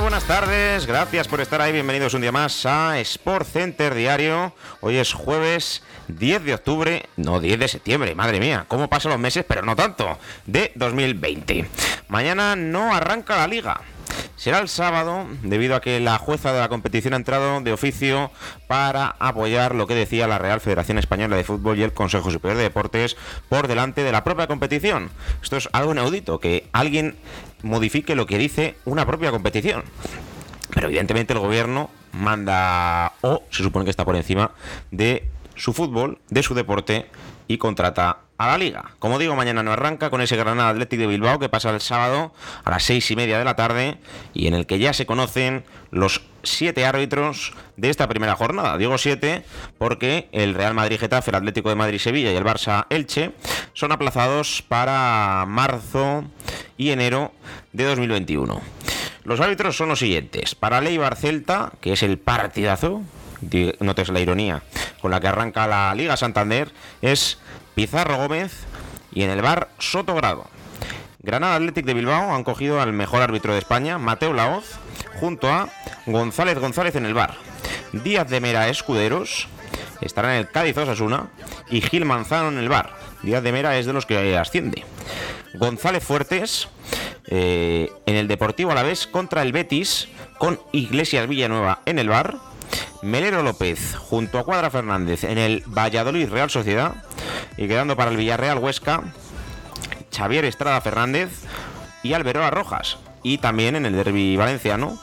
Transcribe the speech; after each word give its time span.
Buenas 0.00 0.24
tardes, 0.24 0.86
gracias 0.86 1.28
por 1.28 1.40
estar 1.40 1.60
ahí, 1.60 1.72
bienvenidos 1.72 2.14
un 2.14 2.20
día 2.20 2.32
más 2.32 2.66
a 2.66 2.98
Sport 3.00 3.46
Center 3.46 3.94
Diario. 3.94 4.52
Hoy 4.80 4.96
es 4.96 5.12
jueves 5.12 5.82
10 6.08 6.44
de 6.44 6.54
octubre, 6.54 7.08
no 7.16 7.40
10 7.40 7.58
de 7.58 7.68
septiembre, 7.68 8.14
madre 8.14 8.40
mía, 8.40 8.64
cómo 8.68 8.88
pasan 8.88 9.12
los 9.12 9.20
meses, 9.20 9.44
pero 9.46 9.62
no 9.62 9.76
tanto, 9.76 10.18
de 10.46 10.72
2020. 10.74 11.68
Mañana 12.08 12.56
no 12.56 12.94
arranca 12.94 13.36
la 13.36 13.46
liga. 13.46 13.80
Será 14.36 14.58
el 14.58 14.68
sábado, 14.68 15.26
debido 15.42 15.76
a 15.76 15.80
que 15.80 16.00
la 16.00 16.18
jueza 16.18 16.52
de 16.52 16.60
la 16.60 16.68
competición 16.68 17.14
ha 17.14 17.18
entrado 17.18 17.60
de 17.60 17.72
oficio 17.72 18.30
para 18.66 19.14
apoyar 19.18 19.74
lo 19.74 19.86
que 19.86 19.94
decía 19.94 20.26
la 20.26 20.38
Real 20.38 20.60
Federación 20.60 20.98
Española 20.98 21.36
de 21.36 21.44
Fútbol 21.44 21.78
y 21.78 21.82
el 21.82 21.92
Consejo 21.92 22.30
Superior 22.30 22.58
de 22.58 22.64
Deportes 22.64 23.16
por 23.48 23.68
delante 23.68 24.02
de 24.02 24.12
la 24.12 24.24
propia 24.24 24.48
competición. 24.48 25.10
Esto 25.42 25.56
es 25.56 25.68
algo 25.72 25.92
inaudito, 25.92 26.40
que 26.40 26.68
alguien 26.72 27.16
modifique 27.64 28.14
lo 28.14 28.26
que 28.26 28.38
dice 28.38 28.76
una 28.84 29.06
propia 29.06 29.30
competición. 29.30 29.82
Pero 30.72 30.88
evidentemente 30.88 31.32
el 31.32 31.38
gobierno 31.40 31.90
manda 32.12 33.14
o 33.22 33.42
se 33.50 33.62
supone 33.62 33.84
que 33.84 33.90
está 33.90 34.04
por 34.04 34.16
encima 34.16 34.52
de 34.90 35.28
su 35.56 35.72
fútbol, 35.72 36.18
de 36.30 36.42
su 36.42 36.54
deporte 36.54 37.06
y 37.48 37.58
contrata 37.58 38.18
a 38.38 38.48
la 38.48 38.58
liga. 38.58 38.92
Como 38.98 39.18
digo, 39.18 39.36
mañana 39.36 39.62
no 39.62 39.72
arranca 39.72 40.10
con 40.10 40.20
ese 40.20 40.36
Granada 40.36 40.70
Atlético 40.70 41.02
de 41.02 41.06
Bilbao 41.08 41.38
que 41.38 41.48
pasa 41.48 41.70
el 41.70 41.80
sábado 41.80 42.32
a 42.64 42.70
las 42.70 42.82
seis 42.82 43.10
y 43.10 43.16
media 43.16 43.38
de 43.38 43.44
la 43.44 43.54
tarde 43.56 43.98
y 44.32 44.46
en 44.48 44.54
el 44.54 44.66
que 44.66 44.78
ya 44.78 44.92
se 44.92 45.06
conocen 45.06 45.64
los 45.90 46.22
siete 46.42 46.84
árbitros 46.84 47.52
de 47.76 47.90
esta 47.90 48.08
primera 48.08 48.34
jornada. 48.34 48.76
Digo 48.76 48.98
siete 48.98 49.44
porque 49.78 50.28
el 50.32 50.54
Real 50.54 50.74
Madrid 50.74 50.98
Getafe, 50.98 51.30
el 51.30 51.36
Atlético 51.36 51.68
de 51.68 51.76
Madrid 51.76 51.98
Sevilla 51.98 52.32
y 52.32 52.36
el 52.36 52.44
Barça 52.44 52.86
Elche 52.90 53.32
son 53.72 53.92
aplazados 53.92 54.62
para 54.66 55.44
marzo 55.46 56.24
y 56.76 56.90
enero 56.90 57.32
de 57.72 57.84
2021. 57.84 58.60
Los 59.24 59.40
árbitros 59.40 59.76
son 59.76 59.88
los 59.88 60.00
siguientes. 60.00 60.54
Para 60.54 60.80
Leibar 60.80 61.16
Celta, 61.16 61.72
que 61.80 61.94
es 61.94 62.02
el 62.02 62.18
partidazo, 62.18 63.02
notes 63.80 64.08
la 64.08 64.20
ironía, 64.20 64.62
con 65.00 65.10
la 65.10 65.20
que 65.20 65.28
arranca 65.28 65.66
la 65.66 65.94
Liga 65.94 66.16
Santander, 66.16 66.72
es 67.02 67.38
Pizarro 67.74 68.16
Gómez 68.16 68.52
y 69.12 69.22
en 69.22 69.30
el 69.30 69.42
bar 69.42 69.68
Soto 69.78 70.14
Grado. 70.14 70.46
Granada 71.22 71.56
Athletic 71.56 71.86
de 71.86 71.94
Bilbao 71.94 72.34
han 72.34 72.44
cogido 72.44 72.80
al 72.80 72.92
mejor 72.92 73.22
árbitro 73.22 73.52
de 73.52 73.58
España, 73.58 73.98
Mateo 73.98 74.34
Laoz, 74.34 74.78
junto 75.20 75.48
a 75.48 75.70
González 76.06 76.58
González 76.58 76.96
en 76.96 77.06
el 77.06 77.14
bar. 77.14 77.34
Díaz 77.92 78.28
de 78.28 78.40
Mera 78.40 78.68
Escuderos 78.68 79.48
estará 80.00 80.34
en 80.34 80.40
el 80.40 80.50
Cádiz 80.50 80.76
Osasuna 80.76 81.30
y 81.70 81.80
Gil 81.80 82.04
Manzano 82.04 82.48
en 82.48 82.58
el 82.58 82.68
bar. 82.68 82.90
Díaz 83.22 83.42
de 83.42 83.52
Mera 83.52 83.78
es 83.78 83.86
de 83.86 83.94
los 83.94 84.04
que 84.04 84.36
asciende. 84.36 84.84
González 85.54 86.04
Fuertes 86.04 86.68
eh, 87.26 87.90
en 88.06 88.16
el 88.16 88.28
Deportivo 88.28 88.72
Alavés 88.72 89.06
contra 89.06 89.42
el 89.42 89.52
Betis 89.52 90.08
con 90.38 90.60
Iglesias 90.72 91.26
Villanueva 91.26 91.80
en 91.86 91.98
el 91.98 92.08
bar. 92.08 92.36
Melero 93.04 93.42
López 93.42 93.94
junto 93.96 94.38
a 94.38 94.44
Cuadra 94.44 94.70
Fernández 94.70 95.24
en 95.24 95.36
el 95.36 95.62
Valladolid 95.66 96.30
Real 96.30 96.48
Sociedad 96.48 96.94
y 97.58 97.68
quedando 97.68 97.96
para 97.96 98.10
el 98.10 98.16
Villarreal 98.16 98.58
Huesca 98.58 99.02
Xavier 100.10 100.46
Estrada 100.46 100.80
Fernández 100.80 101.28
y 102.02 102.14
Alberoa 102.14 102.50
Rojas. 102.50 102.96
Y 103.22 103.38
también 103.38 103.76
en 103.76 103.84
el 103.84 103.94
derby 103.94 104.36
valenciano 104.36 104.98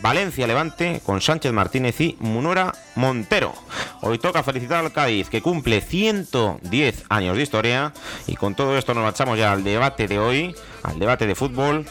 Valencia 0.00 0.46
Levante 0.46 1.02
con 1.04 1.20
Sánchez 1.20 1.52
Martínez 1.52 2.00
y 2.00 2.16
Munora 2.20 2.72
Montero. 2.94 3.52
Hoy 4.00 4.18
toca 4.18 4.44
felicitar 4.44 4.84
al 4.84 4.92
Cádiz 4.92 5.28
que 5.28 5.42
cumple 5.42 5.80
110 5.80 7.04
años 7.08 7.36
de 7.36 7.42
historia. 7.42 7.92
Y 8.28 8.36
con 8.36 8.54
todo 8.54 8.78
esto 8.78 8.94
nos 8.94 9.02
marchamos 9.02 9.38
ya 9.38 9.52
al 9.52 9.64
debate 9.64 10.06
de 10.06 10.18
hoy, 10.18 10.54
al 10.84 10.98
debate 10.98 11.26
de 11.26 11.34
fútbol, 11.34 11.84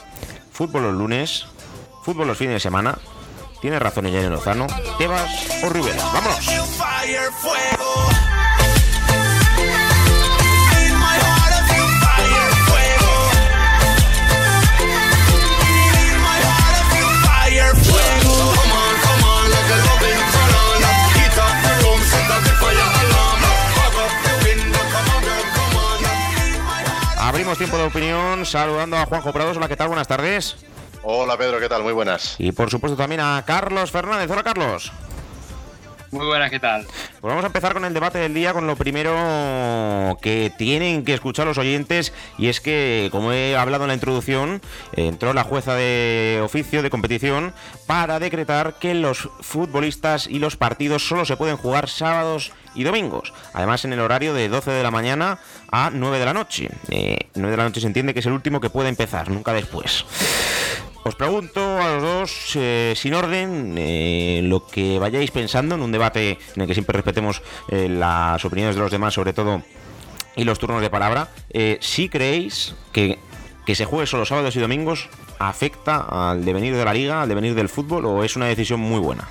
fútbol 0.51 0.83
los 0.83 0.95
lunes, 0.95 1.45
fútbol 2.03 2.27
los 2.27 2.37
fines 2.37 2.53
de 2.53 2.59
semana 2.61 2.97
tiene 3.61 3.79
razón 3.79 4.07
Irene 4.07 4.29
Lozano, 4.29 4.67
Tebas 4.97 5.63
o 5.63 5.69
Rivera. 5.69 6.03
¡Vámonos! 6.13 6.47
Abrimos 27.21 27.57
tiempo 27.59 27.77
de 27.77 27.83
opinión 27.83 28.45
saludando 28.45 28.97
a 28.97 29.05
Juanjo 29.05 29.31
Prados. 29.31 29.55
Hola, 29.55 29.67
¿qué 29.67 29.75
tal? 29.75 29.87
Buenas 29.87 30.07
tardes. 30.07 30.57
Hola 31.03 31.37
Pedro, 31.37 31.59
¿qué 31.59 31.69
tal? 31.69 31.83
Muy 31.83 31.93
buenas. 31.93 32.35
Y 32.39 32.51
por 32.51 32.69
supuesto 32.69 32.97
también 32.97 33.21
a 33.21 33.43
Carlos 33.45 33.91
Fernández. 33.91 34.29
Hola 34.29 34.43
Carlos. 34.43 34.91
Muy 36.11 36.25
buenas, 36.25 36.49
¿qué 36.49 36.59
tal? 36.59 36.85
Pues 36.85 37.29
vamos 37.29 37.43
a 37.43 37.47
empezar 37.47 37.73
con 37.73 37.85
el 37.85 37.93
debate 37.93 38.17
del 38.17 38.33
día, 38.33 38.51
con 38.51 38.65
lo 38.65 38.75
primero 38.75 40.17
que 40.21 40.51
tienen 40.57 41.05
que 41.05 41.13
escuchar 41.13 41.45
los 41.45 41.59
oyentes, 41.59 42.13
y 42.37 42.47
es 42.47 42.61
que, 42.61 43.09
como 43.11 43.31
he 43.31 43.55
hablado 43.55 43.83
en 43.83 43.89
la 43.89 43.93
introducción, 43.93 44.61
entró 44.93 45.33
la 45.33 45.43
jueza 45.43 45.75
de 45.75 46.41
oficio 46.43 46.81
de 46.81 46.89
competición 46.89 47.53
para 47.85 48.19
decretar 48.19 48.79
que 48.79 48.95
los 48.95 49.29
futbolistas 49.41 50.25
y 50.25 50.39
los 50.39 50.57
partidos 50.57 51.07
solo 51.07 51.25
se 51.25 51.37
pueden 51.37 51.57
jugar 51.57 51.87
sábados 51.87 52.53
y 52.73 52.83
domingos, 52.83 53.33
además 53.53 53.85
en 53.85 53.93
el 53.93 53.99
horario 53.99 54.33
de 54.33 54.49
12 54.49 54.71
de 54.71 54.83
la 54.83 54.91
mañana 54.91 55.39
a 55.71 55.91
9 55.93 56.17
de 56.17 56.25
la 56.25 56.33
noche. 56.33 56.69
9 56.87 56.89
eh, 56.89 57.29
de 57.33 57.57
la 57.57 57.63
noche 57.63 57.81
se 57.81 57.87
entiende 57.87 58.13
que 58.13 58.21
es 58.21 58.25
el 58.25 58.33
último 58.33 58.59
que 58.59 58.71
puede 58.71 58.89
empezar, 58.89 59.29
nunca 59.29 59.53
después. 59.53 60.05
Os 61.03 61.15
pregunto 61.15 61.61
a 61.61 61.93
los 61.93 62.03
dos, 62.03 62.51
eh, 62.55 62.93
sin 62.95 63.13
orden, 63.13 63.75
eh, 63.77 64.41
lo 64.43 64.67
que 64.67 64.99
vayáis 64.99 65.31
pensando 65.31 65.75
en 65.75 65.81
un 65.81 65.91
debate 65.91 66.37
en 66.55 66.61
el 66.61 66.67
que 66.67 66.73
siempre 66.73 66.93
respetemos 66.93 67.41
eh, 67.69 67.87
las 67.89 68.43
opiniones 68.43 68.75
de 68.75 68.81
los 68.81 68.91
demás, 68.91 69.13
sobre 69.13 69.33
todo, 69.33 69.61
y 70.35 70.43
los 70.43 70.59
turnos 70.59 70.81
de 70.81 70.89
palabra. 70.89 71.29
si 71.79 72.09
creéis 72.09 72.75
que 72.91 73.17
que 73.69 73.75
se 73.75 73.85
juegue 73.85 74.07
solo 74.07 74.25
sábados 74.25 74.55
y 74.55 74.59
domingos 74.59 75.09
afecta 75.37 76.31
al 76.31 76.43
devenir 76.43 76.75
de 76.75 76.83
la 76.83 76.91
liga, 76.91 77.21
al 77.21 77.29
devenir 77.29 77.53
del 77.53 77.69
fútbol, 77.69 78.03
o 78.07 78.23
es 78.23 78.35
una 78.35 78.47
decisión 78.47 78.79
muy 78.79 78.99
buena? 78.99 79.27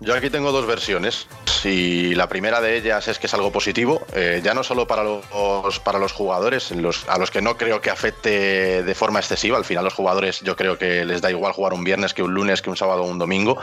Yo 0.00 0.14
aquí 0.14 0.30
tengo 0.30 0.52
dos 0.52 0.66
versiones 0.66 1.26
y 1.64 2.14
la 2.14 2.28
primera 2.28 2.60
de 2.60 2.76
ellas 2.76 3.08
es 3.08 3.18
que 3.18 3.26
es 3.26 3.34
algo 3.34 3.50
positivo, 3.50 4.06
eh, 4.14 4.40
ya 4.44 4.54
no 4.54 4.62
solo 4.62 4.86
para 4.86 5.02
los, 5.02 5.80
para 5.80 5.98
los 5.98 6.12
jugadores, 6.12 6.72
a 7.08 7.18
los 7.18 7.30
que 7.30 7.42
no 7.42 7.56
creo 7.56 7.80
que 7.80 7.90
afecte 7.90 8.82
de 8.82 8.94
forma 8.94 9.18
excesiva, 9.18 9.56
al 9.56 9.64
final 9.64 9.84
los 9.84 9.94
jugadores 9.94 10.40
yo 10.40 10.54
creo 10.56 10.78
que 10.78 11.04
les 11.04 11.20
da 11.20 11.30
igual 11.30 11.52
jugar 11.52 11.72
un 11.72 11.84
viernes 11.84 12.14
que 12.14 12.22
un 12.22 12.34
lunes, 12.34 12.62
que 12.62 12.70
un 12.70 12.76
sábado 12.76 13.02
o 13.02 13.06
un 13.06 13.18
domingo, 13.18 13.58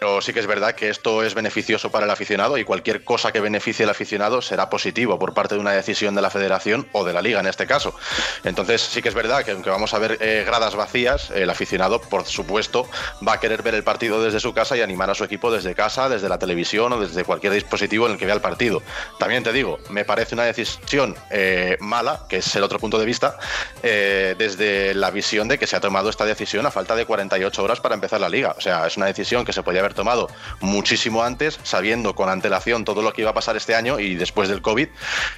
pero 0.00 0.22
sí 0.22 0.32
que 0.32 0.40
es 0.40 0.46
verdad 0.46 0.74
que 0.74 0.88
esto 0.88 1.22
es 1.22 1.34
beneficioso 1.34 1.90
para 1.90 2.06
el 2.06 2.10
aficionado 2.10 2.56
y 2.56 2.64
cualquier 2.64 3.04
cosa 3.04 3.32
que 3.32 3.40
beneficie 3.40 3.84
al 3.84 3.90
aficionado 3.90 4.40
será 4.40 4.70
positivo 4.70 5.18
por 5.18 5.34
parte 5.34 5.56
de 5.56 5.60
una 5.60 5.72
decisión 5.72 6.14
de 6.14 6.22
la 6.22 6.30
federación 6.30 6.88
o 6.92 7.04
de 7.04 7.12
la 7.12 7.20
liga 7.20 7.38
en 7.40 7.46
este 7.46 7.66
caso. 7.66 7.94
Entonces 8.42 8.80
sí 8.80 9.02
que 9.02 9.10
es 9.10 9.14
verdad 9.14 9.44
que 9.44 9.50
aunque 9.50 9.68
vamos 9.68 9.92
a 9.92 9.98
ver 9.98 10.16
eh, 10.20 10.42
gradas 10.46 10.74
vacías, 10.74 11.30
el 11.30 11.50
aficionado 11.50 12.00
por 12.00 12.24
supuesto 12.24 12.88
va 13.26 13.34
a 13.34 13.40
querer 13.40 13.62
ver 13.62 13.74
el 13.74 13.84
partido 13.84 14.24
desde 14.24 14.40
su 14.40 14.54
casa 14.54 14.74
y 14.74 14.80
animar 14.80 15.10
a 15.10 15.14
su 15.14 15.22
equipo 15.22 15.52
desde 15.52 15.74
casa, 15.74 16.08
desde 16.08 16.30
la 16.30 16.38
televisión 16.38 16.94
o 16.94 17.00
desde 17.00 17.22
cualquier 17.22 17.52
dispositivo 17.52 18.06
en 18.06 18.12
el 18.12 18.18
que 18.18 18.24
vea 18.24 18.34
el 18.34 18.40
partido. 18.40 18.82
También 19.18 19.42
te 19.42 19.52
digo, 19.52 19.80
me 19.90 20.06
parece 20.06 20.34
una 20.34 20.44
decisión 20.44 21.14
eh, 21.30 21.76
mala, 21.78 22.24
que 22.26 22.38
es 22.38 22.56
el 22.56 22.62
otro 22.62 22.78
punto 22.78 22.98
de 22.98 23.04
vista, 23.04 23.36
eh, 23.82 24.34
desde 24.38 24.94
la 24.94 25.10
visión 25.10 25.46
de 25.46 25.58
que 25.58 25.66
se 25.66 25.76
ha 25.76 25.80
tomado 25.80 26.08
esta 26.08 26.24
decisión 26.24 26.64
a 26.64 26.70
falta 26.70 26.96
de 26.96 27.04
48 27.04 27.62
horas 27.62 27.80
para 27.80 27.94
empezar 27.94 28.18
la 28.18 28.30
liga. 28.30 28.54
O 28.56 28.62
sea, 28.62 28.86
es 28.86 28.96
una 28.96 29.04
decisión 29.04 29.44
que 29.44 29.52
se 29.52 29.62
podía 29.62 29.80
haber 29.80 29.89
tomado 29.94 30.28
muchísimo 30.60 31.22
antes, 31.22 31.58
sabiendo 31.62 32.14
con 32.14 32.28
antelación 32.28 32.84
todo 32.84 33.02
lo 33.02 33.12
que 33.12 33.22
iba 33.22 33.30
a 33.30 33.34
pasar 33.34 33.56
este 33.56 33.74
año 33.74 33.98
y 34.00 34.14
después 34.14 34.48
del 34.48 34.62
COVID, 34.62 34.88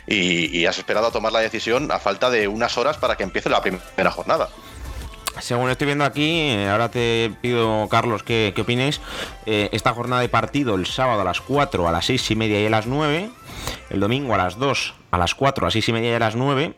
y, 0.06 0.66
has 0.66 0.78
esperado 0.78 1.08
a 1.08 1.10
tomar 1.10 1.32
la 1.32 1.40
decisión 1.40 1.90
a 1.90 1.98
falta 1.98 2.30
de 2.30 2.46
unas 2.48 2.78
horas 2.78 2.96
para 2.96 3.16
que 3.16 3.24
empiece 3.24 3.50
la 3.50 3.60
primera 3.60 4.10
jornada. 4.10 4.48
Según 5.40 5.70
estoy 5.70 5.86
viendo 5.86 6.04
aquí, 6.04 6.50
eh, 6.50 6.68
ahora 6.68 6.90
te 6.90 7.32
pido, 7.40 7.88
Carlos, 7.88 8.22
que, 8.22 8.52
qué 8.54 8.62
opinéis. 8.62 9.00
Eh, 9.46 9.70
esta 9.72 9.92
jornada 9.92 10.20
de 10.20 10.28
partido 10.28 10.74
el 10.74 10.86
sábado 10.86 11.22
a 11.22 11.24
las 11.24 11.40
4, 11.40 11.88
a 11.88 11.92
las 11.92 12.06
6 12.06 12.30
y 12.30 12.36
media 12.36 12.60
y 12.60 12.66
a 12.66 12.70
las 12.70 12.86
9. 12.86 13.30
el 13.90 14.00
domingo 14.00 14.34
a 14.34 14.38
las 14.38 14.58
2, 14.58 14.94
a 15.10 15.18
las 15.18 15.34
4, 15.34 15.64
a 15.64 15.66
las 15.66 15.72
6 15.72 15.88
y 15.88 15.92
media 15.92 16.10
y 16.10 16.14
a 16.14 16.18
las 16.18 16.36
9. 16.36 16.74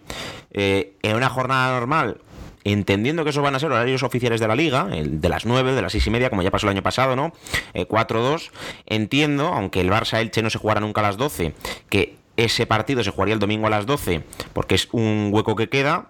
Eh, 0.53 0.95
en 1.03 1.17
una 1.17 1.29
jornada 1.29 1.73
normal, 1.73 2.21
entendiendo 2.65 3.25
que 3.25 3.31
esos 3.31 3.43
van 3.43 3.55
a 3.55 3.59
ser 3.59 3.71
horarios 3.71 4.03
oficiales 4.03 4.41
de 4.41 4.49
la 4.49 4.57
liga, 4.57 4.89
el 4.93 5.21
de 5.21 5.29
las 5.29 5.45
9, 5.47 5.75
de 5.75 5.83
las 5.83 5.93
6 5.93 6.07
y 6.07 6.11
media, 6.11 6.31
como 6.31 6.43
ya 6.43 6.51
pasó 6.51 6.67
el 6.67 6.71
año 6.71 6.83
pasado, 6.83 7.15
¿no? 7.15 7.33
4-2. 7.75 8.51
Entiendo, 8.87 9.49
aunque 9.49 9.81
el 9.81 9.91
Barça 9.91 10.21
Elche 10.21 10.43
no 10.43 10.51
se 10.51 10.59
jugara 10.59 10.81
nunca 10.81 11.01
a 11.01 11.05
las 11.05 11.17
12, 11.17 11.55
que 11.91 12.17
ese 12.37 12.67
partido 12.67 13.05
se 13.05 13.11
jugaría 13.11 13.35
el 13.35 13.41
domingo 13.41 13.67
a 13.67 13.71
las 13.71 13.87
12, 13.87 14.25
porque 14.53 14.75
es 14.75 14.89
un 14.93 15.29
hueco 15.33 15.55
que 15.55 15.69
queda. 15.69 16.09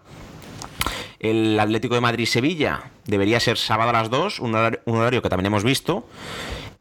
El 1.18 1.58
Atlético 1.58 1.94
de 1.94 2.00
Madrid-Sevilla 2.02 2.90
debería 3.06 3.40
ser 3.40 3.58
sábado 3.58 3.90
a 3.90 3.92
las 3.92 4.10
2, 4.10 4.40
un 4.40 4.54
horario, 4.54 5.22
que 5.22 5.28
también 5.28 5.46
hemos 5.46 5.64
visto. 5.64 6.06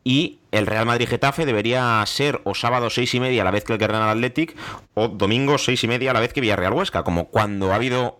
Y 0.03 0.39
el 0.51 0.67
Real 0.67 0.85
Madrid-Getafe 0.85 1.45
debería 1.45 2.03
ser 2.05 2.41
o 2.43 2.53
sábado 2.53 2.89
6 2.89 3.13
y 3.15 3.19
media 3.21 3.41
a 3.41 3.45
la 3.45 3.51
vez 3.51 3.63
que 3.63 3.71
el 3.71 3.79
Granada 3.79 4.11
Athletic 4.11 4.53
o 4.95 5.07
domingo 5.07 5.57
6 5.57 5.81
y 5.81 5.87
media 5.87 6.11
a 6.11 6.13
la 6.13 6.19
vez 6.19 6.33
que 6.33 6.41
Villarreal-Huesca, 6.41 7.03
como 7.03 7.29
cuando 7.29 7.71
ha 7.71 7.75
habido 7.75 8.19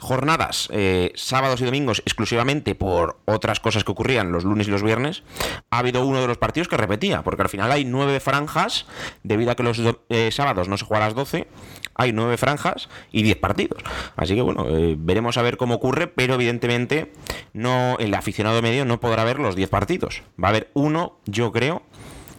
jornadas, 0.00 0.68
eh, 0.72 1.12
sábados 1.14 1.60
y 1.60 1.64
domingos, 1.64 2.02
exclusivamente 2.04 2.74
por 2.74 3.20
otras 3.26 3.60
cosas 3.60 3.84
que 3.84 3.92
ocurrían 3.92 4.32
los 4.32 4.44
lunes 4.44 4.66
y 4.66 4.70
los 4.70 4.82
viernes, 4.82 5.22
ha 5.70 5.78
habido 5.78 6.04
uno 6.04 6.20
de 6.20 6.26
los 6.26 6.38
partidos 6.38 6.68
que 6.68 6.76
repetía, 6.76 7.22
porque 7.22 7.42
al 7.42 7.48
final 7.48 7.70
hay 7.70 7.84
nueve 7.84 8.18
franjas, 8.18 8.86
debido 9.22 9.50
a 9.50 9.54
que 9.54 9.62
los 9.62 9.80
eh, 10.08 10.30
sábados 10.32 10.68
no 10.68 10.76
se 10.76 10.84
juega 10.84 11.04
a 11.04 11.08
las 11.08 11.14
12, 11.14 11.46
hay 11.94 12.12
nueve 12.12 12.38
franjas 12.38 12.88
y 13.12 13.22
diez 13.22 13.36
partidos. 13.36 13.82
Así 14.16 14.34
que 14.34 14.42
bueno, 14.42 14.66
eh, 14.68 14.96
veremos 14.98 15.36
a 15.36 15.42
ver 15.42 15.58
cómo 15.58 15.74
ocurre, 15.74 16.06
pero 16.06 16.34
evidentemente 16.34 17.12
no 17.52 17.96
el 17.98 18.14
aficionado 18.14 18.62
medio 18.62 18.86
no 18.86 19.00
podrá 19.00 19.22
ver 19.24 19.38
los 19.38 19.54
diez 19.54 19.68
partidos. 19.68 20.22
Va 20.42 20.48
a 20.48 20.50
haber 20.50 20.70
uno, 20.72 21.18
yo 21.26 21.52
creo, 21.52 21.82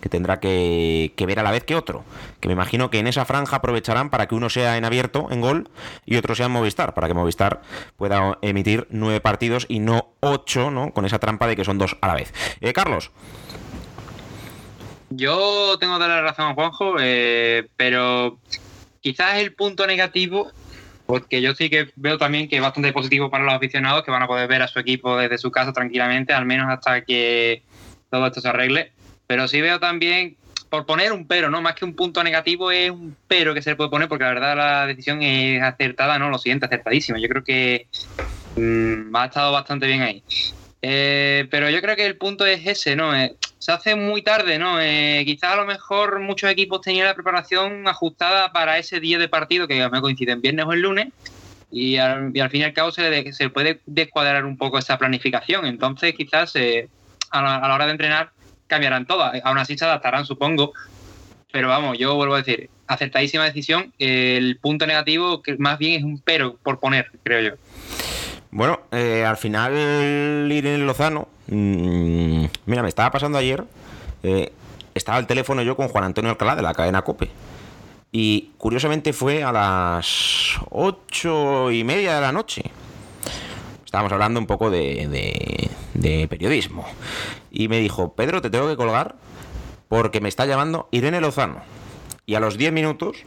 que 0.01 0.09
tendrá 0.09 0.39
que, 0.39 1.13
ver 1.17 1.39
a 1.39 1.43
la 1.43 1.51
vez 1.51 1.63
que 1.63 1.75
otro. 1.75 2.03
Que 2.39 2.47
me 2.47 2.53
imagino 2.53 2.89
que 2.89 2.99
en 2.99 3.07
esa 3.07 3.25
franja 3.25 3.57
aprovecharán 3.57 4.09
para 4.09 4.27
que 4.27 4.35
uno 4.35 4.49
sea 4.49 4.77
en 4.77 4.85
abierto, 4.85 5.27
en 5.31 5.41
gol, 5.41 5.69
y 6.05 6.17
otro 6.17 6.35
sea 6.35 6.47
en 6.47 6.51
Movistar, 6.51 6.93
para 6.93 7.07
que 7.07 7.13
Movistar 7.13 7.61
pueda 7.95 8.37
emitir 8.41 8.87
nueve 8.89 9.21
partidos 9.21 9.65
y 9.69 9.79
no 9.79 10.09
ocho, 10.19 10.71
¿no? 10.71 10.91
Con 10.91 11.05
esa 11.05 11.19
trampa 11.19 11.47
de 11.47 11.55
que 11.55 11.63
son 11.63 11.77
dos 11.77 11.95
a 12.01 12.07
la 12.07 12.15
vez. 12.15 12.33
Eh, 12.59 12.73
Carlos. 12.73 13.11
Yo 15.09 15.77
tengo 15.79 15.95
toda 15.95 16.07
la 16.07 16.21
razón 16.21 16.55
Juanjo, 16.55 16.95
eh, 16.99 17.67
pero 17.75 18.39
quizás 19.01 19.37
el 19.37 19.53
punto 19.53 19.85
negativo 19.85 20.51
porque 21.11 21.41
yo 21.41 21.53
sí 21.53 21.69
que 21.69 21.89
veo 21.97 22.17
también 22.17 22.47
que 22.47 22.55
es 22.55 22.61
bastante 22.61 22.93
positivo 22.93 23.29
para 23.29 23.43
los 23.43 23.53
aficionados 23.53 24.03
que 24.03 24.11
van 24.11 24.23
a 24.23 24.27
poder 24.27 24.47
ver 24.47 24.61
a 24.61 24.69
su 24.69 24.79
equipo 24.79 25.17
desde 25.17 25.37
su 25.37 25.51
casa 25.51 25.73
tranquilamente, 25.73 26.31
al 26.31 26.45
menos 26.45 26.69
hasta 26.69 27.03
que 27.03 27.63
todo 28.09 28.27
esto 28.27 28.39
se 28.39 28.47
arregle. 28.47 28.93
Pero 29.31 29.47
sí 29.47 29.61
veo 29.61 29.79
también, 29.79 30.35
por 30.69 30.85
poner 30.85 31.13
un 31.13 31.25
pero, 31.25 31.49
¿no? 31.49 31.61
Más 31.61 31.75
que 31.75 31.85
un 31.85 31.95
punto 31.95 32.21
negativo, 32.21 32.69
es 32.69 32.91
un 32.91 33.15
pero 33.29 33.53
que 33.53 33.61
se 33.61 33.69
le 33.69 33.77
puede 33.77 33.89
poner, 33.89 34.09
porque 34.09 34.25
la 34.25 34.33
verdad 34.33 34.57
la 34.57 34.85
decisión 34.85 35.21
es 35.21 35.63
acertada, 35.63 36.19
¿no? 36.19 36.29
Lo 36.29 36.37
siguiente, 36.37 36.65
acertadísima. 36.65 37.17
Yo 37.17 37.29
creo 37.29 37.41
que 37.41 37.87
mm, 38.57 39.15
ha 39.15 39.25
estado 39.27 39.53
bastante 39.53 39.87
bien 39.87 40.01
ahí. 40.01 40.21
Eh, 40.81 41.47
pero 41.49 41.69
yo 41.69 41.81
creo 41.81 41.95
que 41.95 42.05
el 42.05 42.17
punto 42.17 42.45
es 42.45 42.67
ese, 42.67 42.97
¿no? 42.97 43.15
Eh, 43.15 43.37
se 43.57 43.71
hace 43.71 43.95
muy 43.95 44.21
tarde, 44.21 44.59
¿no? 44.59 44.81
Eh, 44.81 45.23
quizás 45.25 45.53
a 45.53 45.55
lo 45.55 45.65
mejor 45.65 46.19
muchos 46.19 46.51
equipos 46.51 46.81
tenían 46.81 47.07
la 47.07 47.15
preparación 47.15 47.87
ajustada 47.87 48.51
para 48.51 48.79
ese 48.79 48.99
día 48.99 49.17
de 49.17 49.29
partido, 49.29 49.65
que 49.65 49.87
me 49.89 50.01
coincide 50.01 50.33
en 50.33 50.41
viernes 50.41 50.65
o 50.65 50.73
el 50.73 50.81
lunes, 50.81 51.07
y 51.71 51.95
al, 51.95 52.33
fin 52.49 52.59
y 52.59 52.63
al 52.65 52.73
cabo 52.73 52.91
se, 52.91 53.31
se 53.31 53.49
puede 53.49 53.79
descuadrar 53.85 54.43
un 54.43 54.57
poco 54.57 54.77
esa 54.77 54.97
planificación. 54.97 55.65
Entonces, 55.67 56.13
quizás 56.15 56.53
a 57.31 57.41
la 57.41 57.73
hora 57.73 57.85
de 57.85 57.91
entrenar 57.93 58.33
cambiarán 58.71 59.05
todas. 59.05 59.39
Aún 59.43 59.57
así 59.57 59.77
se 59.77 59.83
adaptarán, 59.83 60.25
supongo. 60.25 60.71
Pero 61.51 61.67
vamos, 61.67 61.97
yo 61.97 62.15
vuelvo 62.15 62.35
a 62.35 62.37
decir, 62.37 62.69
acertadísima 62.87 63.43
decisión. 63.43 63.93
El 63.99 64.57
punto 64.59 64.87
negativo, 64.87 65.41
que 65.41 65.57
más 65.57 65.77
bien 65.77 65.99
es 65.99 66.03
un 66.03 66.21
pero 66.23 66.55
por 66.55 66.79
poner, 66.79 67.11
creo 67.21 67.41
yo. 67.41 67.55
Bueno, 68.49 68.79
eh, 68.91 69.25
al 69.25 69.35
final 69.35 70.49
Irene 70.49 70.85
Lozano, 70.85 71.27
mmm, 71.47 72.45
mira, 72.65 72.81
me 72.81 72.87
estaba 72.87 73.11
pasando 73.11 73.37
ayer, 73.37 73.63
eh, 74.23 74.51
estaba 74.93 75.19
el 75.19 75.27
teléfono 75.27 75.61
yo 75.61 75.75
con 75.75 75.89
Juan 75.89 76.05
Antonio 76.05 76.31
Alcalá 76.31 76.55
de 76.55 76.61
la 76.61 76.73
cadena 76.73 77.01
COPE. 77.01 77.29
Y 78.13 78.51
curiosamente 78.57 79.11
fue 79.11 79.43
a 79.43 79.51
las 79.51 80.55
ocho 80.69 81.71
y 81.71 81.83
media 81.83 82.15
de 82.15 82.21
la 82.21 82.31
noche. 82.31 82.63
Estábamos 83.91 84.13
hablando 84.13 84.39
un 84.39 84.45
poco 84.47 84.71
de, 84.71 85.69
de, 85.93 86.27
periodismo. 86.29 86.85
Y 87.51 87.67
me 87.67 87.79
dijo, 87.79 88.13
Pedro, 88.13 88.41
te 88.41 88.49
tengo 88.49 88.69
que 88.69 88.77
colgar 88.77 89.15
porque 89.89 90.21
me 90.21 90.29
está 90.29 90.45
llamando 90.45 90.87
Irene 90.91 91.19
Lozano. 91.19 91.57
Y 92.25 92.35
a 92.35 92.39
los 92.39 92.57
10 92.57 92.71
minutos, 92.71 93.17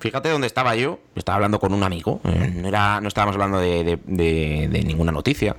fíjate 0.00 0.28
dónde 0.28 0.48
estaba 0.48 0.74
yo, 0.74 0.98
estaba 1.14 1.36
hablando 1.36 1.60
con 1.60 1.72
un 1.72 1.84
amigo, 1.84 2.20
eh, 2.24 2.52
no, 2.52 2.66
era, 2.66 3.00
no 3.00 3.06
estábamos 3.06 3.36
hablando 3.36 3.60
de, 3.60 4.00
de, 4.04 4.82
ninguna 4.84 5.12
noticia. 5.12 5.54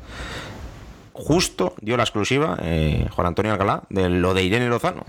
Justo 1.13 1.73
dio 1.79 1.95
la 1.95 2.03
exclusiva 2.03 2.57
eh, 2.61 3.07
Juan 3.11 3.27
Antonio 3.27 3.53
Alcalá 3.53 3.83
de 3.89 4.09
lo 4.09 4.33
de 4.33 4.43
Irene 4.43 4.67
Lozano. 4.67 5.05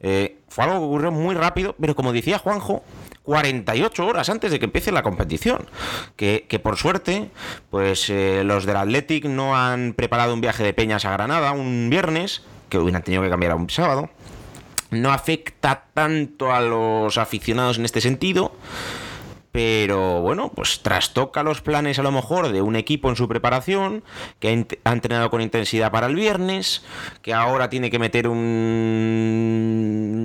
Eh, 0.00 0.38
fue 0.48 0.64
algo 0.64 0.78
que 0.78 0.86
ocurrió 0.86 1.10
muy 1.12 1.34
rápido, 1.34 1.76
pero 1.78 1.94
como 1.94 2.14
decía 2.14 2.38
Juanjo, 2.38 2.82
48 3.30 4.06
horas 4.08 4.28
antes 4.28 4.50
de 4.50 4.58
que 4.58 4.64
empiece 4.64 4.90
la 4.90 5.04
competición. 5.04 5.68
Que, 6.16 6.60
por 6.60 6.76
suerte, 6.76 7.30
pues 7.70 8.10
eh, 8.10 8.42
los 8.44 8.66
del 8.66 8.76
Athletic 8.76 9.26
no 9.26 9.56
han 9.56 9.92
preparado 9.92 10.34
un 10.34 10.40
viaje 10.40 10.64
de 10.64 10.72
Peñas 10.72 11.04
a 11.04 11.12
Granada 11.12 11.52
un 11.52 11.90
viernes, 11.90 12.42
que 12.68 12.78
hubieran 12.78 13.04
tenido 13.04 13.22
que 13.22 13.30
cambiar 13.30 13.52
a 13.52 13.54
un 13.54 13.70
sábado. 13.70 14.10
No 14.90 15.12
afecta 15.12 15.84
tanto 15.94 16.52
a 16.52 16.60
los 16.60 17.18
aficionados 17.18 17.78
en 17.78 17.84
este 17.84 18.00
sentido 18.00 18.50
pero 19.52 20.20
bueno, 20.20 20.52
pues 20.54 20.80
trastoca 20.80 21.42
los 21.42 21.60
planes 21.60 21.98
a 21.98 22.02
lo 22.02 22.12
mejor 22.12 22.52
de 22.52 22.62
un 22.62 22.76
equipo 22.76 23.08
en 23.08 23.16
su 23.16 23.26
preparación, 23.28 24.04
que 24.38 24.66
ha 24.84 24.92
entrenado 24.92 25.30
con 25.30 25.40
intensidad 25.40 25.90
para 25.90 26.06
el 26.06 26.14
viernes, 26.14 26.84
que 27.22 27.34
ahora 27.34 27.68
tiene 27.68 27.90
que 27.90 27.98
meter 27.98 28.28
un 28.28 29.50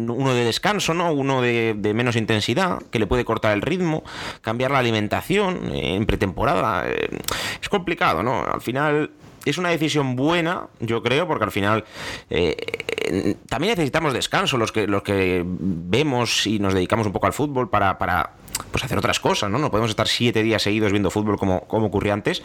uno 0.10 0.33
de 0.33 0.44
descanso, 0.44 0.94
¿no? 0.94 1.12
Uno 1.12 1.42
de, 1.42 1.75
menos 1.95 2.16
intensidad, 2.16 2.81
que 2.92 3.00
le 3.00 3.07
puede 3.07 3.25
cortar 3.25 3.54
el 3.54 3.62
ritmo, 3.62 4.04
cambiar 4.42 4.72
la 4.72 4.80
alimentación 4.80 5.74
en 5.74 6.06
pretemporada. 6.06 6.88
Eh, 6.88 7.10
es 7.62 7.69
complicado, 7.69 8.24
¿no? 8.24 8.44
Al 8.44 8.62
final 8.62 9.12
es 9.50 9.57
una 9.57 9.69
decisión 9.69 10.15
buena, 10.15 10.68
yo 10.80 11.01
creo, 11.03 11.27
porque 11.27 11.45
al 11.45 11.51
final 11.51 11.86
eh, 12.30 13.38
también 13.50 13.71
necesitamos 13.71 14.13
descanso 14.13 14.57
los 14.57 14.71
que, 14.71 14.88
los 14.88 15.03
que 15.03 15.44
vemos 15.45 16.47
y 16.47 16.59
nos 16.59 16.74
dedicamos 16.74 17.07
un 17.07 17.13
poco 17.13 17.27
al 17.27 17.33
fútbol 17.33 17.69
para, 17.69 17.97
para 17.97 18.31
pues 18.71 18.83
hacer 18.83 18.97
otras 18.97 19.19
cosas, 19.19 19.49
¿no? 19.49 19.57
No 19.57 19.69
podemos 19.69 19.90
estar 19.90 20.07
siete 20.07 20.44
días 20.44 20.64
seguidos 20.64 20.92
viendo 20.92 21.09
fútbol 21.09 21.37
como, 21.37 21.61
como 21.61 21.87
ocurría 21.87 22.14
antes 22.14 22.44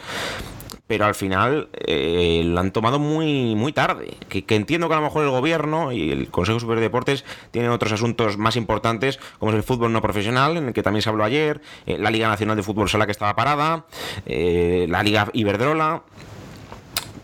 pero 0.91 1.05
al 1.05 1.15
final 1.15 1.69
eh, 1.87 2.41
lo 2.43 2.59
han 2.59 2.73
tomado 2.73 2.99
muy, 2.99 3.55
muy 3.55 3.71
tarde. 3.71 4.17
Que, 4.27 4.43
entiendo 4.49 4.89
que 4.89 4.93
a 4.93 4.97
lo 4.97 5.03
mejor 5.03 5.23
el 5.23 5.29
gobierno 5.29 5.93
y 5.93 6.11
el 6.11 6.29
Consejo 6.29 6.59
Superior 6.59 6.81
de 6.81 6.87
Deportes 6.87 7.23
tienen 7.51 7.71
otros 7.71 7.93
asuntos 7.93 8.37
más 8.37 8.57
importantes, 8.57 9.17
como 9.39 9.53
es 9.53 9.55
el 9.55 9.63
fútbol 9.63 9.93
no 9.93 10.01
profesional, 10.01 10.57
en 10.57 10.67
el 10.67 10.73
que 10.73 10.83
también 10.83 11.01
se 11.01 11.07
habló 11.07 11.23
ayer, 11.23 11.61
eh, 11.85 11.97
la 11.97 12.11
Liga 12.11 12.27
Nacional 12.27 12.57
de 12.57 12.63
Fútbol 12.63 12.89
Sala 12.89 13.05
que 13.05 13.13
estaba 13.13 13.37
parada, 13.37 13.85
eh, 14.25 14.85
la 14.89 15.01
Liga 15.01 15.29
Iberdrola. 15.31 16.03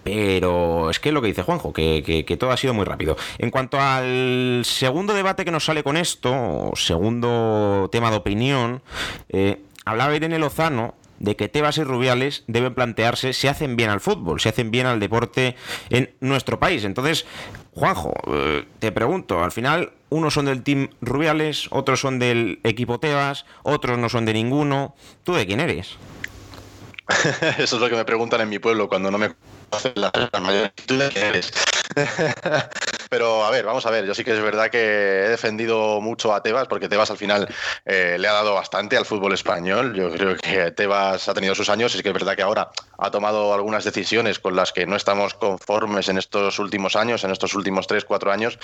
Pero 0.07 0.89
es 0.89 1.01
que 1.01 1.11
lo 1.11 1.21
que 1.21 1.27
dice 1.27 1.43
Juanjo, 1.43 1.73
que, 1.73 2.37
todo 2.39 2.51
ha 2.51 2.55
sido 2.55 2.73
muy 2.73 2.85
rápido. 2.85 3.17
En 3.39 3.49
cuanto 3.51 3.77
al 3.77 4.61
segundo 4.63 5.13
debate 5.13 5.43
que 5.43 5.51
nos 5.51 5.65
sale 5.65 5.83
con 5.83 5.97
esto, 5.97 6.71
segundo 6.75 7.89
tema 7.91 8.09
de 8.09 8.15
opinión, 8.15 8.81
eh, 9.27 9.61
hablaba 9.83 10.15
Irene 10.15 10.39
Lozano 10.39 10.95
de 11.19 11.35
que 11.35 11.49
Tebas 11.49 11.77
y 11.77 11.83
Rubiales 11.83 12.45
deben 12.47 12.73
plantearse 12.73 13.33
si 13.33 13.49
hacen 13.49 13.75
bien 13.75 13.89
al 13.89 13.99
fútbol, 13.99 14.39
si 14.39 14.47
hacen 14.47 14.71
bien 14.71 14.85
al 14.85 15.01
deporte 15.01 15.57
en 15.89 16.13
nuestro 16.21 16.57
país. 16.57 16.85
Entonces, 16.85 17.25
Juanjo, 17.73 18.13
eh, 18.27 18.63
te 18.79 18.93
pregunto, 18.93 19.43
al 19.43 19.51
final 19.51 19.91
unos 20.07 20.35
son 20.35 20.45
del 20.45 20.63
team 20.63 20.87
Rubiales, 21.01 21.67
otros 21.71 21.99
son 21.99 22.17
del 22.17 22.61
equipo 22.63 22.97
Tebas, 22.97 23.45
otros 23.63 23.97
no 23.97 24.07
son 24.07 24.23
de 24.23 24.31
ninguno. 24.31 24.95
¿Tú 25.25 25.33
de 25.33 25.45
quién 25.45 25.59
eres? 25.59 25.97
Eso 27.57 27.75
es 27.75 27.81
lo 27.81 27.89
que 27.89 27.95
me 27.97 28.05
preguntan 28.05 28.39
en 28.39 28.47
mi 28.47 28.59
pueblo 28.59 28.87
cuando 28.87 29.11
no 29.11 29.17
me 29.17 29.35
conocen 29.69 29.93
la 29.95 30.39
mayoría. 30.39 30.71
eres? 31.15 31.51
Pero 33.09 33.45
a 33.45 33.51
ver, 33.51 33.65
vamos 33.65 33.85
a 33.85 33.91
ver. 33.91 34.05
Yo 34.05 34.13
sí 34.13 34.23
que 34.23 34.33
es 34.33 34.41
verdad 34.41 34.69
que 34.69 34.79
he 34.79 35.29
defendido 35.29 36.01
mucho 36.01 36.33
a 36.33 36.43
Tebas 36.43 36.67
porque 36.67 36.89
Tebas 36.89 37.09
al 37.11 37.17
final 37.17 37.47
eh, 37.85 38.17
le 38.19 38.27
ha 38.27 38.33
dado 38.33 38.53
bastante 38.53 38.97
al 38.97 39.05
fútbol 39.05 39.33
español. 39.33 39.95
Yo 39.95 40.11
creo 40.11 40.35
que 40.35 40.71
Tebas 40.71 41.27
ha 41.27 41.33
tenido 41.33 41.55
sus 41.55 41.69
años 41.69 41.93
y 41.93 41.97
es 41.97 42.03
que 42.03 42.09
es 42.09 42.13
verdad 42.13 42.35
que 42.35 42.41
ahora 42.41 42.69
ha 42.97 43.11
tomado 43.11 43.53
algunas 43.53 43.83
decisiones 43.83 44.39
con 44.39 44.55
las 44.55 44.73
que 44.73 44.85
no 44.85 44.95
estamos 44.95 45.33
conformes 45.33 46.09
en 46.09 46.17
estos 46.17 46.59
últimos 46.59 46.95
años, 46.95 47.23
en 47.23 47.31
estos 47.31 47.53
últimos 47.53 47.87
tres, 47.87 48.05
cuatro 48.05 48.31
años. 48.31 48.59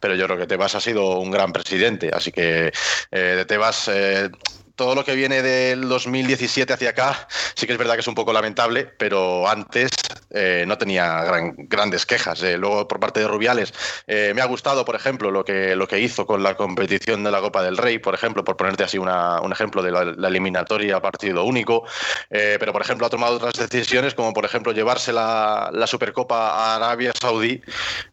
Pero 0.00 0.14
yo 0.14 0.26
creo 0.26 0.38
que 0.38 0.46
Tebas 0.46 0.74
ha 0.74 0.80
sido 0.80 1.18
un 1.18 1.30
gran 1.30 1.52
presidente. 1.52 2.10
Así 2.12 2.32
que 2.32 2.72
eh, 3.10 3.18
de 3.18 3.44
Tebas. 3.44 3.88
Eh, 3.88 4.30
todo 4.78 4.94
lo 4.94 5.04
que 5.04 5.16
viene 5.16 5.42
del 5.42 5.88
2017 5.88 6.72
hacia 6.72 6.90
acá, 6.90 7.26
sí 7.56 7.66
que 7.66 7.72
es 7.72 7.78
verdad 7.78 7.94
que 7.94 8.00
es 8.00 8.06
un 8.06 8.14
poco 8.14 8.32
lamentable, 8.32 8.84
pero 8.84 9.48
antes 9.48 9.90
eh, 10.30 10.64
no 10.66 10.78
tenía 10.78 11.24
grandes 11.56 12.06
quejas. 12.06 12.42
Eh, 12.42 12.56
luego, 12.56 12.86
por 12.86 13.00
parte 13.00 13.20
de 13.20 13.28
Rubiales, 13.28 13.72
eh, 14.06 14.32
me 14.34 14.42
ha 14.42 14.46
gustado, 14.46 14.84
por 14.84 14.94
ejemplo, 14.94 15.30
lo 15.30 15.44
que, 15.44 15.74
lo 15.76 15.88
que 15.88 16.00
hizo 16.00 16.26
con 16.26 16.42
la 16.42 16.56
competición 16.56 17.24
de 17.24 17.30
la 17.30 17.40
Copa 17.40 17.62
del 17.62 17.76
Rey, 17.76 17.98
por 17.98 18.14
ejemplo, 18.14 18.44
por 18.44 18.56
ponerte 18.56 18.84
así 18.84 18.98
un 18.98 19.52
ejemplo 19.52 19.82
de 19.82 19.92
la, 19.92 20.28
eliminatoria 20.28 20.96
a 20.96 21.02
partido 21.02 21.44
único. 21.44 21.84
pero, 22.28 22.72
por 22.72 22.82
ejemplo, 22.82 23.06
ha 23.06 23.10
tomado 23.10 23.36
otras 23.36 23.54
decisiones, 23.54 24.14
como 24.14 24.32
por 24.32 24.44
ejemplo 24.44 24.72
llevarse 24.72 25.12
la, 25.12 25.70
la 25.72 25.86
Supercopa 25.86 26.50
a 26.50 26.76
Arabia 26.76 27.12
Saudí, 27.18 27.62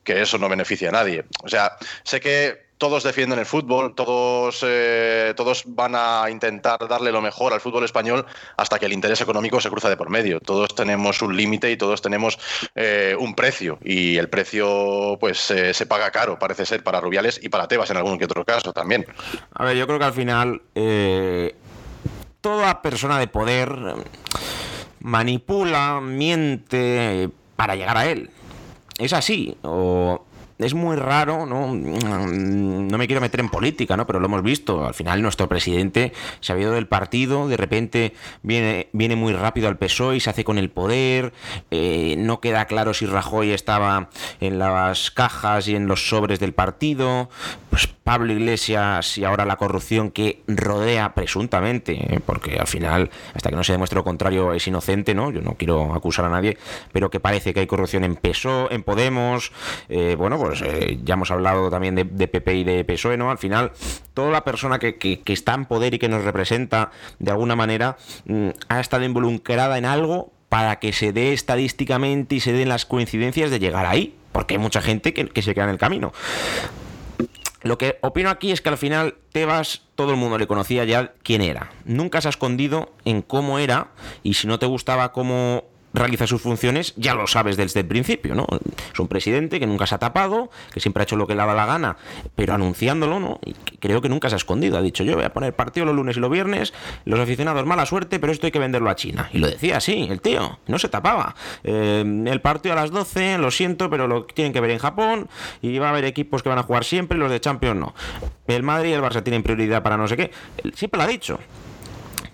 que 0.04 0.22
eso 0.22 0.38
no 0.38 0.50
beneficia 0.50 0.90
a 0.90 0.92
nadie. 0.92 1.26
O 1.44 1.50
sea, 1.50 1.78
sé 2.04 2.20
que 2.20 2.65
todos 2.78 3.04
defienden 3.04 3.40
el 3.40 3.46
fútbol, 3.46 3.96
todos, 3.96 4.64
eh, 4.68 5.34
todos 5.36 5.64
van 5.68 5.94
a 5.96 6.30
intentar 6.30 6.88
darle 6.88 7.12
lo 7.12 7.22
mejor 7.22 7.54
al 7.54 7.62
fútbol 7.62 7.86
español 7.86 8.26
hasta 8.58 8.80
que 8.80 8.86
el 8.86 8.94
interés 8.94 9.22
económico 9.22 9.62
se 9.62 9.70
cruza 9.70 9.90
de 9.90 9.98
por 9.98 10.10
medio. 10.10 10.40
Todos 10.40 10.76
tenemos 10.76 11.22
un 11.22 11.36
límite 11.36 11.72
y 11.72 11.78
todos 11.78 12.02
tenemos 12.02 12.38
eh, 12.76 13.16
un 13.18 13.34
precio 13.36 13.80
y 13.84 14.18
el 14.18 14.30
precio 14.30 15.18
pues 15.20 15.52
eh, 15.52 15.74
se 15.74 15.86
paga 15.86 16.12
caro, 16.12 16.38
parece 16.38 16.66
ser, 16.66 16.84
para 16.84 17.00
Rubiales 17.00 17.40
y 17.42 17.50
para 17.50 17.68
Tebas 17.68 17.90
en 17.92 17.98
algún 17.98 18.18
que 18.18 18.26
otro 18.26 18.44
caso 18.44 18.74
también. 18.74 19.06
A 19.54 19.64
ver, 19.64 19.78
yo 19.78 19.88
creo 19.88 20.00
que 20.00 20.06
al 20.06 20.14
final 20.14 20.62
toda 22.42 22.82
persona 22.82 23.20
de 23.20 23.28
poder 23.28 23.76
manipula, 25.00 26.02
miente 26.02 27.30
para 27.56 27.76
llegar 27.76 27.98
a 27.98 28.08
él. 28.08 28.30
Es 28.98 29.14
así, 29.14 29.58
o 29.62 30.26
es 30.58 30.74
muy 30.74 30.96
raro, 30.96 31.46
¿no? 31.46 31.68
Mm, 31.68 32.88
no 32.88 32.98
me 32.98 33.08
quiero 33.08 33.22
meter 33.22 33.40
en 33.40 33.50
política, 33.50 33.98
¿no? 33.98 34.08
Pero 34.08 34.20
lo 34.20 34.28
hemos 34.28 34.44
visto. 34.44 34.86
Al 34.86 34.94
final 34.94 35.22
nuestro 35.22 35.50
presidente 35.50 36.14
se 36.40 36.54
ha 36.54 36.60
ido 36.60 36.72
del 36.72 36.88
partido, 36.88 37.48
de 37.48 37.58
repente 37.58 38.14
viene, 38.42 38.90
viene 38.94 39.16
muy 39.16 39.34
rápido 39.34 39.68
al 39.68 39.78
PSOE 39.78 40.18
y 40.18 40.20
se 40.20 40.30
hace 40.30 40.44
con 40.44 40.58
el 40.58 40.70
poder. 40.70 41.34
Eh, 41.72 42.16
no 42.18 42.40
queda 42.40 42.66
claro 42.66 42.94
si 42.94 43.06
Rajoy 43.06 43.52
estaba 43.52 44.10
en 44.40 44.60
las 44.60 45.12
cajas 45.12 45.68
y 45.68 45.76
en 45.76 45.88
los 45.88 46.08
sobres 46.08 46.40
del 46.40 46.54
partido. 46.54 47.30
Pues 47.70 47.88
Pablo 48.06 48.34
Iglesias 48.34 49.18
y 49.18 49.26
ahora 49.26 49.46
la 49.46 49.56
corrupción 49.56 50.12
que 50.12 50.44
rodea 50.48 51.16
presuntamente, 51.16 51.94
¿eh? 51.94 52.20
porque 52.24 52.60
al 52.60 52.68
final, 52.68 53.10
hasta 53.34 53.50
que 53.50 53.56
no 53.56 53.64
se 53.64 53.72
demuestre 53.72 53.98
lo 53.98 54.04
contrario, 54.04 54.54
es 54.54 54.68
inocente, 54.68 55.16
¿no? 55.16 55.32
Yo 55.32 55.42
no 55.42 55.56
quiero 55.56 55.92
acusar 55.96 56.26
a 56.26 56.30
nadie, 56.30 56.56
pero 56.92 57.10
que 57.10 57.20
parece 57.20 57.52
que 57.52 57.62
hay 57.62 57.66
corrupción 57.66 58.04
en 58.04 58.16
PSOE, 58.16 58.76
en 58.76 58.84
Podemos. 58.84 59.52
Eh, 59.90 60.16
bueno, 60.20 60.38
pues 60.38 60.62
eh, 60.62 61.00
ya 61.04 61.16
hemos 61.16 61.32
hablado 61.32 61.72
también 61.72 61.96
de, 61.96 62.28
PP 62.28 62.54
y 62.54 62.64
de 62.64 62.86
PSOE, 62.86 63.18
¿no? 63.18 63.32
Al 63.32 63.40
final, 63.40 63.72
toda 64.14 64.30
la 64.30 64.44
persona 64.44 64.78
que, 64.78 65.24
está 65.26 65.56
en 65.56 65.66
poder 65.66 65.96
y 65.96 65.98
que 65.98 66.08
nos 66.08 66.24
representa 66.24 66.92
de 67.18 67.32
alguna 67.32 67.56
manera 67.56 67.98
mm, 68.26 68.50
ha 68.70 68.82
estado 68.82 69.04
involucrada 69.04 69.80
en 69.80 69.86
algo 69.86 70.32
para 70.48 70.76
que 70.76 70.94
se 70.94 71.12
dé 71.12 71.34
estadísticamente 71.34 72.36
y 72.36 72.40
se 72.40 72.54
den 72.54 72.70
las 72.70 72.86
coincidencias 72.86 73.50
de 73.50 73.58
llegar 73.58 73.88
ahí, 73.88 74.14
porque 74.32 74.54
hay 74.54 74.60
mucha 74.60 74.84
gente 74.84 75.12
que, 75.12 75.28
que 75.28 75.42
se 75.42 75.56
queda 75.56 75.64
en 75.64 75.72
el 75.72 75.80
camino. 75.80 76.14
Lo 77.66 77.80
que 77.80 77.98
opino 78.02 78.30
aquí 78.30 78.52
es 78.52 78.62
que 78.62 78.70
al 78.70 78.78
final 78.78 79.16
Tebas 79.32 79.82
todo 79.96 80.12
el 80.12 80.18
mundo 80.18 80.38
le 80.38 80.46
conocía 80.46 80.86
ya 80.86 81.14
quién 81.24 81.42
era. 81.42 81.72
Nunca 81.84 82.22
se 82.22 82.28
ha 82.28 82.30
escondido 82.30 82.94
en 83.06 83.24
cómo 83.24 83.58
era 83.58 83.88
y 84.22 84.36
si 84.36 84.46
no 84.46 84.60
te 84.60 84.68
gustaba 84.68 85.12
cómo 85.12 85.64
realiza 85.96 86.28
sus 86.28 86.42
funciones, 86.42 86.94
ya 86.98 87.16
lo 87.16 87.28
sabes 87.28 87.58
desde 87.58 87.82
el 87.82 87.88
principio, 87.88 88.36
¿no? 88.36 88.46
Es 88.94 89.00
un 89.00 89.08
presidente 89.08 89.60
que 89.60 89.68
nunca 89.68 89.88
se 89.88 89.96
ha 89.96 89.98
tapado, 89.98 90.50
que 90.74 90.80
siempre 90.80 91.02
ha 91.02 91.04
hecho 91.04 91.16
lo 91.16 91.28
que 91.28 91.34
le 91.34 91.40
daba 91.40 91.54
la 91.54 91.66
gana, 91.66 91.98
pero 92.36 92.54
anunciándolo, 92.54 93.20
¿no? 93.20 93.40
Y 93.46 93.54
creo 93.80 94.02
que 94.02 94.10
nunca 94.10 94.30
se 94.30 94.36
ha 94.36 94.38
escondido. 94.38 94.78
Ha 94.78 94.82
dicho, 94.82 95.04
yo 95.04 95.16
voy 95.16 95.26
a 95.26 95.34
poner 95.34 95.56
partido 95.56 95.86
los 95.86 95.96
lunes 95.96 96.18
y 96.18 96.20
los 96.20 96.30
viernes, 96.30 96.74
los 97.06 97.20
aficionados 97.20 97.66
mala 97.66 97.86
suerte, 97.86 98.20
pero 98.20 98.32
esto 98.32 98.46
hay 98.46 98.52
que 98.52 98.60
venderlo 98.60 98.90
a 98.90 98.96
China. 98.96 99.30
Y 99.34 99.40
lo 99.40 99.48
decía 99.48 99.78
así, 99.78 100.08
el 100.10 100.22
tío, 100.22 100.60
no 100.68 100.80
se 100.80 100.90
tapaba. 100.90 101.36
Eh, 101.64 102.04
el 102.26 102.42
partido 102.42 102.74
a 102.74 102.76
las 102.76 102.92
12, 102.92 103.38
lo 103.38 103.52
siento, 103.52 103.90
pero 103.90 104.08
lo 104.08 104.26
tienen 104.26 104.54
que 104.54 104.60
ver 104.60 104.72
en 104.72 104.80
Japón 104.80 105.30
y 105.62 105.78
va 105.80 105.88
a 105.88 105.90
haber 105.92 106.06
equipos 106.06 106.44
que 106.44 106.50
van 106.50 106.60
a 106.60 106.64
jugar 106.64 106.84
siempre, 106.84 107.18
los 107.18 107.32
de 107.32 107.40
Champions 107.40 107.80
no. 107.80 107.94
El 108.48 108.64
Madrid 108.64 108.90
y 108.92 108.94
el 108.94 109.02
Barça 109.02 109.24
tienen 109.24 109.44
prioridad 109.44 109.82
para 109.84 109.98
no 109.98 110.08
sé 110.08 110.18
qué. 110.18 110.32
Siempre 110.74 110.98
lo 110.98 111.04
ha 111.04 111.08
dicho. 111.08 111.40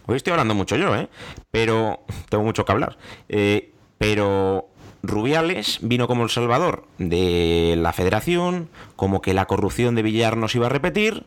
Hoy 0.07 0.17
estoy 0.17 0.31
hablando 0.31 0.55
mucho 0.55 0.75
yo, 0.75 0.95
¿eh? 0.95 1.07
Pero 1.51 1.99
tengo 2.29 2.43
mucho 2.43 2.65
que 2.65 2.71
hablar. 2.71 2.97
Eh, 3.29 3.71
pero 3.97 4.67
Rubiales 5.03 5.79
vino 5.81 6.07
como 6.07 6.23
el 6.23 6.29
salvador 6.29 6.85
de 6.97 7.75
la 7.77 7.93
federación, 7.93 8.69
como 8.95 9.21
que 9.21 9.33
la 9.33 9.45
corrupción 9.45 9.95
de 9.95 10.03
Villar 10.03 10.37
no 10.37 10.47
se 10.47 10.57
iba 10.57 10.67
a 10.67 10.69
repetir 10.69 11.23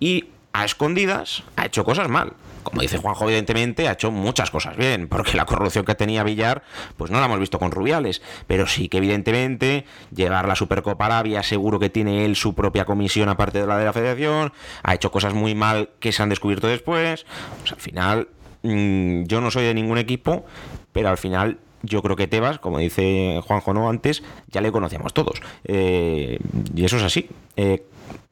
y 0.00 0.26
a 0.52 0.64
escondidas 0.64 1.44
ha 1.56 1.66
hecho 1.66 1.84
cosas 1.84 2.08
mal 2.08 2.34
como 2.70 2.82
dice 2.82 2.98
Juanjo, 2.98 3.24
evidentemente 3.24 3.88
ha 3.88 3.92
hecho 3.92 4.10
muchas 4.10 4.50
cosas 4.50 4.76
bien, 4.76 5.08
porque 5.08 5.36
la 5.36 5.46
corrupción 5.46 5.84
que 5.84 5.94
tenía 5.94 6.22
Villar, 6.22 6.62
pues 6.96 7.10
no 7.10 7.18
la 7.18 7.26
hemos 7.26 7.40
visto 7.40 7.58
con 7.58 7.70
Rubiales, 7.70 8.22
pero 8.46 8.66
sí 8.66 8.88
que 8.88 8.98
evidentemente 8.98 9.84
llevar 10.14 10.46
la 10.46 10.54
Supercopa 10.54 11.06
Arabia, 11.06 11.42
seguro 11.42 11.78
que 11.78 11.90
tiene 11.90 12.24
él 12.24 12.36
su 12.36 12.54
propia 12.54 12.84
comisión 12.84 13.28
aparte 13.28 13.60
de 13.60 13.66
la 13.66 13.78
de 13.78 13.84
la 13.84 13.92
federación, 13.92 14.52
ha 14.82 14.94
hecho 14.94 15.10
cosas 15.10 15.34
muy 15.34 15.54
mal 15.54 15.90
que 15.98 16.12
se 16.12 16.22
han 16.22 16.28
descubierto 16.28 16.66
después, 16.66 17.24
pues 17.60 17.72
al 17.72 17.80
final 17.80 18.28
mm, 18.62 19.24
yo 19.24 19.40
no 19.40 19.50
soy 19.50 19.64
de 19.64 19.74
ningún 19.74 19.98
equipo, 19.98 20.44
pero 20.92 21.08
al 21.08 21.18
final 21.18 21.58
yo 21.82 22.02
creo 22.02 22.16
que 22.16 22.26
Tebas, 22.26 22.58
como 22.58 22.78
dice 22.78 23.40
Juanjo 23.46 23.72
no 23.72 23.88
antes, 23.88 24.22
ya 24.50 24.60
le 24.60 24.72
conocemos 24.72 25.14
todos. 25.14 25.40
Eh, 25.64 26.38
y 26.74 26.84
eso 26.84 26.96
es 26.96 27.02
así. 27.04 27.28
Eh, 27.56 27.84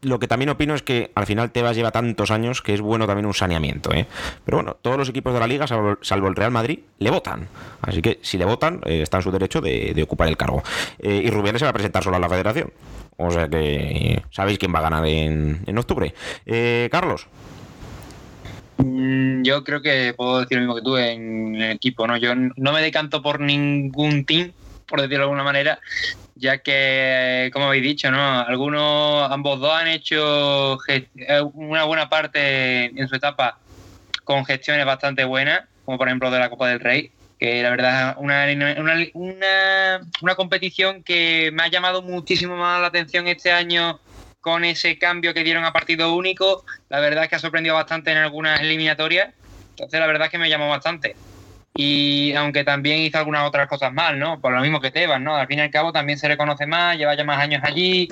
lo 0.03 0.19
que 0.19 0.29
también 0.29 0.51
opino 0.51 0.75
es 0.75 0.83
que 0.83 1.11
al 1.15 1.27
final 1.27 1.51
Tebas 1.51 1.77
lleva 1.77 1.91
tantos 1.91 2.31
años 2.31 2.63
que 2.63 2.75
es 2.75 2.81
bueno 2.81 3.07
también 3.07 3.27
un 3.27 3.35
saneamiento. 3.35 3.93
¿eh? 3.93 4.07
Pero 4.45 4.59
bueno, 4.59 4.77
todos 4.81 4.97
los 4.97 5.09
equipos 5.09 5.35
de 5.35 5.41
la 5.41 5.47
liga, 5.47 5.67
salvo, 5.67 6.29
el 6.29 6.37
Real 6.37 6.51
Madrid, 6.51 6.81
le 6.99 7.11
votan. 7.11 7.49
Así 7.83 8.03
que 8.03 8.19
si 8.23 8.39
le 8.39 8.45
votan, 8.45 8.81
eh, 8.85 9.03
está 9.03 9.19
en 9.19 9.23
su 9.23 9.31
derecho 9.31 9.61
de, 9.61 10.01
ocupar 10.03 10.29
el 10.29 10.37
cargo. 10.37 10.63
Eh, 10.99 11.23
y 11.25 11.31
Rubiales 11.31 11.61
se 11.61 11.65
va 11.65 11.71
a 11.71 11.75
presentar 11.75 12.03
solo 12.03 12.17
a 12.17 12.21
la 12.21 12.29
federación. 12.29 12.73
O 13.17 13.31
sea 13.31 13.49
que 13.49 14.23
sabéis 14.31 14.59
quién 14.59 14.75
va 14.75 14.81
a 14.81 14.83
ganar 14.83 15.07
en, 15.07 15.63
en 15.67 15.79
octubre. 15.79 16.15
Carlos. 16.91 17.27
Mm, 18.79 19.43
yo 19.43 19.65
creo 19.65 19.81
que 19.81 20.13
puedo 20.15 20.41
decir 20.41 20.59
lo 20.59 20.63
mismo 20.63 20.75
que 20.77 20.83
tú 20.83 20.97
en 20.97 21.57
el 21.57 21.71
equipo, 21.73 22.07
¿no? 22.07 22.17
Yo 22.17 22.35
no 22.35 22.73
me 22.73 22.83
decanto 22.83 23.23
por 23.23 23.41
ningún 23.41 24.25
team, 24.25 24.53
por 24.87 25.01
decirlo 25.01 25.19
de 25.19 25.25
alguna 25.25 25.45
manera, 25.45 25.81
ya 26.37 26.59
que, 26.59 27.51
como 27.53 27.67
habéis 27.67 27.83
dicho, 27.83 28.11
¿no? 28.11 28.41
Algunos, 28.41 29.31
ambos 29.31 29.59
dos 29.59 29.73
han 29.73 29.89
hecho 29.89 30.79
eh, 30.89 31.09
una 31.55 31.85
buena 31.85 32.09
parte 32.09 32.85
en 32.85 33.09
su 33.09 33.17
etapa 33.17 33.59
con 34.23 34.45
gestiones 34.45 34.85
bastante 34.85 35.25
buenas, 35.25 35.63
como 35.85 35.99
por 35.99 36.09
ejemplo 36.09 36.31
de 36.31 36.39
la 36.39 36.51
Copa 36.51 36.69
del 36.69 36.81
Rey, 36.81 37.13
que 37.39 37.63
la 37.63 37.71
verdad 37.71 38.11
es 38.11 38.17
una, 38.19 38.47
una, 39.15 40.01
una 40.21 40.35
competición 40.35 41.03
que 41.03 41.51
me 41.53 41.63
ha 41.65 41.69
llamado 41.69 42.03
muchísimo 42.03 42.57
más 42.57 42.81
la 42.81 42.89
atención 42.89 43.29
este 43.29 43.53
año 43.53 44.01
con 44.41 44.65
ese 44.65 44.99
cambio 44.99 45.35
que 45.35 45.43
dieron 45.43 45.65
a 45.65 45.73
partido 45.73 46.15
único. 46.15 46.65
La 46.89 47.01
verdad 47.01 47.25
es 47.25 47.31
que 47.31 47.37
ha 47.37 47.41
sorprendido 47.41 47.75
bastante 47.75 48.13
en 48.13 48.19
algunas 48.19 48.61
eliminatorias. 48.61 49.35
Entonces, 49.71 49.99
la 49.99 50.07
verdad 50.07 50.27
es 50.27 50.31
que 50.31 50.39
me 50.39 50.49
llamó 50.49 50.69
bastante. 50.69 51.17
Y 51.77 52.33
aunque 52.35 52.65
también 52.65 53.01
hizo 53.01 53.19
algunas 53.19 53.47
otras 53.47 53.69
cosas 53.69 53.93
mal, 53.93 54.19
¿no? 54.19 54.41
Por 54.41 54.53
lo 54.53 54.61
mismo 54.61 54.81
que 54.81 54.91
Tebas, 54.91 55.21
¿no? 55.21 55.37
Al 55.37 55.47
fin 55.47 55.59
y 55.59 55.63
al 55.63 55.71
cabo 55.71 55.93
también 55.93 56.19
se 56.19 56.29
le 56.29 56.37
conoce 56.37 56.67
más, 56.67 56.97
lleva 56.97 57.15
ya 57.15 57.25
más 57.25 57.39
años 57.39 57.63
allí. 57.63 58.09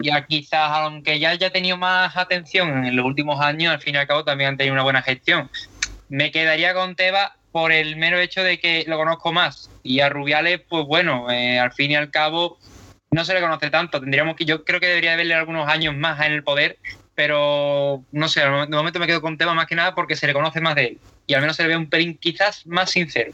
Ya 0.00 0.26
quizás, 0.26 0.68
aunque 0.70 1.20
ya 1.20 1.30
haya 1.30 1.50
tenido 1.50 1.76
más 1.76 2.16
atención 2.16 2.84
en 2.84 2.96
los 2.96 3.04
últimos 3.04 3.40
años, 3.40 3.72
al 3.72 3.80
fin 3.80 3.94
y 3.94 3.98
al 3.98 4.08
cabo 4.08 4.24
también 4.24 4.50
han 4.50 4.56
tenido 4.56 4.74
una 4.74 4.82
buena 4.82 5.02
gestión. 5.02 5.48
Me 6.08 6.32
quedaría 6.32 6.74
con 6.74 6.96
Tebas 6.96 7.30
por 7.52 7.70
el 7.70 7.96
mero 7.96 8.18
hecho 8.18 8.42
de 8.42 8.58
que 8.58 8.84
lo 8.88 8.96
conozco 8.96 9.32
más. 9.32 9.70
Y 9.82 10.00
a 10.00 10.08
Rubiales, 10.08 10.62
pues 10.68 10.84
bueno, 10.86 11.30
eh, 11.30 11.58
al 11.60 11.72
fin 11.72 11.92
y 11.92 11.96
al 11.96 12.10
cabo 12.10 12.58
no 13.12 13.24
se 13.24 13.34
le 13.34 13.40
conoce 13.40 13.70
tanto. 13.70 14.00
Tendríamos 14.00 14.34
que, 14.34 14.44
yo 14.44 14.64
creo 14.64 14.80
que 14.80 14.86
debería 14.88 15.12
haberle 15.12 15.34
algunos 15.34 15.68
años 15.68 15.94
más 15.94 16.20
en 16.26 16.32
el 16.32 16.42
poder, 16.42 16.78
pero 17.14 18.04
no 18.10 18.28
sé, 18.28 18.40
de 18.40 18.66
momento 18.66 18.98
me 18.98 19.06
quedo 19.06 19.20
con 19.20 19.38
tema 19.38 19.54
más 19.54 19.66
que 19.66 19.76
nada 19.76 19.94
porque 19.94 20.16
se 20.16 20.26
le 20.26 20.32
conoce 20.32 20.60
más 20.60 20.74
de 20.74 20.84
él. 20.86 21.02
Y 21.26 21.34
al 21.34 21.40
menos 21.42 21.56
se 21.56 21.62
le 21.62 21.70
ve 21.70 21.76
un 21.76 21.88
pelín 21.90 22.18
quizás 22.18 22.66
más 22.66 22.90
sincero. 22.90 23.32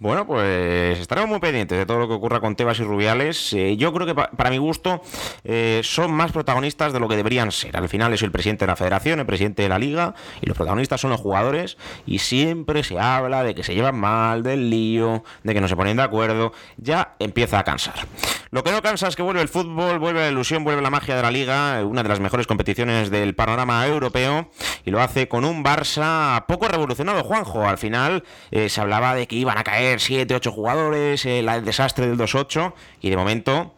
Bueno, 0.00 0.28
pues 0.28 0.96
estaremos 1.00 1.28
muy 1.28 1.40
pendientes 1.40 1.76
de 1.76 1.84
todo 1.84 1.98
lo 1.98 2.06
que 2.06 2.14
ocurra 2.14 2.38
con 2.38 2.54
Tebas 2.54 2.78
y 2.78 2.84
Rubiales. 2.84 3.52
Eh, 3.52 3.76
yo 3.76 3.92
creo 3.92 4.06
que 4.06 4.14
para 4.14 4.48
mi 4.48 4.58
gusto 4.58 5.02
eh, 5.42 5.80
son 5.82 6.12
más 6.12 6.30
protagonistas 6.30 6.92
de 6.92 7.00
lo 7.00 7.08
que 7.08 7.16
deberían 7.16 7.50
ser. 7.50 7.76
Al 7.76 7.88
final 7.88 8.12
es 8.14 8.22
el 8.22 8.30
presidente 8.30 8.64
de 8.64 8.68
la 8.68 8.76
federación, 8.76 9.18
el 9.18 9.26
presidente 9.26 9.62
de 9.62 9.68
la 9.68 9.80
liga, 9.80 10.14
y 10.40 10.46
los 10.46 10.56
protagonistas 10.56 11.00
son 11.00 11.10
los 11.10 11.20
jugadores. 11.20 11.78
Y 12.06 12.20
siempre 12.20 12.84
se 12.84 13.00
habla 13.00 13.42
de 13.42 13.56
que 13.56 13.64
se 13.64 13.74
llevan 13.74 13.98
mal, 13.98 14.44
del 14.44 14.70
lío, 14.70 15.24
de 15.42 15.52
que 15.52 15.60
no 15.60 15.66
se 15.66 15.74
ponen 15.74 15.96
de 15.96 16.04
acuerdo. 16.04 16.52
Ya 16.76 17.16
empieza 17.18 17.58
a 17.58 17.64
cansar. 17.64 18.06
Lo 18.52 18.62
que 18.62 18.70
no 18.70 18.80
cansa 18.82 19.08
es 19.08 19.16
que 19.16 19.22
vuelve 19.22 19.42
el 19.42 19.48
fútbol, 19.48 19.98
vuelve 19.98 20.20
la 20.20 20.28
ilusión, 20.28 20.62
vuelve 20.62 20.80
la 20.80 20.90
magia 20.90 21.16
de 21.16 21.22
la 21.22 21.32
liga, 21.32 21.84
una 21.84 22.04
de 22.04 22.08
las 22.08 22.20
mejores 22.20 22.46
competiciones 22.46 23.10
del 23.10 23.34
panorama 23.34 23.84
europeo, 23.84 24.48
y 24.84 24.92
lo 24.92 25.02
hace 25.02 25.26
con 25.26 25.44
un 25.44 25.64
Barça 25.64 26.46
poco 26.46 26.68
revolucionado, 26.68 27.24
Juanjo. 27.24 27.66
Al 27.66 27.78
final 27.78 28.22
eh, 28.52 28.68
se 28.68 28.80
hablaba 28.80 29.16
de 29.16 29.26
que 29.26 29.34
iban 29.34 29.58
a 29.58 29.64
caer 29.64 29.87
7, 29.96 30.34
8 30.34 30.52
jugadores, 30.52 31.24
eh, 31.24 31.40
el 31.40 31.64
desastre 31.64 32.06
del 32.06 32.18
2-8 32.18 32.74
y 33.00 33.10
de 33.10 33.16
momento 33.16 33.72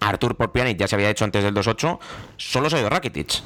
Artur 0.00 0.36
Porpianic 0.36 0.78
ya 0.78 0.88
se 0.88 0.94
había 0.94 1.10
hecho 1.10 1.24
antes 1.24 1.44
del 1.44 1.54
2-8, 1.54 1.98
solo 2.36 2.70
se 2.70 2.76
ha 2.76 2.80
ido 2.80 2.88
Rakitic. 2.88 3.42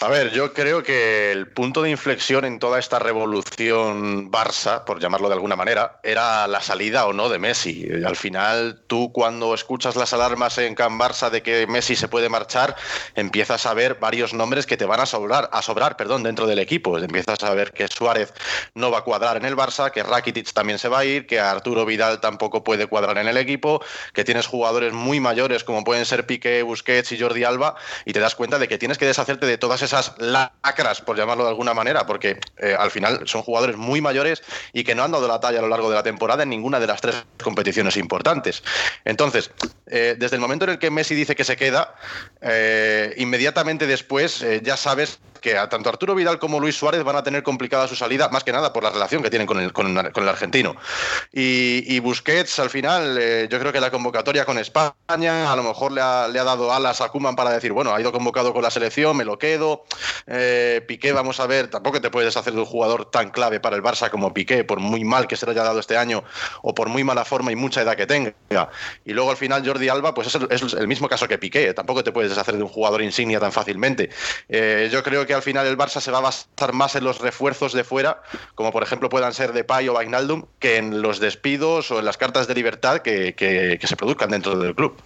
A 0.00 0.08
ver, 0.08 0.32
yo 0.32 0.52
creo 0.52 0.82
que 0.82 1.32
el 1.32 1.46
punto 1.46 1.80
de 1.80 1.88
inflexión 1.88 2.44
en 2.44 2.58
toda 2.58 2.78
esta 2.78 2.98
revolución 2.98 4.30
Barça, 4.30 4.84
por 4.84 5.00
llamarlo 5.00 5.28
de 5.28 5.34
alguna 5.34 5.56
manera, 5.56 5.98
era 6.02 6.46
la 6.46 6.60
salida 6.60 7.06
o 7.06 7.14
no 7.14 7.30
de 7.30 7.38
Messi. 7.38 7.88
Al 8.04 8.14
final, 8.14 8.82
tú 8.86 9.12
cuando 9.12 9.54
escuchas 9.54 9.96
las 9.96 10.12
alarmas 10.12 10.58
en 10.58 10.74
Can 10.74 10.98
Barça 10.98 11.30
de 11.30 11.42
que 11.42 11.66
Messi 11.68 11.96
se 11.96 12.08
puede 12.08 12.28
marchar, 12.28 12.76
empiezas 13.14 13.64
a 13.64 13.72
ver 13.72 13.94
varios 13.94 14.34
nombres 14.34 14.66
que 14.66 14.76
te 14.76 14.84
van 14.84 15.00
a 15.00 15.06
sobrar, 15.06 15.48
a 15.52 15.62
sobrar, 15.62 15.96
perdón, 15.96 16.22
dentro 16.22 16.46
del 16.46 16.58
equipo. 16.58 16.98
Empiezas 16.98 17.42
a 17.42 17.54
ver 17.54 17.72
que 17.72 17.88
Suárez 17.88 18.34
no 18.74 18.90
va 18.90 18.98
a 18.98 19.04
cuadrar 19.04 19.38
en 19.38 19.46
el 19.46 19.56
Barça, 19.56 19.90
que 19.90 20.02
Rakitic 20.02 20.52
también 20.52 20.78
se 20.78 20.88
va 20.88 20.98
a 20.98 21.04
ir, 21.06 21.26
que 21.26 21.40
Arturo 21.40 21.86
Vidal 21.86 22.20
tampoco 22.20 22.62
puede 22.62 22.88
cuadrar 22.88 23.16
en 23.16 23.28
el 23.28 23.38
equipo, 23.38 23.82
que 24.12 24.24
tienes 24.24 24.48
jugadores 24.48 24.92
muy 24.92 25.18
mayores 25.18 25.64
como 25.64 25.82
pueden 25.82 26.04
ser 26.04 26.26
Piqué, 26.26 26.62
Busquets 26.62 27.12
y 27.12 27.18
Jordi 27.18 27.44
Alba, 27.44 27.76
y 28.04 28.12
te 28.12 28.20
das 28.20 28.34
cuenta 28.34 28.58
de 28.58 28.68
que 28.68 28.76
tienes 28.76 28.98
que 28.98 29.06
deshacerte 29.06 29.46
de 29.46 29.56
todas 29.56 29.80
esas 29.80 29.93
lacras, 30.18 31.00
por 31.00 31.16
llamarlo 31.16 31.44
de 31.44 31.50
alguna 31.50 31.74
manera, 31.74 32.06
porque 32.06 32.38
eh, 32.58 32.76
al 32.78 32.90
final 32.90 33.22
son 33.26 33.42
jugadores 33.42 33.76
muy 33.76 34.00
mayores 34.00 34.42
y 34.72 34.84
que 34.84 34.94
no 34.94 35.02
han 35.04 35.12
dado 35.12 35.28
la 35.28 35.40
talla 35.40 35.58
a 35.58 35.62
lo 35.62 35.68
largo 35.68 35.88
de 35.88 35.96
la 35.96 36.02
temporada 36.02 36.42
en 36.42 36.50
ninguna 36.50 36.80
de 36.80 36.86
las 36.86 37.00
tres 37.00 37.24
competiciones 37.42 37.96
importantes. 37.96 38.62
Entonces, 39.04 39.50
eh, 39.86 40.16
desde 40.18 40.36
el 40.36 40.40
momento 40.40 40.64
en 40.64 40.72
el 40.72 40.78
que 40.78 40.90
Messi 40.90 41.14
dice 41.14 41.36
que 41.36 41.44
se 41.44 41.56
queda, 41.56 41.94
eh, 42.40 43.14
inmediatamente 43.18 43.86
después 43.86 44.44
ya 44.62 44.76
sabes 44.76 45.18
que 45.44 45.54
tanto 45.68 45.90
Arturo 45.90 46.14
Vidal 46.14 46.38
como 46.38 46.58
Luis 46.58 46.74
Suárez 46.74 47.04
van 47.04 47.16
a 47.16 47.22
tener 47.22 47.42
complicada 47.42 47.86
su 47.86 47.94
salida, 47.94 48.30
más 48.30 48.44
que 48.44 48.50
nada 48.50 48.72
por 48.72 48.82
la 48.82 48.88
relación 48.88 49.22
que 49.22 49.28
tienen 49.28 49.46
con 49.46 49.60
el, 49.60 49.74
con 49.74 49.98
el, 49.98 50.28
argentino. 50.28 50.74
Y, 51.30 52.00
Busquets, 52.00 52.58
al 52.60 52.70
final, 52.70 53.18
eh, 53.20 53.46
yo 53.50 53.60
creo 53.60 53.70
que 53.70 53.78
la 53.78 53.90
convocatoria 53.90 54.46
con 54.46 54.56
España 54.56 55.52
a 55.52 55.54
lo 55.54 55.62
mejor 55.62 55.92
le 55.92 56.00
ha, 56.00 56.28
le 56.28 56.38
ha 56.38 56.44
dado 56.44 56.72
alas 56.72 57.02
a 57.02 57.10
Kuman 57.10 57.36
para 57.36 57.50
decir, 57.50 57.72
bueno, 57.72 57.94
ha 57.94 58.00
ido 58.00 58.10
convocado 58.10 58.54
con 58.54 58.62
la 58.62 58.70
selección, 58.70 59.18
me 59.18 59.26
lo 59.26 59.38
quedo. 59.38 59.84
Eh, 60.26 60.82
Piqué, 60.88 61.12
vamos 61.12 61.38
a 61.40 61.46
ver, 61.46 61.68
tampoco 61.68 62.00
te 62.00 62.10
puedes 62.10 62.34
hacer 62.38 62.54
de 62.54 62.60
un 62.60 62.66
jugador 62.66 63.10
tan 63.10 63.28
clave 63.28 63.60
para 63.60 63.76
el 63.76 63.82
Barça 63.82 64.08
como 64.08 64.32
Piqué, 64.32 64.64
por 64.64 64.80
muy 64.80 65.04
mal 65.04 65.26
que 65.26 65.36
se 65.36 65.44
le 65.44 65.52
haya 65.52 65.62
dado 65.62 65.78
este 65.78 65.98
año 65.98 66.24
o 66.62 66.74
por 66.74 66.88
muy 66.88 67.04
mala 67.04 67.26
forma 67.26 67.52
y 67.52 67.56
mucha 67.56 67.82
edad 67.82 67.96
que 67.96 68.06
tenga. 68.06 68.32
Y 69.04 69.12
luego 69.12 69.30
al 69.30 69.36
final 69.36 69.62
Jordi 69.66 69.90
Alba, 69.90 70.14
pues 70.14 70.28
es 70.28 70.36
el, 70.36 70.48
es 70.50 70.72
el 70.72 70.88
mismo 70.88 71.06
caso 71.06 71.28
que 71.28 71.36
Piqué, 71.36 71.74
tampoco 71.74 72.02
te 72.02 72.12
puedes 72.12 72.30
deshacer 72.30 72.56
de 72.56 72.62
un 72.62 72.70
jugador 72.70 73.02
insignia 73.02 73.38
tan 73.40 73.52
fácilmente. 73.52 74.08
Eh, 74.48 74.88
yo 74.90 75.02
creo 75.02 75.26
que 75.26 75.33
al 75.34 75.42
final 75.42 75.66
el 75.66 75.76
Barça 75.76 76.00
se 76.00 76.10
va 76.10 76.18
a 76.18 76.22
basar 76.22 76.72
más 76.72 76.96
en 76.96 77.04
los 77.04 77.20
refuerzos 77.20 77.72
de 77.72 77.84
fuera, 77.84 78.22
como 78.54 78.72
por 78.72 78.82
ejemplo 78.82 79.08
puedan 79.08 79.32
ser 79.32 79.52
Depay 79.52 79.88
o 79.88 79.98
Wijnaldum, 79.98 80.44
que 80.58 80.76
en 80.76 81.02
los 81.02 81.20
despidos 81.20 81.90
o 81.90 81.98
en 81.98 82.04
las 82.04 82.16
cartas 82.16 82.46
de 82.46 82.54
libertad 82.54 82.98
que, 82.98 83.78
se 83.84 83.96
produzcan 83.96 84.30
dentro 84.30 84.58
del 84.58 84.74
club. 84.74 84.96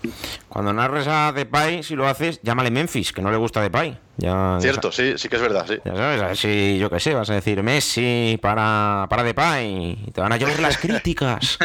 Cuando 0.48 0.72
narres 0.72 1.06
a 1.08 1.32
Depay, 1.32 1.82
si 1.82 1.96
lo 1.96 2.06
haces, 2.06 2.40
llámale 2.42 2.70
Memphis, 2.70 3.12
que 3.12 3.22
no 3.22 3.30
le 3.30 3.36
gusta 3.36 3.60
Depay. 3.60 3.98
Ya, 4.16 4.58
Cierto, 4.60 4.90
sí, 4.90 5.14
sí 5.16 5.28
que 5.28 5.36
es 5.36 5.42
verdad, 5.42 5.64
sí. 5.68 5.78
Ya 5.84 5.94
sabes, 5.94 6.22
a 6.22 6.26
ver 6.26 6.36
si, 6.36 6.78
yo 6.78 6.90
qué 6.90 6.98
sé, 6.98 7.14
vas 7.14 7.30
a 7.30 7.34
decir 7.34 7.62
Messi 7.62 8.38
para, 8.42 9.06
para 9.08 9.22
Depay 9.22 9.96
y 10.06 10.10
te 10.10 10.20
van 10.20 10.32
a 10.32 10.36
llover 10.36 10.58
las 10.58 10.76
críticas. 10.78 11.58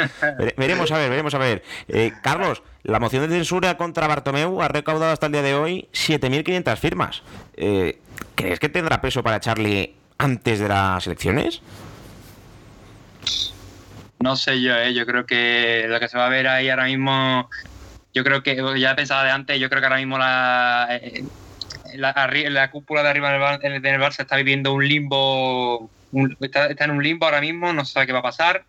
veremos 0.57 0.91
a 0.91 0.97
ver, 0.97 1.09
veremos 1.09 1.33
a 1.33 1.39
ver. 1.39 1.63
Eh, 1.87 2.13
Carlos, 2.21 2.61
la 2.83 2.99
moción 2.99 3.27
de 3.27 3.35
censura 3.35 3.77
contra 3.77 4.07
Bartomeu 4.07 4.61
ha 4.61 4.67
recaudado 4.67 5.13
hasta 5.13 5.27
el 5.27 5.31
día 5.31 5.41
de 5.41 5.55
hoy 5.55 5.87
7.500 5.93 6.77
firmas. 6.77 7.23
Eh, 7.55 7.99
¿Crees 8.35 8.59
que 8.59 8.69
tendrá 8.69 9.01
peso 9.01 9.23
para 9.23 9.37
echarle 9.37 9.93
antes 10.17 10.59
de 10.59 10.67
las 10.67 11.05
elecciones? 11.07 11.61
No 14.19 14.35
sé 14.35 14.61
yo, 14.61 14.75
¿eh? 14.75 14.93
yo 14.93 15.05
creo 15.05 15.25
que 15.25 15.85
lo 15.87 15.99
que 15.99 16.07
se 16.07 16.17
va 16.17 16.27
a 16.27 16.29
ver 16.29 16.47
ahí 16.47 16.69
ahora 16.69 16.85
mismo, 16.85 17.49
yo 18.13 18.23
creo 18.23 18.43
que, 18.43 18.57
ya 18.77 18.95
pensaba 18.95 19.23
de 19.23 19.31
antes, 19.31 19.59
yo 19.59 19.69
creo 19.69 19.81
que 19.81 19.85
ahora 19.85 19.99
mismo 19.99 20.17
la, 20.17 20.87
eh, 20.91 21.25
la, 21.95 22.71
cúpula 22.71 23.03
de 23.03 23.09
arriba 23.09 23.57
del, 23.57 23.81
del 23.81 24.01
Barça 24.01 24.21
está 24.21 24.37
viviendo 24.37 24.73
un 24.73 24.87
limbo, 24.87 25.89
está, 26.39 26.67
en 26.67 26.91
un 26.91 27.03
limbo 27.03 27.25
ahora 27.25 27.41
mismo, 27.41 27.73
no 27.73 27.85
sabe 27.85 28.07
qué 28.07 28.13
va 28.13 28.19
a 28.19 28.23
pasar, 28.23 28.63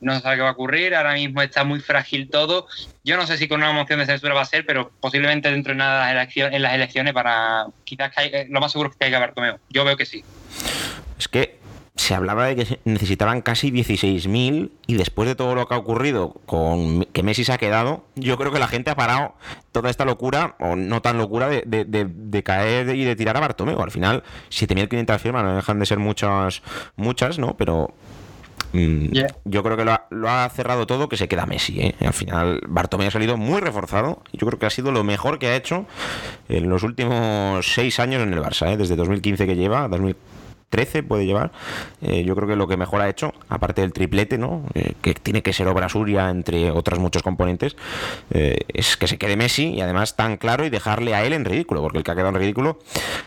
no 0.00 0.20
sabe 0.20 0.36
qué 0.36 0.42
va 0.42 0.48
a 0.48 0.52
ocurrir, 0.52 0.94
ahora 0.94 1.14
mismo 1.14 1.42
está 1.42 1.64
muy 1.64 1.80
frágil 1.80 2.28
todo. 2.28 2.66
Yo 3.04 3.16
no 3.16 3.26
sé 3.26 3.36
si 3.36 3.48
con 3.48 3.60
una 3.60 3.72
moción 3.72 3.98
de 3.98 4.06
censura 4.06 4.34
va 4.34 4.42
a 4.42 4.46
ser, 4.46 4.66
pero 4.66 4.90
posiblemente 5.00 5.50
dentro 5.50 5.72
de 5.72 5.78
nada 5.78 6.10
en 6.10 6.62
las 6.62 6.74
elecciones 6.74 7.12
para 7.12 7.66
quizás 7.84 8.12
eh, 8.18 8.46
lo 8.50 8.60
más 8.60 8.72
seguro 8.72 8.90
es 8.90 8.96
que 8.96 9.00
caiga 9.00 9.18
Bartomeu. 9.18 9.58
Yo 9.70 9.84
veo 9.84 9.96
que 9.96 10.06
sí. 10.06 10.24
Es 11.18 11.28
que 11.28 11.58
se 11.96 12.14
hablaba 12.14 12.46
de 12.46 12.56
que 12.56 12.80
necesitaban 12.84 13.40
casi 13.40 13.70
16.000 13.72 14.70
y 14.86 14.94
después 14.94 15.28
de 15.28 15.34
todo 15.34 15.54
lo 15.54 15.66
que 15.66 15.74
ha 15.74 15.78
ocurrido 15.78 16.34
con 16.44 17.04
que 17.06 17.22
Messi 17.22 17.42
se 17.42 17.52
ha 17.52 17.58
quedado, 17.58 18.04
yo 18.14 18.36
creo 18.36 18.52
que 18.52 18.58
la 18.58 18.68
gente 18.68 18.90
ha 18.90 18.94
parado 18.94 19.34
toda 19.72 19.88
esta 19.88 20.04
locura, 20.04 20.56
o 20.60 20.76
no 20.76 21.00
tan 21.00 21.16
locura, 21.16 21.48
de, 21.48 21.62
de, 21.64 22.42
caer 22.42 22.94
y 22.94 23.04
de 23.04 23.16
tirar 23.16 23.36
a 23.36 23.40
Bartomeu. 23.40 23.80
Al 23.80 23.90
final, 23.90 24.22
7.500 24.50 25.18
firmas 25.18 25.44
no 25.44 25.56
dejan 25.56 25.78
de 25.78 25.86
ser 25.86 25.98
muchas, 25.98 26.62
muchas, 26.96 27.38
¿no? 27.38 27.56
Pero 27.56 27.94
mm, 28.72 29.06
Yo 29.44 29.62
creo 29.62 29.76
que 29.76 29.84
lo 29.84 30.28
ha, 30.28 30.48
cerrado 30.50 30.86
todo, 30.86 31.08
que 31.08 31.16
se 31.16 31.28
queda 31.28 31.46
Messi. 31.46 31.80
¿eh? 31.80 31.94
Al 32.00 32.12
final, 32.12 32.60
Bartomeu 32.68 33.08
ha 33.08 33.10
salido 33.10 33.36
muy 33.36 33.60
reforzado. 33.60 34.22
Y 34.32 34.38
yo 34.38 34.46
creo 34.46 34.58
que 34.58 34.66
ha 34.66 34.70
sido 34.70 34.92
lo 34.92 35.04
mejor 35.04 35.38
que 35.38 35.48
ha 35.48 35.56
hecho 35.56 35.86
en 36.48 36.68
los 36.68 36.82
últimos 36.82 37.74
seis 37.74 37.98
años 38.00 38.22
en 38.22 38.32
el 38.32 38.40
Barça, 38.40 38.72
¿eh? 38.72 38.76
desde 38.76 38.96
2015 38.96 39.46
que 39.46 39.56
lleva, 39.56 39.88
2015 39.88 40.36
13 40.70 41.02
puede 41.02 41.26
llevar. 41.26 41.52
Eh, 42.02 42.24
yo 42.24 42.34
creo 42.34 42.48
que 42.48 42.56
lo 42.56 42.66
que 42.66 42.76
mejor 42.76 43.00
ha 43.00 43.08
hecho, 43.08 43.32
aparte 43.48 43.82
del 43.82 43.92
triplete, 43.92 44.38
¿no? 44.38 44.64
Eh, 44.74 44.94
que 45.00 45.14
tiene 45.14 45.42
que 45.42 45.52
ser 45.52 45.68
obra 45.68 45.88
suya, 45.88 46.30
entre 46.30 46.70
otros 46.70 46.98
muchos 46.98 47.22
componentes, 47.22 47.76
eh, 48.30 48.58
es 48.68 48.96
que 48.96 49.06
se 49.06 49.18
quede 49.18 49.36
Messi 49.36 49.68
y 49.68 49.80
además 49.80 50.16
tan 50.16 50.36
claro 50.36 50.64
y 50.64 50.70
dejarle 50.70 51.14
a 51.14 51.24
él 51.24 51.32
en 51.32 51.44
ridículo, 51.44 51.82
porque 51.82 51.98
el 51.98 52.04
que 52.04 52.10
ha 52.10 52.14
quedado 52.14 52.30
en 52.30 52.36
ridículo 52.36 52.78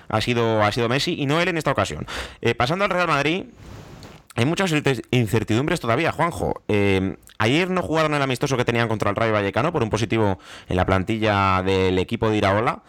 ha 0.10 0.22
sido, 0.22 0.64
ha 0.64 0.72
sido 0.72 0.90
Messi 0.90 1.16
y 1.18 1.26
no 1.26 1.40
él 1.40 1.48
en 1.50 1.58
esta 1.58 1.72
ocasión. 1.72 2.06
pasando 2.58 2.86
al 2.86 2.92
Real 2.92 3.08
Madrid. 3.08 3.46
Hay 4.40 4.46
muchas 4.46 4.74
incertidumbres 5.12 5.82
todavía, 5.82 6.14
Juanjo. 6.14 6.62
ayer 7.40 7.70
no 7.70 7.82
jugaron 7.82 8.14
el 8.14 8.22
amistoso 8.22 8.56
que 8.56 8.64
tenían 8.64 8.88
contra 8.88 9.10
el 9.10 9.18
Rayo 9.18 9.34
Vallecano 9.34 9.74
por 9.74 9.84
un 9.84 9.90
positivo 9.90 10.40
en 10.70 10.78
la 10.78 10.86
plantilla 10.86 11.62
del 11.62 12.00
equipo 12.00 12.30
de 12.30 12.38
Iraola, 12.38 12.80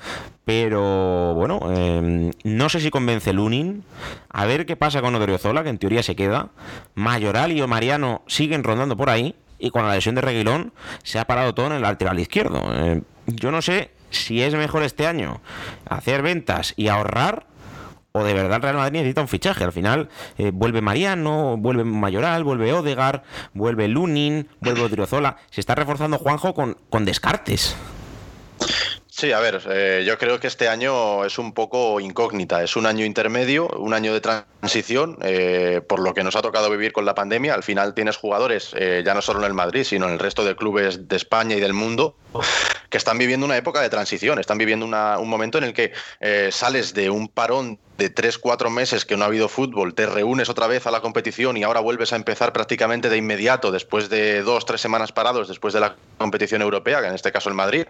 pero 0.45 1.35
bueno, 1.35 1.61
em, 1.77 2.31
no 2.45 2.69
sé 2.69 2.79
si 2.79 2.91
convence 2.91 3.33
Lunin. 3.33 3.83
A 4.29 4.47
ver 4.47 4.65
qué 4.65 4.77
pasa 4.77 5.01
con 5.01 5.13
Odriozola, 5.17 5.65
que 5.65 5.71
en 5.71 5.79
teoría 5.79 6.05
se 6.05 6.15
queda. 6.15 6.51
Mayoral 6.95 7.51
y 7.51 7.67
Mariano 7.67 8.23
siguen 8.29 8.63
rondando 8.63 8.97
por 8.97 9.11
ahí. 9.11 9.35
Y 9.59 9.71
con 9.71 9.85
la 9.85 9.93
lesión 9.93 10.15
de 10.15 10.21
Reguilón 10.21 10.73
se 11.03 11.19
ha 11.19 11.25
parado 11.25 11.53
todo 11.53 11.67
en 11.67 11.73
el 11.73 11.83
lateral 11.83 12.21
izquierdo. 12.21 12.63
Em, 12.73 13.03
yo 13.27 13.51
no 13.51 13.61
sé 13.61 13.91
si 14.11 14.41
es 14.41 14.55
mejor 14.55 14.85
este 14.85 15.09
año 15.09 15.41
hacer 15.89 16.23
ventas 16.23 16.75
y 16.77 16.87
ahorrar 16.87 17.50
o 18.13 18.25
de 18.25 18.35
verdad 18.35 18.57
el 18.57 18.63
Real 18.63 18.77
Madrid 18.77 18.99
necesita 18.99 19.21
un 19.21 19.29
fichaje. 19.29 19.65
Al 19.65 19.73
final 19.73 20.09
eh, 20.39 20.51
vuelve 20.53 20.81
Mariano, 20.81 21.57
vuelve 21.57 21.85
Mayoral, 21.85 22.45
vuelve 22.45 22.73
Odegar, 22.73 23.23
vuelve 23.55 23.89
Lunin, 23.89 24.49
vuelve 24.61 24.83
Odriozola. 24.83 25.37
Se 25.51 25.61
está 25.61 25.75
reforzando 25.75 26.19
Juanjo 26.19 26.55
con, 26.55 26.77
con 26.89 27.05
descartes. 27.05 27.77
Sí, 29.07 29.33
a 29.33 29.41
ver, 29.41 29.61
eh, 29.69 30.03
yo 30.07 30.17
creo 30.17 30.41
que 30.41 30.47
este 30.47 30.69
año 30.69 31.27
es 31.27 31.39
un 31.39 31.53
poco 31.53 32.01
incógnita, 32.01 32.63
es 32.63 32.75
un 32.77 32.87
año 32.87 33.05
intermedio, 33.05 33.69
un 33.69 33.93
año 33.93 34.15
de 34.15 34.21
transición, 34.23 35.19
eh, 35.21 35.83
por 35.87 36.01
lo 36.01 36.15
que 36.15 36.25
nos 36.25 36.37
ha 36.37 36.43
tocado 36.43 36.71
vivir 36.71 36.93
con 36.93 37.05
la 37.05 37.15
pandemia. 37.15 37.53
Al 37.53 37.63
final 37.63 37.93
tienes 37.93 38.17
jugadores, 38.17 38.71
ya 38.73 39.13
no 39.13 39.21
solo 39.21 39.41
en 39.41 39.47
el 39.47 39.53
Madrid, 39.53 39.85
sino 39.85 40.07
en 40.07 40.13
el 40.13 40.19
resto 40.19 40.43
de 40.43 40.57
clubes 40.57 41.07
de 41.07 41.17
España 41.17 41.55
y 41.55 41.61
del 41.61 41.75
mundo, 41.75 42.17
que 42.89 42.97
están 42.97 43.19
viviendo 43.19 43.45
una 43.45 43.59
época 43.59 43.83
de 43.83 43.91
transición, 43.91 44.39
están 44.39 44.57
viviendo 44.57 44.87
un 44.87 45.29
momento 45.29 45.59
en 45.59 45.65
el 45.65 45.75
que 45.75 45.93
sales 46.51 46.95
de 46.95 47.11
un 47.11 47.29
parón 47.29 47.79
de 48.01 48.09
tres, 48.09 48.39
cuatro 48.39 48.71
meses 48.71 49.05
que 49.05 49.15
no 49.15 49.25
ha 49.25 49.27
habido 49.27 49.47
fútbol, 49.47 49.95
te 49.95 50.07
reúnes 50.07 50.49
otra 50.49 50.67
vez 50.67 50.87
a 50.87 50.91
la 50.91 51.03
competición 51.03 51.59
y 51.59 51.65
ahora 51.65 51.81
vuelves 51.81 52.15
a 52.15 52.17
empezar 52.17 52.51
prácticamente 52.51 53.11
de 53.11 53.19
inmediato, 53.19 53.71
después 53.71 54.09
de 54.09 54.41
dos, 54.41 54.65
tres 54.65 54.81
semanas 54.81 55.13
parados, 55.13 55.49
después 55.49 55.75
de 55.75 55.81
la 55.81 55.97
competición 56.17 56.63
europea, 56.63 57.03
que 57.03 57.09
en 57.09 57.15
este 57.15 57.31
caso 57.31 57.51
el 57.51 57.55
Madrid, 57.55 57.85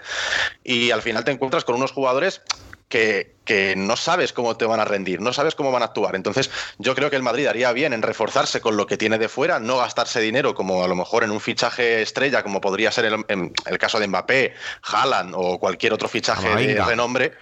y 0.64 0.90
al 0.90 1.00
final 1.02 1.22
te 1.22 1.30
encuentras 1.30 1.64
con 1.64 1.76
unos 1.76 1.92
jugadores 1.92 2.42
que, 2.88 3.36
que, 3.44 3.76
no 3.76 3.96
sabes 3.96 4.32
cómo 4.32 4.56
te 4.56 4.64
van 4.64 4.80
a 4.80 4.84
rendir, 4.84 5.20
no 5.20 5.32
sabes 5.32 5.54
cómo 5.54 5.70
van 5.70 5.82
a 5.82 5.84
actuar. 5.86 6.16
Entonces, 6.16 6.50
yo 6.78 6.96
creo 6.96 7.08
que 7.08 7.14
el 7.14 7.22
Madrid 7.22 7.46
haría 7.46 7.70
bien 7.72 7.92
en 7.92 8.02
reforzarse 8.02 8.60
con 8.60 8.76
lo 8.76 8.88
que 8.88 8.96
tiene 8.96 9.16
de 9.16 9.28
fuera, 9.28 9.60
no 9.60 9.76
gastarse 9.76 10.20
dinero 10.20 10.56
como 10.56 10.82
a 10.82 10.88
lo 10.88 10.96
mejor 10.96 11.22
en 11.22 11.30
un 11.30 11.40
fichaje 11.40 12.02
estrella, 12.02 12.42
como 12.42 12.60
podría 12.60 12.90
ser 12.90 13.04
el, 13.04 13.24
en 13.28 13.52
el 13.64 13.78
caso 13.78 14.00
de 14.00 14.08
Mbappé, 14.08 14.54
Haaland 14.82 15.34
o 15.36 15.60
cualquier 15.60 15.92
otro 15.92 16.08
fichaje 16.08 16.48
de 16.48 16.84
renombre. 16.84 17.34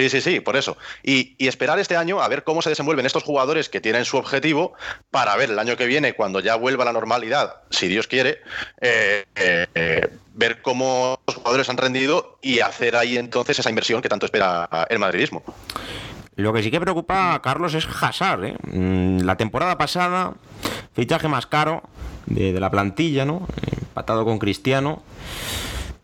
Sí, 0.00 0.08
sí, 0.08 0.22
sí, 0.22 0.40
por 0.40 0.56
eso. 0.56 0.78
Y, 1.02 1.36
esperar 1.46 1.78
este 1.78 1.94
año 1.94 2.22
a 2.22 2.28
ver 2.28 2.42
cómo 2.42 2.62
se 2.62 2.70
desenvuelven 2.70 3.04
estos 3.04 3.22
jugadores 3.22 3.68
que 3.68 3.82
tienen 3.82 4.06
su 4.06 4.16
objetivo 4.16 4.72
para 5.10 5.36
ver 5.36 5.50
el 5.50 5.58
año 5.58 5.76
que 5.76 5.84
viene, 5.84 6.14
cuando 6.14 6.40
ya 6.40 6.54
vuelva 6.54 6.86
la 6.86 6.92
normalidad, 6.94 7.56
si 7.68 7.86
Dios 7.86 8.06
quiere, 8.06 8.38
eh, 8.80 9.26
eh, 9.34 10.08
ver 10.32 10.62
cómo 10.62 11.20
los 11.26 11.36
jugadores 11.36 11.68
han 11.68 11.76
rendido 11.76 12.38
y 12.40 12.60
hacer 12.60 12.96
ahí 12.96 13.18
entonces 13.18 13.58
esa 13.58 13.68
inversión 13.68 14.00
que 14.00 14.08
tanto 14.08 14.24
espera 14.24 14.70
el 14.88 14.98
madridismo. 14.98 15.42
Lo 16.36 16.54
que 16.54 16.62
sí 16.62 16.70
que 16.70 16.80
preocupa 16.80 17.34
a 17.34 17.42
Carlos 17.42 17.74
es 17.74 17.86
Hazard. 17.86 18.44
¿eh? 18.44 18.56
Mm, 18.72 19.18
la 19.20 19.36
temporada 19.36 19.76
pasada, 19.76 20.32
fichaje 20.94 21.28
más 21.28 21.44
caro 21.44 21.82
de, 22.24 22.58
la 22.58 22.70
plantilla, 22.70 23.26
¿no? 23.26 23.46
Empatado 23.82 24.24
con 24.24 24.38
Cristiano. 24.38 25.02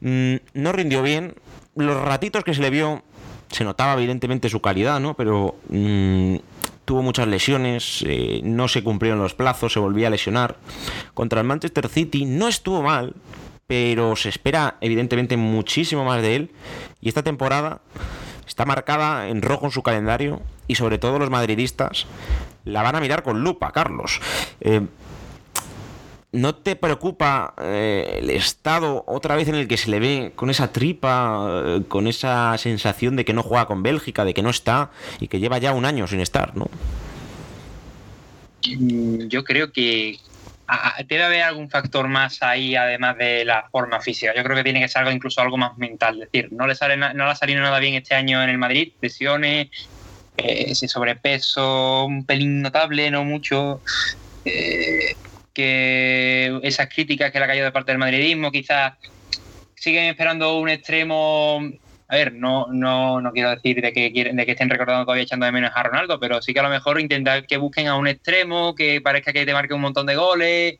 Mm, 0.00 0.34
no 0.52 0.72
rindió 0.72 1.02
bien. 1.02 1.36
Los 1.74 1.98
ratitos 1.98 2.44
que 2.44 2.52
se 2.52 2.60
le 2.60 2.68
vio 2.68 3.02
se 3.50 3.64
notaba 3.64 3.94
evidentemente 3.94 4.48
su 4.48 4.60
calidad, 4.60 5.00
¿no? 5.00 5.14
Pero 5.14 5.56
mm, 5.68 6.36
tuvo 6.84 7.02
muchas 7.02 7.26
lesiones, 7.28 8.04
eh, 8.06 8.40
no 8.44 8.68
se 8.68 8.82
cumplieron 8.82 9.20
los 9.20 9.34
plazos, 9.34 9.72
se 9.72 9.80
volvía 9.80 10.08
a 10.08 10.10
lesionar. 10.10 10.56
Contra 11.14 11.40
el 11.40 11.46
Manchester 11.46 11.88
City 11.88 12.24
no 12.24 12.48
estuvo 12.48 12.82
mal, 12.82 13.14
pero 13.66 14.16
se 14.16 14.28
espera 14.28 14.76
evidentemente 14.80 15.36
muchísimo 15.36 16.04
más 16.04 16.22
de 16.22 16.36
él. 16.36 16.50
Y 17.00 17.08
esta 17.08 17.22
temporada 17.22 17.80
está 18.46 18.64
marcada 18.64 19.28
en 19.28 19.42
rojo 19.42 19.66
en 19.66 19.72
su 19.72 19.82
calendario 19.82 20.40
y 20.68 20.76
sobre 20.76 20.98
todo 20.98 21.18
los 21.18 21.30
madridistas 21.30 22.06
la 22.64 22.82
van 22.82 22.96
a 22.96 23.00
mirar 23.00 23.22
con 23.22 23.42
lupa, 23.42 23.72
Carlos. 23.72 24.20
Eh, 24.60 24.82
¿No 26.32 26.54
te 26.54 26.76
preocupa 26.76 27.54
eh, 27.62 28.18
el 28.20 28.30
estado 28.30 29.04
otra 29.06 29.36
vez 29.36 29.48
en 29.48 29.54
el 29.54 29.68
que 29.68 29.76
se 29.76 29.90
le 29.90 30.00
ve 30.00 30.32
con 30.34 30.50
esa 30.50 30.72
tripa, 30.72 31.62
eh, 31.64 31.82
con 31.88 32.06
esa 32.06 32.56
sensación 32.58 33.16
de 33.16 33.24
que 33.24 33.32
no 33.32 33.42
juega 33.42 33.66
con 33.66 33.82
Bélgica, 33.82 34.24
de 34.24 34.34
que 34.34 34.42
no 34.42 34.50
está 34.50 34.90
y 35.20 35.28
que 35.28 35.38
lleva 35.38 35.58
ya 35.58 35.72
un 35.72 35.84
año 35.84 36.06
sin 36.06 36.20
estar, 36.20 36.56
¿no? 36.56 36.68
Mm, 38.68 39.28
yo 39.28 39.44
creo 39.44 39.72
que 39.72 40.18
debe 41.06 41.24
haber 41.24 41.42
algún 41.42 41.70
factor 41.70 42.08
más 42.08 42.42
ahí, 42.42 42.74
además 42.74 43.16
de 43.18 43.44
la 43.44 43.68
forma 43.70 44.00
física. 44.00 44.34
Yo 44.36 44.42
creo 44.42 44.56
que 44.56 44.64
tiene 44.64 44.80
que 44.80 44.88
ser 44.88 45.00
algo 45.00 45.12
incluso 45.12 45.40
algo 45.40 45.56
más 45.56 45.78
mental. 45.78 46.20
Es 46.20 46.32
decir, 46.32 46.52
no 46.52 46.66
le, 46.66 46.74
sale, 46.74 46.96
no 46.96 47.12
le 47.12 47.30
ha 47.30 47.36
salido 47.36 47.60
nada 47.60 47.78
bien 47.78 47.94
este 47.94 48.14
año 48.14 48.42
en 48.42 48.50
el 48.50 48.58
Madrid, 48.58 48.92
lesiones, 49.00 49.68
eh, 50.36 50.66
ese 50.68 50.88
sobrepeso, 50.88 52.04
un 52.04 52.24
pelín 52.24 52.62
notable, 52.62 53.10
no 53.10 53.24
mucho. 53.24 53.80
Eh, 54.44 55.14
que 55.56 56.60
esas 56.62 56.86
críticas 56.90 57.32
que 57.32 57.38
le 57.38 57.46
ha 57.46 57.48
caído 57.48 57.64
de 57.64 57.72
parte 57.72 57.92
del 57.92 57.98
madridismo, 57.98 58.52
quizás 58.52 58.92
siguen 59.74 60.04
esperando 60.04 60.58
un 60.58 60.68
extremo. 60.68 61.62
A 62.08 62.16
ver, 62.16 62.34
no, 62.34 62.66
no, 62.70 63.22
no 63.22 63.32
quiero 63.32 63.50
decir 63.50 63.80
de 63.80 63.90
que, 63.90 64.12
quieren, 64.12 64.36
de 64.36 64.44
que 64.44 64.52
estén 64.52 64.68
recordando 64.68 65.06
todavía 65.06 65.24
echando 65.24 65.46
de 65.46 65.52
menos 65.52 65.72
a 65.74 65.82
Ronaldo, 65.82 66.20
pero 66.20 66.42
sí 66.42 66.52
que 66.52 66.60
a 66.60 66.62
lo 66.62 66.68
mejor 66.68 67.00
intentar 67.00 67.46
que 67.46 67.56
busquen 67.56 67.88
a 67.88 67.96
un 67.96 68.06
extremo 68.06 68.74
que 68.74 69.00
parezca 69.00 69.32
que 69.32 69.46
te 69.46 69.54
marque 69.54 69.72
un 69.72 69.80
montón 69.80 70.04
de 70.06 70.14
goles, 70.14 70.78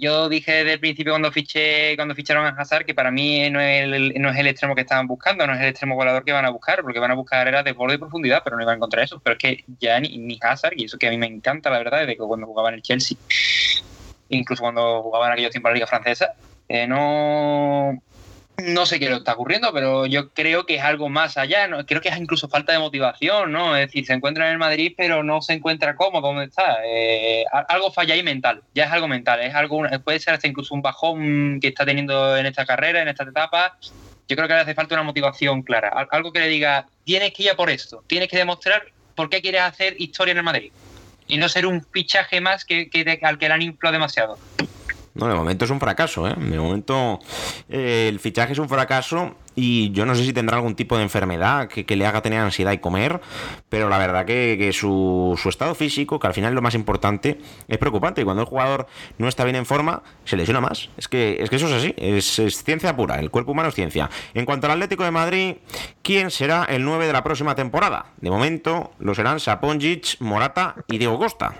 yo 0.00 0.28
dije 0.28 0.52
desde 0.52 0.72
el 0.74 0.80
principio 0.80 1.12
cuando 1.12 1.30
fiché, 1.30 1.96
cuando 1.96 2.14
ficharon 2.14 2.46
a 2.46 2.50
Hazard 2.50 2.84
que 2.84 2.94
para 2.94 3.10
mí 3.10 3.48
no 3.50 3.60
es, 3.60 3.84
el, 3.84 4.14
no 4.20 4.30
es 4.30 4.36
el 4.36 4.48
extremo 4.48 4.74
que 4.74 4.80
estaban 4.82 5.06
buscando, 5.06 5.46
no 5.46 5.54
es 5.54 5.60
el 5.60 5.68
extremo 5.68 5.94
volador 5.94 6.24
que 6.24 6.32
van 6.32 6.44
a 6.44 6.50
buscar, 6.50 6.82
porque 6.82 6.98
van 6.98 7.10
a 7.10 7.14
buscar 7.14 7.46
era 7.46 7.62
de 7.62 7.72
borde 7.72 7.94
y 7.94 7.98
profundidad, 7.98 8.42
pero 8.44 8.56
no 8.56 8.62
iban 8.62 8.74
a 8.74 8.76
encontrar 8.76 9.04
eso. 9.04 9.20
Pero 9.22 9.36
es 9.36 9.38
que 9.38 9.64
ya 9.78 10.00
ni, 10.00 10.18
ni 10.18 10.38
Hazard, 10.40 10.74
y 10.76 10.84
eso 10.84 10.98
que 10.98 11.06
a 11.06 11.10
mí 11.10 11.18
me 11.18 11.26
encanta, 11.26 11.70
la 11.70 11.78
verdad, 11.78 12.00
desde 12.00 12.16
que 12.16 12.22
cuando 12.22 12.46
jugaba 12.46 12.70
en 12.70 12.76
el 12.76 12.82
Chelsea, 12.82 13.16
incluso 14.28 14.62
cuando 14.62 15.02
jugaba 15.02 15.26
en 15.26 15.32
aquellos 15.32 15.50
tiempos 15.50 15.70
la 15.70 15.74
Liga 15.74 15.86
Francesa, 15.86 16.34
eh, 16.68 16.86
no, 16.86 18.00
no 18.58 18.86
sé 18.86 19.00
qué 19.00 19.10
lo 19.10 19.16
está 19.16 19.32
ocurriendo, 19.32 19.72
pero 19.72 20.06
yo 20.06 20.30
creo 20.30 20.64
que 20.64 20.76
es 20.76 20.82
algo 20.82 21.08
más 21.08 21.36
allá. 21.36 21.66
¿no? 21.66 21.84
Creo 21.84 22.00
que 22.00 22.08
es 22.08 22.16
incluso 22.16 22.48
falta 22.48 22.72
de 22.72 22.78
motivación, 22.78 23.52
¿no? 23.52 23.76
Es 23.76 23.88
decir, 23.88 24.06
se 24.06 24.12
encuentra 24.12 24.46
en 24.46 24.52
el 24.52 24.58
Madrid, 24.58 24.94
pero 24.96 25.22
no 25.22 25.42
se 25.42 25.54
encuentra 25.54 25.96
cómodo 25.96 26.28
donde 26.28 26.44
está. 26.46 26.78
Eh, 26.86 27.44
algo 27.68 27.90
falla 27.90 28.14
ahí 28.14 28.22
mental, 28.22 28.62
ya 28.74 28.84
es 28.84 28.92
algo 28.92 29.08
mental. 29.08 29.40
Es 29.40 29.54
algo, 29.54 29.82
puede 30.04 30.20
ser 30.20 30.34
hasta 30.34 30.46
incluso 30.46 30.74
un 30.74 30.82
bajón 30.82 31.58
que 31.60 31.68
está 31.68 31.84
teniendo 31.84 32.36
en 32.36 32.46
esta 32.46 32.64
carrera, 32.64 33.02
en 33.02 33.08
esta 33.08 33.24
etapa. 33.24 33.76
Yo 34.26 34.36
creo 34.36 34.48
que 34.48 34.54
le 34.54 34.60
hace 34.60 34.74
falta 34.74 34.94
una 34.94 35.02
motivación 35.02 35.62
clara. 35.62 36.06
Algo 36.10 36.32
que 36.32 36.40
le 36.40 36.48
diga, 36.48 36.86
tienes 37.04 37.32
que 37.32 37.42
ir 37.42 37.50
a 37.50 37.56
por 37.56 37.68
esto, 37.68 38.02
tienes 38.06 38.28
que 38.28 38.38
demostrar 38.38 38.84
por 39.14 39.28
qué 39.28 39.42
quieres 39.42 39.62
hacer 39.62 39.96
historia 39.98 40.32
en 40.32 40.38
el 40.38 40.44
Madrid. 40.44 40.72
Y 41.26 41.38
no 41.38 41.48
ser 41.48 41.66
un 41.66 41.82
fichaje 41.92 42.40
más 42.40 42.64
que, 42.64 42.88
que 42.90 43.18
al 43.22 43.38
que 43.38 43.48
le 43.48 43.54
han 43.54 43.62
inflado 43.62 43.92
demasiado. 43.94 44.40
No, 45.14 45.28
de 45.28 45.34
momento 45.34 45.64
es 45.64 45.70
un 45.70 45.78
fracaso, 45.78 46.26
¿eh? 46.28 46.34
De 46.36 46.58
momento 46.58 47.20
eh, 47.68 48.08
el 48.08 48.18
fichaje 48.18 48.52
es 48.52 48.58
un 48.58 48.68
fracaso 48.68 49.36
y 49.54 49.92
yo 49.92 50.04
no 50.06 50.16
sé 50.16 50.24
si 50.24 50.32
tendrá 50.32 50.56
algún 50.56 50.74
tipo 50.74 50.96
de 50.96 51.04
enfermedad 51.04 51.68
que, 51.68 51.94
le 51.94 52.06
haga 52.06 52.20
tener 52.20 52.40
ansiedad 52.40 52.72
y 52.72 52.78
comer, 52.78 53.20
pero 53.68 53.88
la 53.88 53.98
verdad 53.98 54.24
que, 54.24 54.70
su, 54.72 55.38
estado 55.48 55.76
físico, 55.76 56.18
que 56.18 56.26
al 56.26 56.34
final 56.34 56.50
es 56.50 56.54
lo 56.56 56.62
más 56.62 56.74
importante, 56.74 57.38
es 57.68 57.78
preocupante. 57.78 58.20
Y 58.20 58.24
cuando 58.24 58.42
el 58.42 58.48
jugador 58.48 58.88
no 59.18 59.28
está 59.28 59.44
bien 59.44 59.54
en 59.54 59.66
forma, 59.66 60.02
se 60.24 60.36
lesiona 60.36 60.60
más. 60.60 60.90
Es 60.96 61.06
que, 61.06 61.36
es 61.40 61.48
que 61.48 61.56
eso 61.56 61.68
es 61.68 61.74
así, 61.74 61.94
es, 61.96 62.24
ciencia 62.64 62.96
pura, 62.96 63.20
el 63.20 63.30
cuerpo 63.30 63.52
humano 63.52 63.68
es 63.68 63.76
ciencia. 63.76 64.10
En 64.34 64.44
cuanto 64.44 64.66
al 64.66 64.72
Atlético 64.72 65.04
de 65.04 65.12
Madrid, 65.12 65.56
¿quién 66.02 66.32
será 66.32 66.64
el 66.64 66.84
9 66.84 67.06
de 67.06 67.12
la 67.12 67.22
próxima 67.22 67.54
temporada? 67.54 68.06
De 68.20 68.30
momento 68.30 68.90
lo 68.98 69.14
serán 69.14 69.38
Saponjic, 69.38 70.20
Morata 70.20 70.74
y 70.88 70.98
Diego 70.98 71.18
Costa. 71.18 71.54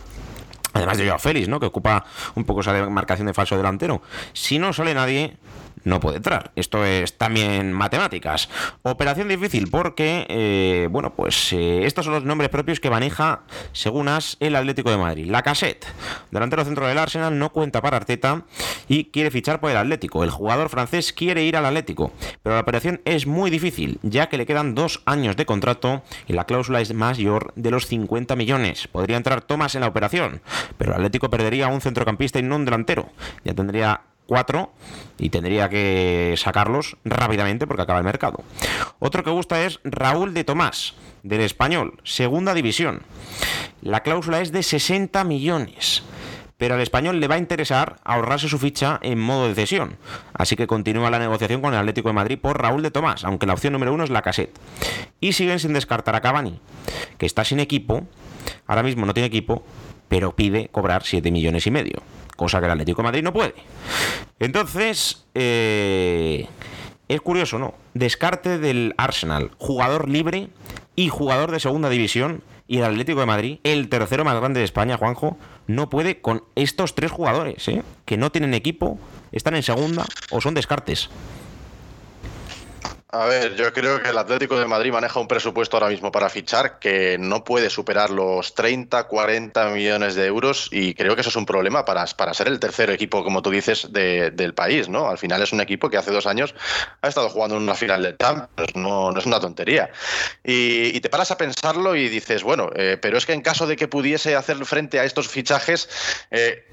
Además 0.75 0.99
de 0.99 1.07
Joao 1.07 1.19
Félix, 1.19 1.49
¿no? 1.49 1.59
Que 1.59 1.67
ocupa 1.67 2.05
un 2.35 2.45
poco 2.45 2.61
esa 2.61 2.73
demarcación 2.73 3.27
de 3.27 3.35
falso 3.35 3.57
delantero. 3.57 4.03
Si 4.33 4.59
no 4.59 4.73
sale 4.73 4.93
nadie, 4.93 5.37
no 5.83 6.01
puede 6.01 6.19
entrar. 6.19 6.53
Esto 6.57 6.85
es 6.85 7.17
también 7.19 7.73
matemáticas. 7.73 8.49
Operación 8.83 9.29
difícil 9.29 9.69
porque, 9.71 10.27
eh, 10.29 10.89
bueno, 10.91 11.15
pues 11.15 11.53
eh, 11.53 11.85
estos 11.85 12.05
son 12.05 12.15
los 12.15 12.25
nombres 12.25 12.51
propios 12.51 12.81
que 12.81 12.91
maneja, 12.91 13.43
según 13.73 14.09
As, 14.09 14.37
el 14.41 14.57
Atlético 14.57 14.91
de 14.91 14.97
Madrid. 14.97 15.31
La 15.31 15.43
Cassette, 15.43 15.87
delantero 16.31 16.65
centro 16.65 16.87
del 16.87 16.99
Arsenal, 16.99 17.39
no 17.39 17.51
cuenta 17.53 17.83
para 17.83 17.97
Arteta 17.97 18.45
y 18.89 19.07
quiere 19.07 19.31
fichar 19.31 19.61
por 19.61 19.71
el 19.71 19.77
Atlético. 19.77 20.25
El 20.25 20.31
jugador 20.31 20.69
francés 20.69 21.13
quiere 21.13 21.45
ir 21.45 21.57
al 21.57 21.67
Atlético, 21.67 22.13
pero 22.43 22.55
la 22.55 22.63
operación 22.63 23.01
es 23.05 23.27
muy 23.27 23.51
difícil, 23.51 23.99
ya 24.03 24.29
que 24.29 24.39
le 24.39 24.47
quedan 24.47 24.75
dos 24.75 25.03
años 25.05 25.37
de 25.37 25.47
contrato 25.47 26.03
y 26.27 26.33
la 26.33 26.45
cláusula 26.45 26.81
es 26.81 26.95
mayor 26.95 27.53
de 27.57 27.71
los 27.71 27.87
50 27.87 28.37
millones. 28.37 28.89
Podría 28.89 29.17
entrar 29.17 29.43
Thomas 29.43 29.75
en 29.75 29.83
la 29.83 29.89
operación, 29.89 30.41
pero 30.79 30.93
el 30.93 30.97
Atlético 30.97 31.31
perdería 31.31 31.67
a 31.67 31.69
un 31.69 31.81
centrocampista 31.81 32.39
y 32.39 32.43
no 32.43 32.57
un 32.57 32.65
delantero. 32.65 33.11
Ya 33.45 33.55
tendría 33.55 34.03
cuatro 34.27 34.73
y 35.19 35.31
tendría 35.31 35.69
que 35.69 36.35
sacarlos 36.37 36.97
rápidamente 37.05 37.67
porque 37.67 37.83
acaba 37.83 37.99
el 37.99 38.05
mercado. 38.05 38.43
Otro 38.99 39.23
que 39.23 39.31
gusta 39.31 39.65
es 39.65 39.81
Raúl 39.85 40.35
de 40.35 40.45
Tomás, 40.45 40.95
del 41.23 41.41
Español, 41.41 42.01
segunda 42.05 42.55
división. 42.55 43.03
La 43.83 44.03
cláusula 44.03 44.41
es 44.41 44.53
de 44.53 44.63
60 44.63 45.25
millones. 45.25 46.03
Pero 46.57 46.77
al 46.77 46.81
español 46.81 47.19
le 47.19 47.27
va 47.27 47.35
a 47.35 47.39
interesar 47.39 47.97
ahorrarse 48.05 48.49
su 48.49 48.61
ficha 48.61 49.01
en 49.03 49.19
modo 49.19 49.49
de 49.49 49.55
cesión. 49.57 49.97
Así 50.33 50.55
que 50.55 50.69
continúa 50.69 51.11
la 51.11 51.19
negociación 51.19 51.61
con 51.61 51.75
el 51.75 51.81
Atlético 51.81 52.09
de 52.09 52.15
Madrid 52.15 52.39
por 52.41 52.63
Raúl 52.63 52.81
de 52.81 52.93
Tomás, 52.93 53.25
aunque 53.25 53.47
la 53.47 53.55
opción 53.55 53.73
número 53.73 53.93
uno 53.93 54.05
es 54.05 54.11
la 54.11 54.23
cassette. 54.23 54.57
Y 55.21 55.33
siguen 55.33 55.59
sin 55.59 55.73
descartar 55.73 56.15
a 56.15 56.21
Cavani, 56.21 56.61
que 57.19 57.27
está 57.27 57.45
sin 57.45 57.59
equipo, 57.59 58.07
ahora 58.69 58.85
mismo 58.85 59.05
no 59.05 59.15
tiene 59.15 59.27
equipo, 59.27 59.65
pero 60.09 60.37
pide 60.37 60.69
cobrar 60.69 61.03
7 61.03 61.33
millones 61.33 61.67
y 61.67 61.73
medio 61.73 62.03
cosa 62.37 62.61
que 62.61 62.67
el 62.67 62.73
Atlético 62.73 63.03
de 63.03 63.05
Madrid 63.05 63.23
no 63.23 63.33
puede. 63.33 63.55
Entonces, 64.39 65.25
eh, 65.35 66.49
es 67.09 67.21
curioso, 67.21 67.59
¿no? 67.59 67.75
Descarte 67.95 68.59
del 68.59 68.95
Arsenal, 68.97 69.51
jugador 69.59 70.09
libre 70.09 70.49
y 70.97 71.09
jugador 71.09 71.51
de 71.51 71.61
segunda 71.61 71.89
división, 71.89 72.43
y 72.67 72.79
el 72.79 72.85
Atlético 72.85 73.21
de 73.21 73.27
Madrid, 73.27 73.59
el 73.63 73.89
tercero 73.89 74.25
más 74.25 74.37
grande 74.37 74.61
de 74.61 74.65
España, 74.65 74.97
Juanjo, 74.97 75.37
no 75.67 75.91
puede 75.91 76.21
con 76.21 76.45
estos 76.55 76.95
tres 76.95 77.11
jugadores, 77.11 77.69
¿eh? 77.69 77.83
que 78.05 78.17
no 78.17 78.33
tienen 78.33 78.55
equipo, 78.55 78.99
están 79.33 79.55
en 79.55 79.63
segunda 79.63 80.07
o 80.31 80.41
son 80.41 80.55
descartes. 80.55 81.11
A 83.15 83.27
ver, 83.27 83.55
yo 83.55 83.73
creo 83.73 84.03
que 84.03 84.09
el 84.09 84.19
Atlético 84.19 84.59
de 84.59 84.67
Madrid 84.67 84.91
maneja 84.91 85.21
un 85.21 85.29
presupuesto 85.29 85.77
ahora 85.77 85.89
mismo 85.89 86.11
para 86.11 86.29
fichar 86.29 86.81
que 86.81 87.17
no 87.17 87.45
puede 87.45 87.71
superar 87.71 88.11
los 88.11 88.57
30, 88.57 89.05
40 89.05 89.69
millones 89.69 90.17
de 90.17 90.27
euros 90.27 90.69
y 90.73 90.95
creo 90.95 91.15
que 91.15 91.21
eso 91.21 91.31
es 91.31 91.37
un 91.37 91.47
problema 91.47 91.85
para, 91.85 92.05
para 92.07 92.35
ser 92.35 92.49
el 92.49 92.59
tercer 92.59 92.91
equipo, 92.91 93.23
como 93.23 93.41
tú 93.41 93.51
dices, 93.51 93.93
del 93.93 94.55
país, 94.55 94.89
¿no? 94.89 95.09
Al 95.09 95.19
final 95.19 95.41
es 95.43 95.53
un 95.53 95.61
equipo 95.61 95.89
que 95.89 95.97
hace 95.97 96.11
dos 96.11 96.27
años 96.27 96.57
ha 97.03 97.07
estado 97.07 97.29
jugando 97.29 97.57
en 97.57 97.63
una 97.63 97.77
final 97.77 98.03
de 98.03 98.17
Champions, 98.17 98.75
no, 98.75 99.17
es 99.17 99.27
una 99.27 99.39
tontería. 99.39 99.91
Y, 100.43 100.99
te 100.99 101.09
paras 101.09 101.31
a 101.31 101.39
pensarlo 101.39 101.95
y 101.95 102.09
dices, 102.09 102.43
bueno, 102.43 102.71
eh, 102.75 102.99
pero 103.01 103.17
es 103.17 103.27
que 103.27 103.33
en 103.33 103.43
caso 103.43 103.69
de 103.69 103.77
que 103.77 103.87
pudiese 103.87 104.35
hacer 104.35 104.57
frente 104.65 104.99
a 104.99 105.05
estos 105.05 105.29
fichajes, 105.29 105.89
eh, 106.33 106.65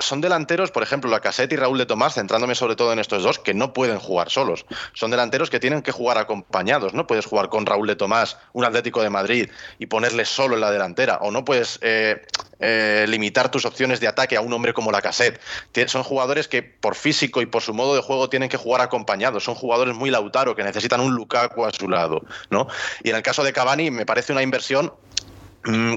son 0.00 0.20
delanteros, 0.20 0.70
por 0.70 0.82
ejemplo, 0.82 1.10
la 1.10 1.20
Cassette 1.20 1.52
y 1.52 1.56
Raúl 1.56 1.78
de 1.78 1.86
Tomás, 1.86 2.14
centrándome 2.14 2.54
sobre 2.54 2.76
todo 2.76 2.92
en 2.92 2.98
estos 2.98 3.22
dos, 3.22 3.38
que 3.38 3.54
no 3.54 3.72
pueden 3.72 3.98
jugar 3.98 4.30
solos. 4.30 4.66
Son 4.92 5.10
delanteros 5.10 5.50
que 5.50 5.60
tienen 5.60 5.82
que 5.82 5.92
jugar 5.92 6.18
acompañados. 6.18 6.94
No 6.94 7.06
puedes 7.06 7.26
jugar 7.26 7.48
con 7.48 7.66
Raúl 7.66 7.86
de 7.86 7.96
Tomás, 7.96 8.38
un 8.52 8.64
Atlético 8.64 9.02
de 9.02 9.10
Madrid, 9.10 9.50
y 9.78 9.86
ponerle 9.86 10.24
solo 10.24 10.54
en 10.54 10.62
la 10.62 10.70
delantera. 10.70 11.18
O 11.22 11.30
no 11.30 11.44
puedes 11.44 11.78
eh, 11.82 12.22
eh, 12.60 13.06
limitar 13.08 13.50
tus 13.50 13.64
opciones 13.64 14.00
de 14.00 14.08
ataque 14.08 14.36
a 14.36 14.40
un 14.40 14.52
hombre 14.52 14.72
como 14.72 14.90
la 14.90 15.02
Cassette. 15.02 15.40
Son 15.86 16.02
jugadores 16.02 16.48
que 16.48 16.62
por 16.62 16.94
físico 16.94 17.42
y 17.42 17.46
por 17.46 17.62
su 17.62 17.74
modo 17.74 17.94
de 17.94 18.02
juego 18.02 18.28
tienen 18.28 18.48
que 18.48 18.56
jugar 18.56 18.80
acompañados. 18.80 19.44
Son 19.44 19.54
jugadores 19.54 19.94
muy 19.94 20.10
Lautaro, 20.10 20.56
que 20.56 20.62
necesitan 20.62 21.00
un 21.00 21.14
Lukaku 21.14 21.64
a 21.64 21.72
su 21.72 21.88
lado. 21.88 22.22
¿no? 22.50 22.68
Y 23.02 23.10
en 23.10 23.16
el 23.16 23.22
caso 23.22 23.44
de 23.44 23.52
Cavani, 23.52 23.90
me 23.90 24.06
parece 24.06 24.32
una 24.32 24.42
inversión 24.42 24.92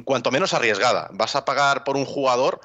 cuanto 0.04 0.32
menos 0.32 0.54
arriesgada. 0.54 1.10
Vas 1.12 1.36
a 1.36 1.46
pagar 1.46 1.84
por 1.84 1.96
un 1.96 2.06
jugador 2.06 2.60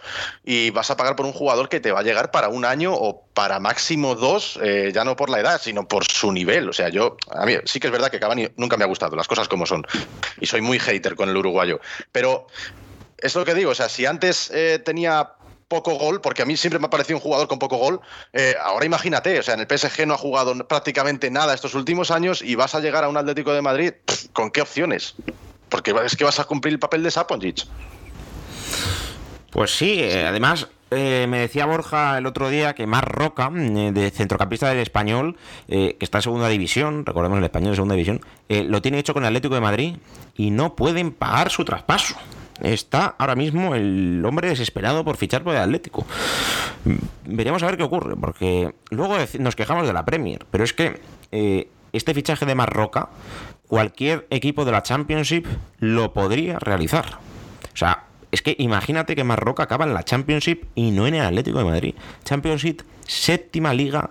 y 0.44 0.70
vas 0.70 0.90
a 0.90 0.96
pagar 0.96 1.16
por 1.16 1.26
un 1.26 1.32
jugador 1.32 1.68
que 1.68 1.80
te 1.80 1.92
va 1.92 2.00
a 2.00 2.02
llegar 2.02 2.30
para 2.30 2.48
un 2.48 2.64
año 2.64 2.92
o 2.94 3.24
para 3.34 3.61
máximo 3.61 4.14
dos, 4.14 4.58
eh, 4.62 4.90
ya 4.92 5.04
no 5.04 5.16
por 5.16 5.30
la 5.30 5.40
edad, 5.40 5.61
sino 5.62 5.87
por 5.87 6.04
su 6.04 6.32
nivel. 6.32 6.68
O 6.68 6.72
sea, 6.72 6.88
yo, 6.88 7.16
a 7.30 7.46
mí 7.46 7.54
sí 7.64 7.78
que 7.78 7.87
es 7.87 7.92
verdad 7.92 8.11
que 8.11 8.18
Cavani 8.18 8.48
nunca 8.56 8.76
me 8.76 8.84
ha 8.84 8.88
gustado, 8.88 9.16
las 9.16 9.28
cosas 9.28 9.48
como 9.48 9.66
son. 9.66 9.87
Y 10.40 10.46
soy 10.46 10.61
muy 10.61 10.78
hater 10.78 11.14
con 11.14 11.28
el 11.28 11.37
uruguayo. 11.37 11.80
Pero 12.11 12.46
es 13.18 13.34
lo 13.34 13.44
que 13.44 13.54
digo, 13.54 13.70
o 13.70 13.74
sea, 13.74 13.88
si 13.88 14.06
antes 14.06 14.50
eh, 14.52 14.80
tenía 14.84 15.32
poco 15.68 15.96
gol, 15.96 16.20
porque 16.20 16.42
a 16.42 16.46
mí 16.46 16.56
siempre 16.56 16.80
me 16.80 16.87
ha 16.87 16.90
parecido 16.90 17.18
un 17.18 17.22
jugador 17.22 17.46
con 17.46 17.58
poco 17.58 17.76
gol. 17.76 18.00
Eh, 18.32 18.54
ahora 18.61 18.87
imagínate, 18.87 19.38
o 19.38 19.42
sea, 19.42 19.54
en 19.54 19.61
el 19.61 19.78
PSG 19.78 20.06
no 20.06 20.14
ha 20.14 20.18
jugado 20.18 20.54
prácticamente 20.66 21.30
nada 21.30 21.54
estos 21.54 21.74
últimos 21.74 22.11
años 22.11 22.42
y 22.42 22.54
vas 22.54 22.74
a 22.74 22.80
llegar 22.80 23.04
a 23.04 23.08
un 23.08 23.16
Atlético 23.16 23.52
de 23.52 23.62
Madrid, 23.62 23.92
¿con 24.32 24.50
qué 24.50 24.62
opciones? 24.62 25.14
Porque 25.68 25.94
es 26.04 26.16
que 26.16 26.24
vas 26.24 26.40
a 26.40 26.44
cumplir 26.44 26.74
el 26.74 26.78
papel 26.78 27.02
de 27.02 27.11
Saponjic. 27.11 27.66
Pues 29.50 29.76
sí, 29.76 29.98
eh, 29.98 30.26
además 30.26 30.68
eh, 30.90 31.26
me 31.28 31.38
decía 31.38 31.66
Borja 31.66 32.18
el 32.18 32.26
otro 32.26 32.50
día 32.50 32.74
que 32.74 32.87
Mar 32.87 33.11
Roca, 33.11 33.50
eh, 33.54 33.92
de 33.92 34.11
centrocampista 34.11 34.68
del 34.68 34.78
Español, 34.78 35.37
que 35.66 35.96
está 36.00 36.18
en 36.18 36.22
segunda 36.22 36.48
división, 36.48 37.04
recordemos 37.07 37.38
el 37.38 37.44
Español 37.44 37.70
en 37.70 37.74
segunda 37.74 37.94
división, 37.94 38.20
lo 38.48 38.83
tiene 38.83 38.98
hecho 38.98 39.14
con 39.14 39.22
el 39.22 39.28
Atlético 39.28 39.54
de 39.54 39.61
Madrid 39.61 39.96
y 40.37 40.50
no 40.50 40.76
pueden 40.76 41.12
pagar 41.12 41.50
su 41.50 41.64
traspaso. 41.64 42.14
Está 42.62 43.14
ahora 43.18 43.37
mismo 43.37 43.74
el 43.74 44.22
hombre 44.24 44.48
desesperado 44.48 45.04
por 45.04 45.16
fichar 45.16 45.44
por 45.44 45.54
el 45.54 45.61
Atlético. 45.61 46.04
Veremos 47.24 47.62
a 47.62 47.66
ver 47.66 47.76
qué 47.76 47.85
ocurre, 47.85 48.16
porque 48.16 48.74
luego 48.90 49.16
nos 49.38 49.57
quejamos 49.57 49.87
de 49.87 49.92
la 49.92 50.04
Premier, 50.04 50.44
pero 50.50 50.64
es 50.64 50.72
que 50.72 51.00
este 51.92 52.14
fichaje 52.14 52.46
de 52.46 52.54
Marroca, 52.54 53.09
cualquier 53.68 54.26
equipo 54.31 54.64
de 54.64 54.72
la 54.72 54.83
Championship 54.83 55.46
lo 55.78 56.12
podría 56.12 56.59
realizar. 56.59 57.18
O 57.72 57.76
sea, 57.76 58.04
es 58.33 58.42
que 58.42 58.57
imagínate 58.59 59.14
que 59.14 59.24
Marroca 59.24 59.62
acaba 59.62 59.85
en 59.85 59.94
la 59.94 60.02
Championship 60.02 60.64
y 60.74 60.90
no 60.90 61.07
en 61.07 61.14
el 61.14 61.24
Atlético 61.24 61.59
de 61.59 61.64
Madrid. 61.64 61.94
Championship, 62.24 62.83
séptima 63.07 63.72
liga 63.72 64.11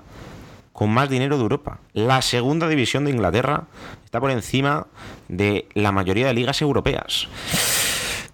con 0.72 0.92
más 0.92 1.10
dinero 1.10 1.38
de 1.38 1.44
Europa. 1.44 1.80
La 1.94 2.22
segunda 2.22 2.68
división 2.68 3.06
de 3.06 3.12
Inglaterra 3.12 3.66
está 4.06 4.20
por 4.20 4.32
encima 4.32 4.88
de 5.28 5.68
la 5.74 5.92
mayoría 5.92 6.28
de 6.28 6.34
ligas 6.34 6.62
europeas. 6.62 7.28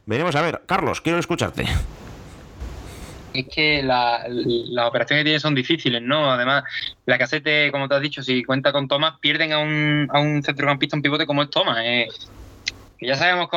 Veremos 0.06 0.36
a 0.36 0.42
ver. 0.42 0.62
Carlos, 0.66 1.02
quiero 1.02 1.20
escucharte 1.20 1.66
es 3.34 3.48
que 3.48 3.82
las 3.84 4.88
operaciones 4.88 5.22
que 5.22 5.26
tienen 5.26 5.40
son 5.40 5.56
difíciles, 5.56 6.02
¿no? 6.02 6.32
Además, 6.32 6.64
la 7.06 7.18
casete, 7.18 7.72
como 7.72 7.88
te 7.88 7.96
has 7.96 8.02
dicho, 8.02 8.24
si 8.24 8.44
cuenta 8.44 8.72
con 8.72 8.88
Thomas, 8.88 9.20
pierden 9.20 9.54
a 9.54 9.60
un, 9.60 10.08
a 10.12 10.20
un 10.20 10.44
centrocampista, 10.44 10.96
un 10.96 11.02
pivote 11.02 11.26
como 11.26 11.44
es 11.44 11.50
Thomas. 11.50 11.80
Eh, 11.84 12.08
ya 13.04 13.16
sabemos 13.16 13.50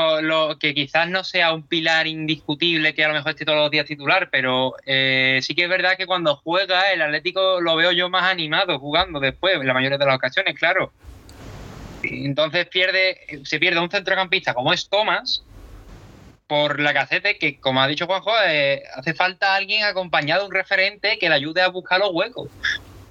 que, 0.58 0.74
quizás 0.74 1.08
no 1.08 1.22
sea 1.22 1.52
un 1.52 1.62
pilar 1.62 2.06
indiscutible 2.06 2.94
que 2.94 3.04
a 3.04 3.08
lo 3.08 3.14
mejor 3.14 3.30
esté 3.30 3.44
todos 3.44 3.58
los 3.58 3.70
días 3.70 3.86
titular, 3.86 4.28
pero 4.30 4.74
eh, 4.84 5.38
sí 5.42 5.54
que 5.54 5.64
es 5.64 5.68
verdad 5.68 5.96
que 5.96 6.06
cuando 6.06 6.36
juega 6.36 6.92
el 6.92 7.02
Atlético 7.02 7.60
lo 7.60 7.76
veo 7.76 7.92
yo 7.92 8.10
más 8.10 8.24
animado 8.24 8.78
jugando 8.78 9.20
después, 9.20 9.54
en 9.54 9.66
la 9.66 9.74
mayoría 9.74 9.98
de 9.98 10.06
las 10.06 10.16
ocasiones, 10.16 10.58
claro. 10.58 10.92
Entonces 12.02 12.66
pierde, 12.66 13.18
se 13.44 13.58
pierde 13.58 13.80
un 13.80 13.90
centrocampista 13.90 14.54
como 14.54 14.72
es 14.72 14.88
Thomas, 14.88 15.44
por 16.46 16.80
la 16.80 16.94
cacete 16.94 17.38
que, 17.38 17.58
como 17.58 17.80
ha 17.80 17.88
dicho 17.88 18.06
Juanjo, 18.06 18.32
eh, 18.46 18.82
hace 18.94 19.14
falta 19.14 19.54
alguien 19.54 19.84
acompañado 19.84 20.42
de 20.42 20.48
un 20.48 20.54
referente 20.54 21.18
que 21.18 21.28
le 21.28 21.34
ayude 21.34 21.62
a 21.62 21.68
buscar 21.68 22.00
los 22.00 22.10
huecos. 22.12 22.48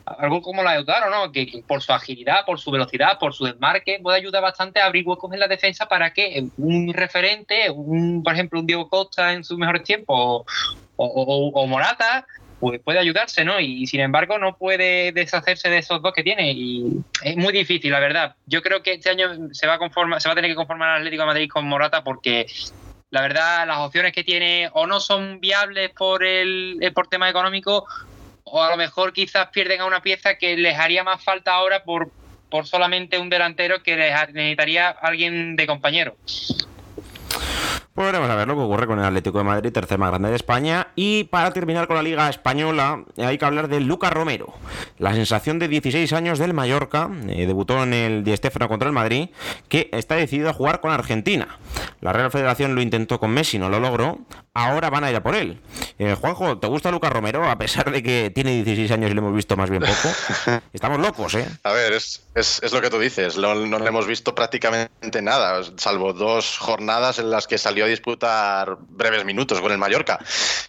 Algo 0.06 0.42
como 0.42 0.62
la 0.62 0.76
Lautaro, 0.76 1.10
¿no? 1.10 1.32
Que, 1.32 1.64
por 1.68 1.82
su 1.82 1.92
agilidad, 1.92 2.46
por 2.46 2.60
su 2.60 2.70
velocidad, 2.70 3.18
por 3.20 3.34
su 3.34 3.46
desmarque, 3.46 4.00
puede 4.02 4.18
ayudar 4.18 4.44
bastante 4.44 4.80
a 4.80 4.86
abrir 4.86 5.06
huecos 5.06 5.34
en 5.34 5.40
la 5.40 5.48
defensa 5.48 5.88
para 5.88 6.14
que 6.14 6.46
un 6.58 6.94
referente, 6.94 7.70
un, 7.72 8.22
por 8.24 8.34
ejemplo, 8.34 8.60
un 8.60 8.68
Diego 8.68 8.88
Costa 8.88 9.34
en 9.34 9.44
sus 9.44 9.58
mejores 9.58 9.84
tiempos 9.84 10.44
o, 10.96 11.68
Morata, 11.68 12.28
pues 12.60 12.80
puede 12.82 13.00
ayudarse, 13.00 13.44
¿no? 13.44 13.60
Y, 13.60 13.88
sin 13.88 14.00
embargo 14.00 14.38
no 14.38 14.56
puede 14.58 15.12
deshacerse 15.12 15.70
de 15.70 15.80
esos 15.80 16.02
dos 16.02 16.14
que 16.14 16.24
tiene 16.24 16.52
y 16.52 17.00
es 17.24 17.36
muy 17.36 17.52
difícil, 17.52 17.92
la 17.92 18.00
verdad. 18.00 18.36
Yo 18.46 18.62
creo 18.62 18.84
que 18.84 18.94
este 18.94 19.10
año 19.10 19.50
se 19.52 19.68
va 19.68 19.74
a 19.74 19.80
conformar, 19.80 20.22
se 20.22 20.30
va 20.30 20.34
a 20.34 20.36
tener 20.36 20.52
que 20.52 20.56
conformar 20.56 20.92
el 20.92 20.98
Atlético 20.98 21.24
de 21.24 21.28
Madrid 21.28 21.50
con 21.50 21.68
Morata 21.68 22.04
porque 22.04 22.46
la 23.16 23.22
verdad 23.22 23.66
las 23.66 23.78
opciones 23.78 24.12
que 24.12 24.26
tiene 24.26 24.70
o 24.74 24.86
no 24.86 25.00
son 25.00 25.40
viables 25.40 25.90
por 25.92 26.22
el, 26.22 26.78
eh, 26.82 26.92
por 26.92 27.08
tema 27.08 27.30
económico 27.30 27.86
o 28.44 28.62
a 28.62 28.70
lo 28.70 28.76
mejor 28.76 29.14
quizás 29.14 29.48
pierden 29.54 29.80
a 29.80 29.86
una 29.86 30.02
pieza 30.02 30.36
que 30.38 30.58
les 30.58 30.78
haría 30.78 31.02
más 31.06 31.24
falta 31.24 31.54
ahora 31.54 31.86
por, 31.86 32.12
por 32.50 32.68
solamente 32.68 33.18
un 33.18 33.30
delantero 33.30 33.82
que 33.82 33.96
les 33.96 34.34
necesitaría 34.34 34.90
alguien 34.90 35.56
de 35.56 35.66
compañero. 35.66 36.18
Pues 37.96 38.08
veremos 38.08 38.30
a 38.30 38.36
ver 38.36 38.46
lo 38.46 38.56
que 38.56 38.62
ocurre 38.62 38.88
con 38.88 39.00
el 39.00 39.06
Atlético 39.06 39.38
de 39.38 39.46
Madrid, 39.46 39.72
tercer 39.72 39.98
más 39.98 40.10
grande 40.10 40.28
de 40.28 40.36
España. 40.36 40.90
Y 40.98 41.24
para 41.24 41.54
terminar 41.54 41.88
con 41.88 41.96
la 41.96 42.04
Liga 42.04 42.28
Española, 42.28 43.06
hay 43.16 43.38
que 43.38 43.46
hablar 43.46 43.70
de 43.70 43.80
Lucas 43.80 44.12
Romero. 44.12 44.54
La 44.98 45.14
sensación 45.14 45.60
de 45.60 45.70
16 45.70 46.12
años 46.12 46.38
del 46.38 46.54
Mallorca, 46.54 47.10
eh, 47.30 47.48
debutó 47.48 47.82
en 47.84 47.94
el 47.94 48.26
Di 48.26 48.36
Stéfano 48.36 48.68
contra 48.68 48.90
el 48.90 48.94
Madrid, 48.94 49.30
que 49.70 49.90
está 49.94 50.16
decidido 50.16 50.50
a 50.50 50.54
jugar 50.54 50.82
con 50.82 50.92
Argentina. 50.92 51.58
La 52.02 52.12
Real 52.12 52.32
Federación 52.32 52.76
lo 52.76 52.82
intentó 52.82 53.18
con 53.18 53.32
Messi, 53.32 53.60
no 53.60 53.70
lo 53.70 53.80
logró. 53.80 54.20
Ahora 54.54 54.90
van 54.90 55.06
a 55.06 55.10
ir 55.10 55.16
a 55.16 55.24
por 55.24 55.36
él. 55.36 55.62
Eh, 55.98 56.16
Juanjo, 56.20 56.58
¿te 56.60 56.68
gusta 56.68 56.92
Lucas 56.92 57.12
Romero? 57.12 57.50
A 57.50 57.58
pesar 57.58 57.92
de 57.92 58.04
que 58.04 58.30
tiene 58.34 58.52
16 58.56 58.92
años 58.92 59.12
y 59.12 59.14
lo 59.14 59.22
hemos 59.22 59.36
visto 59.36 59.56
más 59.56 59.70
bien 59.70 59.82
poco. 59.82 60.62
Estamos 60.74 61.00
locos, 61.00 61.34
¿eh? 61.36 61.48
A 61.64 61.72
ver, 61.72 61.94
es, 61.94 62.22
lo 62.74 62.82
que 62.82 62.90
tú 62.90 63.00
dices. 63.00 63.38
No, 63.38 63.56
no 63.56 63.80
le 63.80 63.88
hemos 63.88 64.06
visto 64.06 64.36
prácticamente 64.36 65.22
nada, 65.22 65.62
salvo 65.78 66.12
dos 66.12 66.58
jornadas 66.58 67.20
en 67.20 67.32
las 67.32 67.48
que 67.48 67.58
salió 67.58 67.85
disputar 67.86 68.78
breves 68.80 69.26
minutos 69.26 69.62
con 69.62 69.72
el 69.72 69.78
Mallorca. 69.78 70.20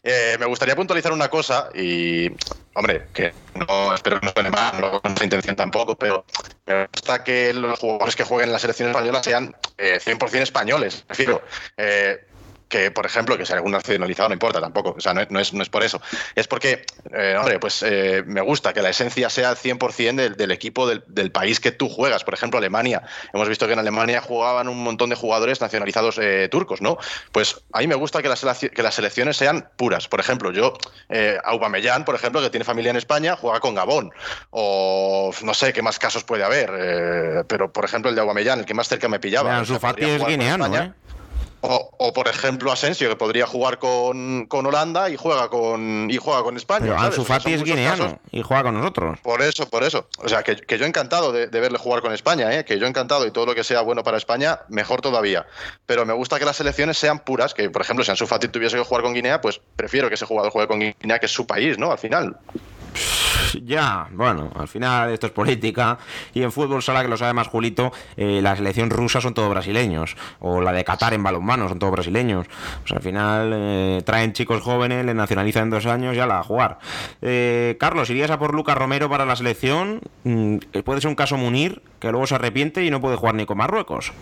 Eh, 0.03 0.37
me 0.39 0.47
gustaría 0.47 0.77
puntualizar 0.77 1.13
una 1.13 1.29
cosa 1.29 1.69
y, 1.75 2.31
hombre, 2.75 3.09
que 3.13 3.33
no 3.55 3.95
espero 3.95 4.21
que 4.21 4.27
no 4.27 4.33
suene 4.33 4.51
mal, 4.51 4.81
no 4.81 5.01
con 5.01 5.15
intención 5.23 5.57
tampoco, 5.57 5.97
pero 5.97 6.25
me 6.67 6.87
gusta 6.87 7.25
que 7.25 7.53
los 7.53 7.79
jugadores 7.79 8.17
que 8.17 8.25
jueguen 8.25 8.49
en 8.49 8.53
la 8.53 8.59
selección 8.59 8.91
española 8.91 9.23
sean 9.23 9.55
100% 9.77 10.35
eh, 10.35 10.43
españoles. 10.43 11.05
Prefiero. 11.07 11.43
Eh, 11.77 12.27
que, 12.69 12.91
por 12.91 13.07
ejemplo, 13.07 13.39
que 13.39 13.47
sea 13.47 13.57
algún 13.57 13.73
nacionalizado 13.73 14.29
no 14.29 14.35
importa 14.35 14.61
tampoco, 14.61 14.95
o 14.97 15.01
sea, 15.01 15.15
no, 15.15 15.21
es, 15.21 15.53
no 15.53 15.63
es, 15.63 15.69
por 15.69 15.85
eso. 15.85 16.01
Es 16.35 16.49
porque, 16.49 16.85
eh, 17.13 17.37
hombre, 17.39 17.59
pues 17.61 17.83
eh, 17.83 18.25
me 18.27 18.41
gusta 18.41 18.73
que 18.73 18.83
la 18.83 18.91
esencia 18.91 19.31
sea 19.31 19.51
al 19.51 19.57
100% 19.57 20.17
del, 20.17 20.37
del 20.37 20.51
equipo 20.51 20.87
del, 20.87 21.05
del, 21.07 21.31
país 21.31 21.61
que 21.61 21.71
tú 21.71 21.89
juegas. 21.89 22.25
Por 22.25 22.35
ejemplo, 22.35 22.59
Alemania. 22.59 23.03
Hemos 23.33 23.49
visto 23.49 23.67
que 23.67 23.75
en 23.75 23.79
Alemania 23.79 24.21
jugaban 24.21 24.69
un 24.69 24.83
montón 24.83 25.11
de 25.11 25.17
jugadores 25.17 25.61
nacionalizados 25.61 26.19
eh, 26.19 26.49
turcos, 26.51 26.81
¿no? 26.81 26.99
Pues 27.33 27.63
a 27.73 27.81
mí 27.81 27.87
me 27.87 27.95
gusta 27.95 28.23
que 28.23 28.29
las, 28.29 28.43
que 28.43 28.83
las 28.83 28.95
selecciones 28.95 29.37
sean 29.37 29.69
puras. 29.77 30.09
Por 30.09 30.21
ejemplo, 30.21 30.53
yo, 30.53 30.75
eh, 31.09 31.39
Aubameyang, 31.45 32.05
por 32.05 32.15
ejemplo, 32.15 32.41
que 32.41 32.51
tiene 32.51 32.65
familia 32.65 32.91
en 32.91 32.97
España, 32.97 33.37
juega 33.37 33.61
con 33.61 33.75
Gabón. 33.75 34.11
O 34.51 35.31
no 35.43 35.55
sé 35.55 35.73
qué 35.73 35.83
más 35.83 35.99
casos 35.99 36.25
puede 36.25 36.43
haber, 36.45 37.45
pero 37.47 37.73
por 37.73 37.85
ejemplo, 37.85 38.09
el 38.09 38.15
de 38.17 38.23
Aubameyang, 38.23 38.61
el 38.61 38.67
que 38.67 38.75
más 38.75 38.89
cerca 38.89 39.09
me 39.09 39.21
pillaba. 39.21 39.65
Su 39.65 39.79
es 39.99 40.27
guineano, 40.27 40.69
O, 41.69 42.13
por 42.13 42.29
ejemplo 42.29 42.73
Asensio, 42.73 43.09
que 43.09 43.17
podría 43.17 43.47
jugar 43.47 43.79
con, 43.79 44.47
Holanda 44.51 45.11
y 45.11 45.17
juega 45.17 45.49
con 45.49 46.09
y 46.11 46.17
juega 46.17 46.43
con 46.43 46.57
España. 46.57 46.87
Pero 46.87 46.99
Ansu 46.99 47.25
Fati 47.25 47.53
es 47.53 47.63
guineano 47.63 48.19
y 48.31 48.43
juega 48.43 48.65
con 48.65 48.75
nosotros. 48.75 49.19
Por 49.21 49.43
eso, 49.43 49.69
por 49.69 49.85
eso. 49.85 50.09
O 50.19 50.29
sea, 50.29 50.43
que, 50.43 50.57
yo 50.79 50.87
encantado 50.87 51.33
de, 51.33 51.47
verle 51.47 51.79
jugar 51.79 52.03
con 52.03 52.13
España, 52.13 52.53
¿eh? 52.55 52.65
que 52.65 52.79
yo 52.79 52.87
encantado 52.87 53.27
y 53.27 53.31
todo 53.31 53.47
lo 53.47 53.55
que 53.55 53.65
sea 53.65 53.81
bueno 53.81 54.03
para 54.03 54.17
España, 54.17 54.61
mejor 54.69 55.01
todavía. 55.01 55.47
Pero 55.87 56.07
me 56.07 56.13
gusta 56.13 56.39
que 56.39 56.45
las 56.45 56.57
selecciones 56.57 56.99
sean 56.99 57.21
puras, 57.21 57.55
que 57.55 57.71
por 57.71 57.83
ejemplo, 57.83 58.05
si 58.05 58.11
Ansu 58.11 58.27
Fati 58.27 58.49
tuviese 58.49 58.77
que 58.77 58.85
jugar 58.85 59.03
con 59.03 59.15
Guinea, 59.15 59.41
pues 59.41 59.61
prefiero 59.77 60.09
que 60.09 60.15
ese 60.15 60.27
jugador 60.27 60.53
juegue 60.53 60.69
con 60.69 60.81
Guinea, 60.81 61.19
que 61.19 61.27
es 61.27 61.33
su 61.33 61.47
país, 61.47 61.79
¿no? 61.79 61.93
Al 61.93 61.99
final. 61.99 62.37
Ya, 63.67 64.09
bueno, 64.13 64.51
al 64.55 64.69
final 64.69 65.11
esto 65.11 65.27
es 65.27 65.33
política 65.33 65.99
y 66.35 66.43
en 66.43 66.53
fútbol 66.53 66.83
sala 66.83 67.03
que 67.03 67.09
lo 67.09 67.17
sabe 67.17 67.33
más 67.33 67.49
Julito, 67.49 67.93
eh, 68.17 68.41
la 68.43 68.57
selección 68.57 68.91
rusa 68.91 69.21
son 69.21 69.35
todos 69.35 69.51
brasileños 69.51 70.17
o 70.41 70.61
la 70.61 70.73
de 70.73 70.85
Qatar 70.85 71.15
en 71.15 71.23
balonmano 71.23 71.69
son 71.69 71.79
todos 71.79 71.93
brasileños. 71.93 72.47
Pues 72.81 72.93
al 72.93 73.03
final 73.03 73.53
eh, 73.55 74.03
traen 74.05 74.33
chicos 74.33 74.63
jóvenes, 74.63 75.05
le 75.05 75.15
nacionalizan 75.15 75.65
en 75.65 75.71
dos 75.71 75.87
años 75.87 76.17
y 76.17 76.21
a 76.21 76.27
la 76.27 76.39
a 76.39 76.43
jugar. 76.43 76.79
Eh, 77.23 77.77
Carlos, 77.81 78.11
¿irías 78.11 78.31
a 78.31 78.39
por 78.39 78.55
Lucas 78.55 78.77
Romero 78.77 79.09
para 79.09 79.25
la 79.25 79.37
selección? 79.37 80.01
Mm, 80.25 80.59
puede 80.85 81.01
ser 81.01 81.09
un 81.09 81.15
caso 81.15 81.37
Munir 81.37 81.83
que 82.01 82.11
luego 82.11 82.27
se 82.27 82.35
arrepiente 82.35 82.85
y 82.85 82.91
no 82.91 83.01
puede 83.01 83.17
jugar 83.17 83.35
ni 83.35 83.47
con 83.47 83.59
Marruecos. 83.59 84.13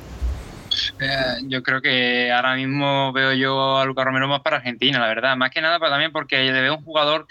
yo 1.48 1.62
creo 1.62 1.80
que 1.80 2.32
ahora 2.32 2.54
mismo 2.54 3.12
veo 3.12 3.32
yo 3.32 3.78
a 3.78 3.84
Lucas 3.84 4.04
Romero 4.04 4.28
más 4.28 4.40
para 4.40 4.56
Argentina, 4.56 4.98
la 4.98 5.08
verdad. 5.08 5.37
Más 5.37 5.50
que 5.50 5.60
nada, 5.60 5.78
también 5.78 6.12
porque 6.12 6.42
le 6.44 6.60
veo 6.60 6.76
un 6.76 6.84
jugador 6.84 7.26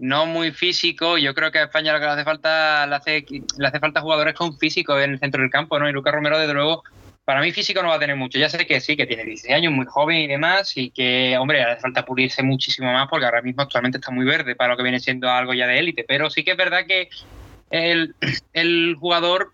no 0.00 0.26
muy 0.26 0.50
físico. 0.50 1.18
Yo 1.18 1.34
creo 1.34 1.52
que 1.52 1.58
a 1.58 1.64
España 1.64 1.92
lo 1.92 2.00
que 2.00 2.06
le 2.06 2.12
hace 2.12 2.24
falta, 2.24 2.86
le 2.86 2.96
hace, 2.96 3.24
le 3.58 3.66
hace 3.66 3.78
falta 3.78 4.00
jugadores 4.00 4.34
con 4.34 4.58
físico 4.58 4.98
en 4.98 5.12
el 5.12 5.18
centro 5.18 5.42
del 5.42 5.50
campo, 5.50 5.78
¿no? 5.78 5.88
Y 5.88 5.92
Lucas 5.92 6.14
Romero, 6.14 6.38
desde 6.38 6.54
luego, 6.54 6.82
para 7.24 7.40
mí 7.42 7.52
físico 7.52 7.82
no 7.82 7.88
va 7.88 7.96
a 7.96 8.00
tener 8.00 8.16
mucho. 8.16 8.38
Ya 8.38 8.48
sé 8.48 8.66
que 8.66 8.80
sí, 8.80 8.96
que 8.96 9.06
tiene 9.06 9.24
16 9.24 9.54
años, 9.54 9.72
muy 9.72 9.86
joven 9.86 10.16
y 10.16 10.26
demás, 10.26 10.76
y 10.76 10.90
que, 10.90 11.36
hombre, 11.38 11.58
le 11.58 11.64
hace 11.64 11.82
falta 11.82 12.04
pulirse 12.04 12.42
muchísimo 12.42 12.92
más 12.92 13.08
porque 13.08 13.26
ahora 13.26 13.42
mismo 13.42 13.62
actualmente 13.62 13.98
está 13.98 14.10
muy 14.10 14.24
verde 14.24 14.56
para 14.56 14.70
lo 14.70 14.76
que 14.76 14.82
viene 14.82 15.00
siendo 15.00 15.30
algo 15.30 15.52
ya 15.52 15.66
de 15.66 15.78
élite. 15.78 16.04
Pero 16.08 16.30
sí 16.30 16.44
que 16.44 16.52
es 16.52 16.56
verdad 16.56 16.86
que 16.86 17.08
el, 17.70 18.14
el 18.54 18.96
jugador 18.98 19.52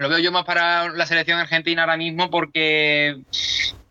lo 0.00 0.08
veo 0.08 0.18
yo 0.18 0.32
más 0.32 0.46
para 0.46 0.88
la 0.88 1.04
selección 1.04 1.38
argentina 1.38 1.82
ahora 1.82 1.98
mismo 1.98 2.30
porque 2.30 3.18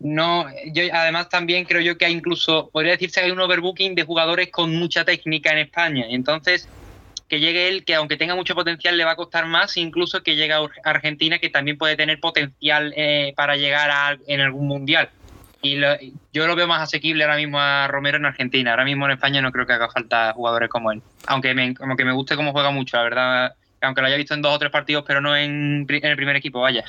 no, 0.00 0.44
yo 0.72 0.82
además 0.92 1.28
también 1.28 1.64
creo 1.64 1.80
yo 1.80 1.96
que 1.96 2.04
hay 2.04 2.12
incluso, 2.12 2.68
podría 2.72 2.92
decirse 2.92 3.20
que 3.20 3.26
hay 3.26 3.30
un 3.30 3.38
overbooking 3.38 3.94
de 3.94 4.02
jugadores 4.02 4.50
con 4.50 4.74
mucha 4.74 5.04
técnica 5.04 5.52
en 5.52 5.58
España. 5.58 6.06
Entonces, 6.08 6.68
que 7.28 7.38
llegue 7.38 7.68
él, 7.68 7.84
que 7.84 7.94
aunque 7.94 8.16
tenga 8.16 8.34
mucho 8.34 8.56
potencial, 8.56 8.96
le 8.96 9.04
va 9.04 9.12
a 9.12 9.16
costar 9.16 9.46
más, 9.46 9.76
incluso 9.76 10.24
que 10.24 10.34
llegue 10.34 10.52
a 10.52 10.68
Argentina, 10.82 11.38
que 11.38 11.48
también 11.48 11.78
puede 11.78 11.94
tener 11.94 12.18
potencial 12.18 12.92
eh, 12.96 13.32
para 13.36 13.54
llegar 13.54 13.88
a, 13.92 14.18
en 14.26 14.40
algún 14.40 14.66
mundial. 14.66 15.10
Y 15.62 15.78
yo 16.32 16.46
lo 16.48 16.56
veo 16.56 16.66
más 16.66 16.82
asequible 16.82 17.22
ahora 17.22 17.36
mismo 17.36 17.60
a 17.60 17.86
Romero 17.86 18.16
en 18.16 18.26
Argentina. 18.26 18.72
Ahora 18.72 18.84
mismo 18.84 19.04
en 19.04 19.12
España 19.12 19.40
no 19.42 19.52
creo 19.52 19.64
que 19.64 19.74
haga 19.74 19.88
falta 19.88 20.32
jugadores 20.32 20.70
como 20.70 20.90
él. 20.90 21.02
Aunque 21.28 21.54
me, 21.54 21.72
aunque 21.78 22.04
me 22.04 22.12
guste 22.12 22.34
cómo 22.34 22.50
juega 22.50 22.72
mucho, 22.72 22.96
la 22.96 23.02
verdad 23.04 23.54
aunque 23.82 24.00
lo 24.00 24.06
haya 24.06 24.16
visto 24.16 24.34
en 24.34 24.42
dos 24.42 24.54
o 24.54 24.58
tres 24.58 24.70
partidos, 24.70 25.04
pero 25.06 25.20
no 25.20 25.36
en, 25.36 25.86
el 25.88 26.16
primer 26.16 26.36
equipo, 26.36 26.60
vaya. 26.60 26.84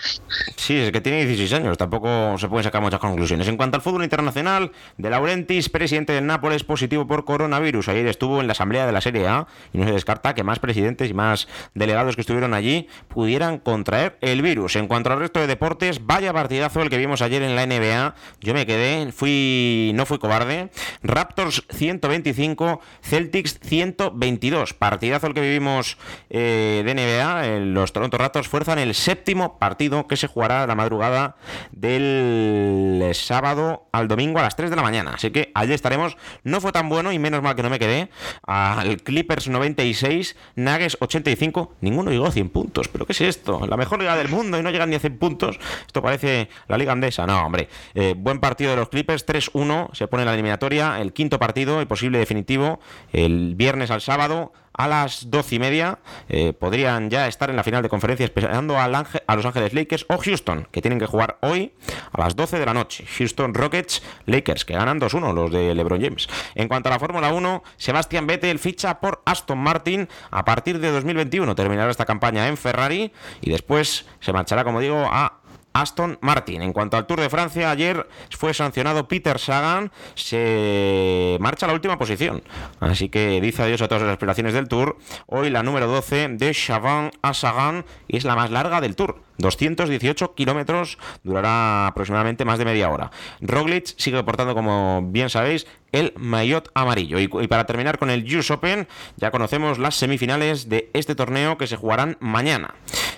Sí, 0.57 0.77
es 0.77 0.91
que 0.91 1.01
tiene 1.01 1.25
16 1.25 1.53
años, 1.53 1.77
tampoco 1.77 2.37
se 2.37 2.47
pueden 2.47 2.63
sacar 2.63 2.81
muchas 2.81 2.99
conclusiones. 2.99 3.47
En 3.47 3.57
cuanto 3.57 3.77
al 3.77 3.81
fútbol 3.81 4.03
internacional, 4.03 4.71
De 4.97 5.09
Laurentiis, 5.09 5.69
presidente 5.69 6.13
del 6.13 6.25
Nápoles, 6.25 6.63
positivo 6.63 7.07
por 7.07 7.25
coronavirus. 7.25 7.89
Ayer 7.89 8.07
estuvo 8.07 8.41
en 8.41 8.47
la 8.47 8.51
asamblea 8.51 8.85
de 8.85 8.91
la 8.91 9.01
Serie 9.01 9.27
A 9.27 9.47
y 9.73 9.77
no 9.77 9.85
se 9.85 9.93
descarta 9.93 10.33
que 10.33 10.43
más 10.43 10.59
presidentes 10.59 11.09
y 11.09 11.13
más 11.13 11.47
delegados 11.73 12.15
que 12.15 12.21
estuvieron 12.21 12.53
allí 12.53 12.87
pudieran 13.07 13.59
contraer 13.59 14.17
el 14.21 14.41
virus. 14.41 14.75
En 14.75 14.87
cuanto 14.87 15.11
al 15.11 15.19
resto 15.19 15.39
de 15.39 15.47
deportes, 15.47 16.05
vaya 16.05 16.33
partidazo 16.33 16.81
el 16.81 16.89
que 16.89 16.97
vimos 16.97 17.21
ayer 17.21 17.41
en 17.41 17.55
la 17.55 17.65
NBA. 17.65 18.15
Yo 18.41 18.53
me 18.53 18.65
quedé, 18.65 19.11
fui 19.11 19.91
no 19.95 20.05
fui 20.05 20.19
cobarde. 20.19 20.69
Raptors 21.03 21.63
125, 21.69 22.81
Celtics 23.01 23.59
122. 23.61 24.73
Partidazo 24.73 25.27
el 25.27 25.33
que 25.33 25.41
vivimos. 25.41 25.97
Eh, 26.29 26.80
de 26.83 26.95
NBA, 26.95 27.59
los 27.65 27.93
Toronto 27.93 28.17
Raptors 28.17 28.47
fuerzan 28.47 28.79
el 28.79 28.93
séptimo 28.93 29.57
partido 29.59 30.07
que 30.07 30.17
se 30.17 30.27
jugará 30.27 30.65
la 30.67 30.75
madrugada 30.75 31.35
del 31.71 33.11
sábado 33.13 33.87
al 33.91 34.07
domingo 34.07 34.39
a 34.39 34.43
las 34.43 34.55
3 34.55 34.69
de 34.69 34.75
la 34.75 34.81
mañana. 34.81 35.11
Así 35.15 35.31
que 35.31 35.51
allí 35.53 35.73
estaremos. 35.73 36.17
No 36.43 36.61
fue 36.61 36.71
tan 36.71 36.89
bueno 36.89 37.11
y 37.11 37.19
menos 37.19 37.41
mal 37.41 37.55
que 37.55 37.63
no 37.63 37.69
me 37.69 37.79
quedé. 37.79 38.09
Al 38.45 39.01
Clippers 39.01 39.47
96, 39.47 40.35
Nuggets 40.55 40.97
85. 40.99 41.75
Ninguno 41.81 42.11
llegó 42.11 42.27
a 42.27 42.31
100 42.31 42.49
puntos. 42.49 42.87
¿Pero 42.87 43.05
qué 43.05 43.13
es 43.13 43.21
esto? 43.21 43.65
La 43.67 43.77
mejor 43.77 43.99
liga 43.99 44.15
del 44.15 44.29
mundo 44.29 44.57
y 44.57 44.63
no 44.63 44.71
llegan 44.71 44.89
ni 44.89 44.95
a 44.95 44.99
100 44.99 45.17
puntos. 45.17 45.59
Esto 45.85 46.01
parece 46.01 46.49
la 46.67 46.77
liga 46.77 46.91
andesa. 46.91 47.25
No, 47.25 47.45
hombre. 47.45 47.69
Eh, 47.93 48.15
buen 48.17 48.39
partido 48.39 48.71
de 48.71 48.77
los 48.77 48.89
Clippers. 48.89 49.25
3-1. 49.25 49.93
Se 49.93 50.07
pone 50.07 50.25
la 50.25 50.33
eliminatoria. 50.33 50.99
El 51.01 51.13
quinto 51.13 51.39
partido 51.39 51.81
y 51.81 51.85
posible 51.85 52.19
definitivo. 52.19 52.79
El 53.11 53.55
viernes 53.55 53.91
al 53.91 54.01
sábado 54.01 54.53
a 54.81 54.87
las 54.87 55.29
doce 55.29 55.55
y 55.55 55.59
media 55.59 55.99
eh, 56.27 56.53
podrían 56.53 57.09
ya 57.11 57.27
estar 57.27 57.51
en 57.51 57.55
la 57.55 57.63
final 57.63 57.83
de 57.83 57.89
conferencia 57.89 58.23
esperando 58.23 58.79
a 58.79 58.87
Los 58.87 59.45
Ángeles 59.45 59.73
Lakers 59.73 60.05
o 60.09 60.17
Houston, 60.17 60.67
que 60.71 60.81
tienen 60.81 60.97
que 60.97 61.05
jugar 61.05 61.37
hoy 61.41 61.73
a 62.11 62.21
las 62.21 62.35
12 62.35 62.57
de 62.57 62.65
la 62.65 62.73
noche. 62.73 63.05
Houston 63.17 63.53
Rockets, 63.53 64.01
Lakers, 64.25 64.65
que 64.65 64.73
ganan 64.73 64.99
2-1 64.99 65.33
los 65.33 65.51
de 65.51 65.75
LeBron 65.75 66.01
James. 66.01 66.27
En 66.55 66.67
cuanto 66.67 66.89
a 66.89 66.93
la 66.93 66.99
Fórmula 66.99 67.31
1, 67.31 67.63
Sebastián 67.77 68.25
Vettel 68.25 68.57
ficha 68.57 68.99
por 68.99 69.21
Aston 69.25 69.59
Martin 69.59 70.09
a 70.31 70.43
partir 70.45 70.79
de 70.79 70.89
2021. 70.89 71.53
Terminará 71.53 71.91
esta 71.91 72.05
campaña 72.05 72.47
en 72.47 72.57
Ferrari 72.57 73.11
y 73.41 73.51
después 73.51 74.07
se 74.19 74.33
marchará, 74.33 74.63
como 74.63 74.79
digo, 74.79 75.07
a 75.11 75.40
Aston 75.73 76.17
Martin. 76.21 76.61
En 76.61 76.73
cuanto 76.73 76.97
al 76.97 77.07
Tour 77.07 77.21
de 77.21 77.29
Francia, 77.29 77.71
ayer 77.71 78.07
fue 78.29 78.53
sancionado 78.53 79.07
Peter 79.07 79.39
Sagan, 79.39 79.91
se 80.15 81.37
marcha 81.39 81.65
a 81.65 81.67
la 81.67 81.73
última 81.73 81.97
posición. 81.97 82.43
Así 82.79 83.09
que 83.09 83.41
dice 83.41 83.63
adiós 83.63 83.81
a 83.81 83.87
todas 83.87 84.03
las 84.03 84.13
aspiraciones 84.13 84.53
del 84.53 84.67
Tour. 84.67 84.97
Hoy 85.27 85.49
la 85.49 85.63
número 85.63 85.87
12 85.87 86.29
de 86.29 86.53
Chavan 86.53 87.11
a 87.21 87.33
Sagan 87.33 87.85
es 88.07 88.23
la 88.23 88.35
más 88.35 88.51
larga 88.51 88.81
del 88.81 88.95
Tour. 88.95 89.21
218 89.37 90.35
kilómetros, 90.35 90.97
durará 91.23 91.87
aproximadamente 91.87 92.45
más 92.45 92.59
de 92.59 92.65
media 92.65 92.89
hora. 92.89 93.11
Roglic 93.41 93.93
sigue 93.97 94.23
portando, 94.23 94.53
como 94.53 95.01
bien 95.03 95.29
sabéis, 95.29 95.67
el 95.91 96.13
maillot 96.17 96.69
amarillo. 96.73 97.19
Y, 97.19 97.27
para 97.27 97.65
terminar 97.65 97.97
con 97.97 98.09
el 98.09 98.23
US 98.35 98.51
Open, 98.51 98.87
ya 99.17 99.31
conocemos 99.31 99.79
las 99.79 99.95
semifinales 99.95 100.69
de 100.69 100.89
este 100.93 101.15
torneo 101.15 101.57
que 101.57 101.67
se 101.67 101.75
jugarán 101.75 102.17
mañana. 102.19 102.75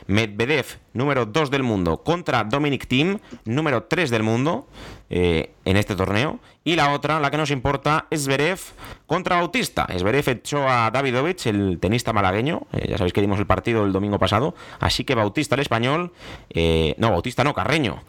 Medvedev, 0.07 0.65
número 0.93 1.25
2 1.25 1.49
del 1.49 1.63
mundo, 1.63 2.03
contra 2.03 2.43
Dominic 2.43 2.87
Thiem, 2.87 3.19
número 3.45 3.83
3 3.83 4.09
del 4.09 4.23
mundo. 4.23 4.67
Eh, 5.15 5.51
en 5.65 5.77
este 5.77 5.95
torneo. 5.95 6.39
Y 6.65 6.75
la 6.75 6.91
otra, 6.91 7.19
la 7.19 7.29
que 7.29 7.37
nos 7.37 7.51
importa, 7.51 8.07
es 8.09 8.23
Zverev 8.23 8.59
contra 9.05 9.37
Bautista. 9.37 9.87
Zverev 9.97 10.27
echó 10.27 10.67
a 10.67 10.91
Davidovich, 10.91 11.45
el 11.45 11.77
tenista 11.79 12.11
malagueño. 12.11 12.63
Eh, 12.73 12.87
ya 12.89 12.97
sabéis 12.97 13.13
que 13.13 13.21
dimos 13.21 13.39
el 13.39 13.45
partido 13.45 13.85
el 13.85 13.93
domingo 13.93 14.17
pasado. 14.17 14.55
Así 14.79 15.05
que 15.05 15.15
Bautista, 15.15 15.55
el 15.55 15.61
español, 15.61 16.11
eh, 16.49 16.95
no, 16.97 17.11
Bautista 17.11 17.43
no, 17.43 17.53
Carreño, 17.53 18.03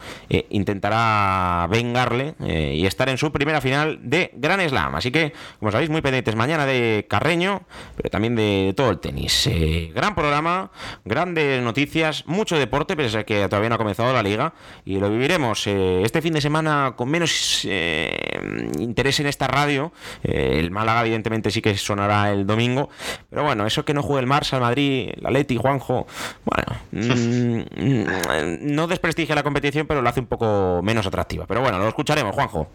intentará 0.50 1.68
vengarle 1.70 2.34
y 2.40 2.86
estar 2.86 3.08
en 3.08 3.18
su 3.18 3.30
primera 3.30 3.60
final 3.60 4.00
de 4.02 4.32
Gran 4.34 4.66
Slam. 4.66 4.94
Así 4.94 5.12
que, 5.12 5.32
como 5.60 5.70
sabéis, 5.70 5.90
muy 5.90 6.00
pendientes 6.00 6.34
mañana 6.34 6.64
de 6.66 7.06
Carreño, 7.08 7.62
pero 7.96 8.10
también 8.10 8.34
de 8.34 8.72
todo 8.76 8.90
el 8.90 8.98
tenis. 8.98 9.48
gran 9.94 10.14
programa, 10.14 10.70
grandes 11.04 11.62
noticias, 11.62 12.24
mucho 12.26 12.58
deporte, 12.58 12.96
pese 12.96 13.18
a 13.18 13.24
que 13.24 13.46
todavía 13.48 13.68
no 13.68 13.74
ha 13.76 13.78
comenzado 13.78 14.12
la 14.12 14.22
liga. 14.22 14.54
Y 14.84 14.98
lo 14.98 15.10
viviremos 15.10 15.66
este 15.66 16.22
fin 16.22 16.32
de 16.32 16.40
semana 16.40 16.93
con 16.94 17.10
menos 17.10 17.62
eh, 17.64 18.40
interés 18.78 19.20
en 19.20 19.26
esta 19.26 19.46
radio. 19.46 19.92
Eh, 20.22 20.58
el 20.58 20.70
Málaga, 20.70 21.02
evidentemente, 21.02 21.50
sí 21.50 21.62
que 21.62 21.76
sonará 21.76 22.32
el 22.32 22.46
domingo. 22.46 22.88
Pero 23.30 23.44
bueno, 23.44 23.66
eso 23.66 23.84
que 23.84 23.94
no 23.94 24.02
juegue 24.02 24.20
el 24.20 24.26
Marsa, 24.26 24.56
el 24.56 24.62
Madrid, 24.62 25.12
la 25.16 25.30
Leti, 25.30 25.56
Juanjo. 25.56 26.06
Bueno, 26.44 26.80
mm, 26.92 28.74
no 28.74 28.86
desprestigia 28.86 29.34
la 29.34 29.42
competición, 29.42 29.86
pero 29.86 30.02
lo 30.02 30.08
hace 30.08 30.20
un 30.20 30.26
poco 30.26 30.80
menos 30.82 31.06
atractiva. 31.06 31.46
Pero 31.46 31.60
bueno, 31.60 31.78
lo 31.78 31.88
escucharemos, 31.88 32.34
Juanjo. 32.34 32.68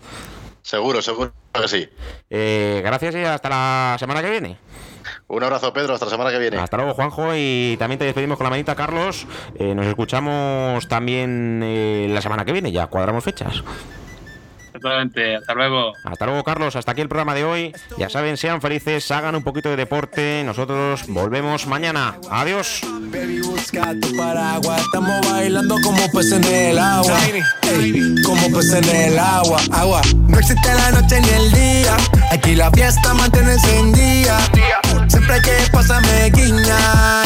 Seguro, 0.61 1.01
seguro 1.01 1.31
que 1.53 1.67
sí. 1.67 1.89
Eh, 2.29 2.81
gracias 2.83 3.15
y 3.15 3.19
hasta 3.19 3.49
la 3.49 3.95
semana 3.99 4.21
que 4.21 4.29
viene. 4.29 4.57
Un 5.27 5.43
abrazo, 5.43 5.71
Pedro, 5.73 5.93
hasta 5.93 6.05
la 6.05 6.11
semana 6.11 6.31
que 6.31 6.39
viene. 6.39 6.57
Hasta 6.57 6.77
luego, 6.77 6.93
Juanjo, 6.93 7.31
y 7.35 7.75
también 7.79 7.97
te 7.99 8.05
despedimos 8.05 8.37
con 8.37 8.45
la 8.45 8.49
manita, 8.49 8.75
Carlos. 8.75 9.25
nos 9.59 9.85
escuchamos 9.85 10.87
también 10.87 12.13
la 12.13 12.21
semana 12.21 12.45
que 12.45 12.51
viene, 12.51 12.71
ya 12.71 12.87
cuadramos 12.87 13.23
fechas 13.23 13.63
hasta 14.73 15.53
luego. 15.53 15.93
Hasta 16.03 16.25
luego, 16.25 16.43
Carlos. 16.43 16.75
Hasta 16.75 16.91
aquí 16.91 17.01
el 17.01 17.09
programa 17.09 17.33
de 17.33 17.43
hoy. 17.43 17.73
Ya 17.97 18.09
saben, 18.09 18.37
sean 18.37 18.61
felices, 18.61 19.09
hagan 19.11 19.35
un 19.35 19.43
poquito 19.43 19.69
de 19.69 19.75
deporte. 19.75 20.43
Nosotros 20.45 21.03
volvemos 21.07 21.67
mañana. 21.67 22.15
Adiós. 22.29 22.81
Baby, 23.11 23.41
busca 23.41 23.93
tu 24.01 24.15
paraguas. 24.15 24.81
Estamos 24.81 25.31
bailando 25.31 25.75
como 25.83 26.09
peces 26.11 26.33
en 26.33 26.43
el 26.43 26.79
agua. 26.79 27.17
como 28.23 28.57
peces 28.57 28.87
en 28.87 28.95
el 28.95 29.19
agua. 29.19 29.59
Agua. 29.71 30.01
No 30.27 30.37
existe 30.37 30.73
la 30.73 30.91
noche 30.91 31.21
ni 31.21 31.29
el 31.29 31.51
día. 31.51 31.97
Aquí 32.31 32.55
la 32.55 32.71
fiesta 32.71 33.13
mantiene 33.13 33.53
encendida. 33.53 34.39
Siempre 35.07 35.41
que 35.41 35.71
pasa 35.71 35.99
me 36.01 36.29
guiña. 36.29 37.23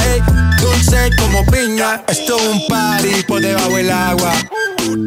dulce 0.61 1.09
como 1.17 1.45
piña. 1.45 2.01
Esto 2.07 2.37
es 2.37 2.47
un 2.47 2.67
party 2.67 3.22
por 3.63 3.71
debajo 3.71 3.77
del 3.77 3.91
agua. 3.91 4.33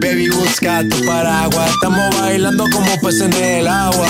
Baby, 0.01 0.29
busca 0.31 0.83
tu 0.89 1.05
paraguas. 1.05 1.71
Estamos 1.71 2.21
bailando 2.21 2.65
como 2.73 3.01
peces 3.01 3.23
en 3.23 3.33
el 3.33 3.69
agua. 3.69 4.07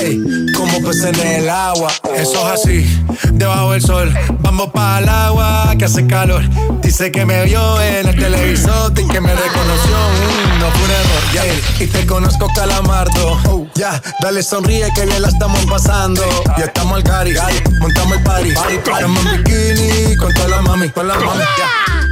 Ey, 0.00 0.22
como 0.56 0.80
peces 0.80 1.18
en 1.18 1.20
el 1.20 1.48
agua. 1.48 1.90
Eso 2.16 2.52
es 2.52 2.60
así, 2.60 3.04
debajo 3.32 3.72
del 3.72 3.82
sol. 3.82 4.14
Vamos 4.40 4.70
para 4.72 4.98
el 5.00 5.08
agua 5.08 5.74
que 5.78 5.84
hace 5.84 6.06
calor. 6.06 6.42
Dice 6.82 7.10
que 7.10 7.26
me 7.26 7.44
vio 7.44 7.80
en 7.82 8.08
el 8.08 8.16
televisor 8.16 8.92
y 8.92 9.06
que 9.08 9.20
me 9.20 9.34
reconoció. 9.34 9.96
Mm, 9.96 10.60
no 10.60 10.70
fue 10.70 10.84
un 10.84 10.90
error, 10.90 11.62
Y 11.80 11.86
te 11.86 12.06
conozco, 12.06 12.48
calamardo. 12.54 13.68
Ya, 13.74 14.00
dale 14.20 14.42
sonríe 14.42 14.88
que 14.94 15.06
bien 15.06 15.22
la 15.22 15.28
estamos 15.28 15.64
pasando. 15.66 16.22
Ya 16.56 16.64
estamos 16.64 16.96
al 16.96 17.04
cari, 17.04 17.34
montamos 17.80 18.16
el 18.16 18.22
party. 18.22 18.50
Estamos 18.50 19.26
en 19.26 19.44
bikini 19.44 20.16
con 20.16 20.32
toda 20.34 20.48
la 20.48 20.62
mami, 20.62 20.88
con 20.90 21.08
la 21.08 21.14
mami. 21.14 21.44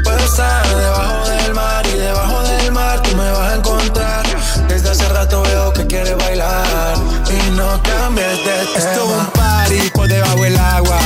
Puedo 0.07 0.25
estar 0.25 0.65
debajo 0.77 1.29
del 1.31 1.53
mar 1.53 1.85
y 1.85 1.99
debajo 1.99 2.43
del 2.45 2.71
mar 2.71 3.03
tú 3.03 3.17
me 3.17 3.29
vas 3.29 3.53
a 3.53 3.55
encontrar. 3.57 4.25
Desde 4.69 4.91
hace 4.91 5.09
rato 5.09 5.43
veo 5.43 5.73
que 5.73 5.85
quieres 5.85 6.17
bailar 6.17 6.95
y 7.29 7.51
no 7.57 7.83
cambies 7.83 8.39
de 8.45 8.67
tema. 8.73 8.77
Esto 8.77 9.03
es 9.03 9.19
un 9.19 9.27
party 9.33 9.91
por 9.93 10.07
debajo 10.07 10.43
del 10.45 10.57
agua. 10.57 11.01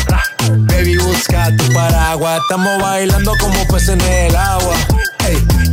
Baby, 0.51 0.99
busca 0.99 1.49
tu 1.57 1.73
paraguas. 1.73 2.41
Estamos 2.43 2.83
bailando 2.83 3.33
como 3.41 3.67
peces 3.69 3.89
en 3.89 4.03
el 4.03 4.37
agua. 4.37 4.75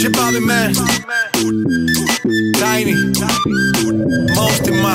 J'ai 0.00 0.10
pas 0.10 0.30
de 0.30 0.38
main. 0.38 0.70
Tiny. 2.60 2.94
Most 4.34 4.68
in 4.68 4.76
my. 4.80 4.94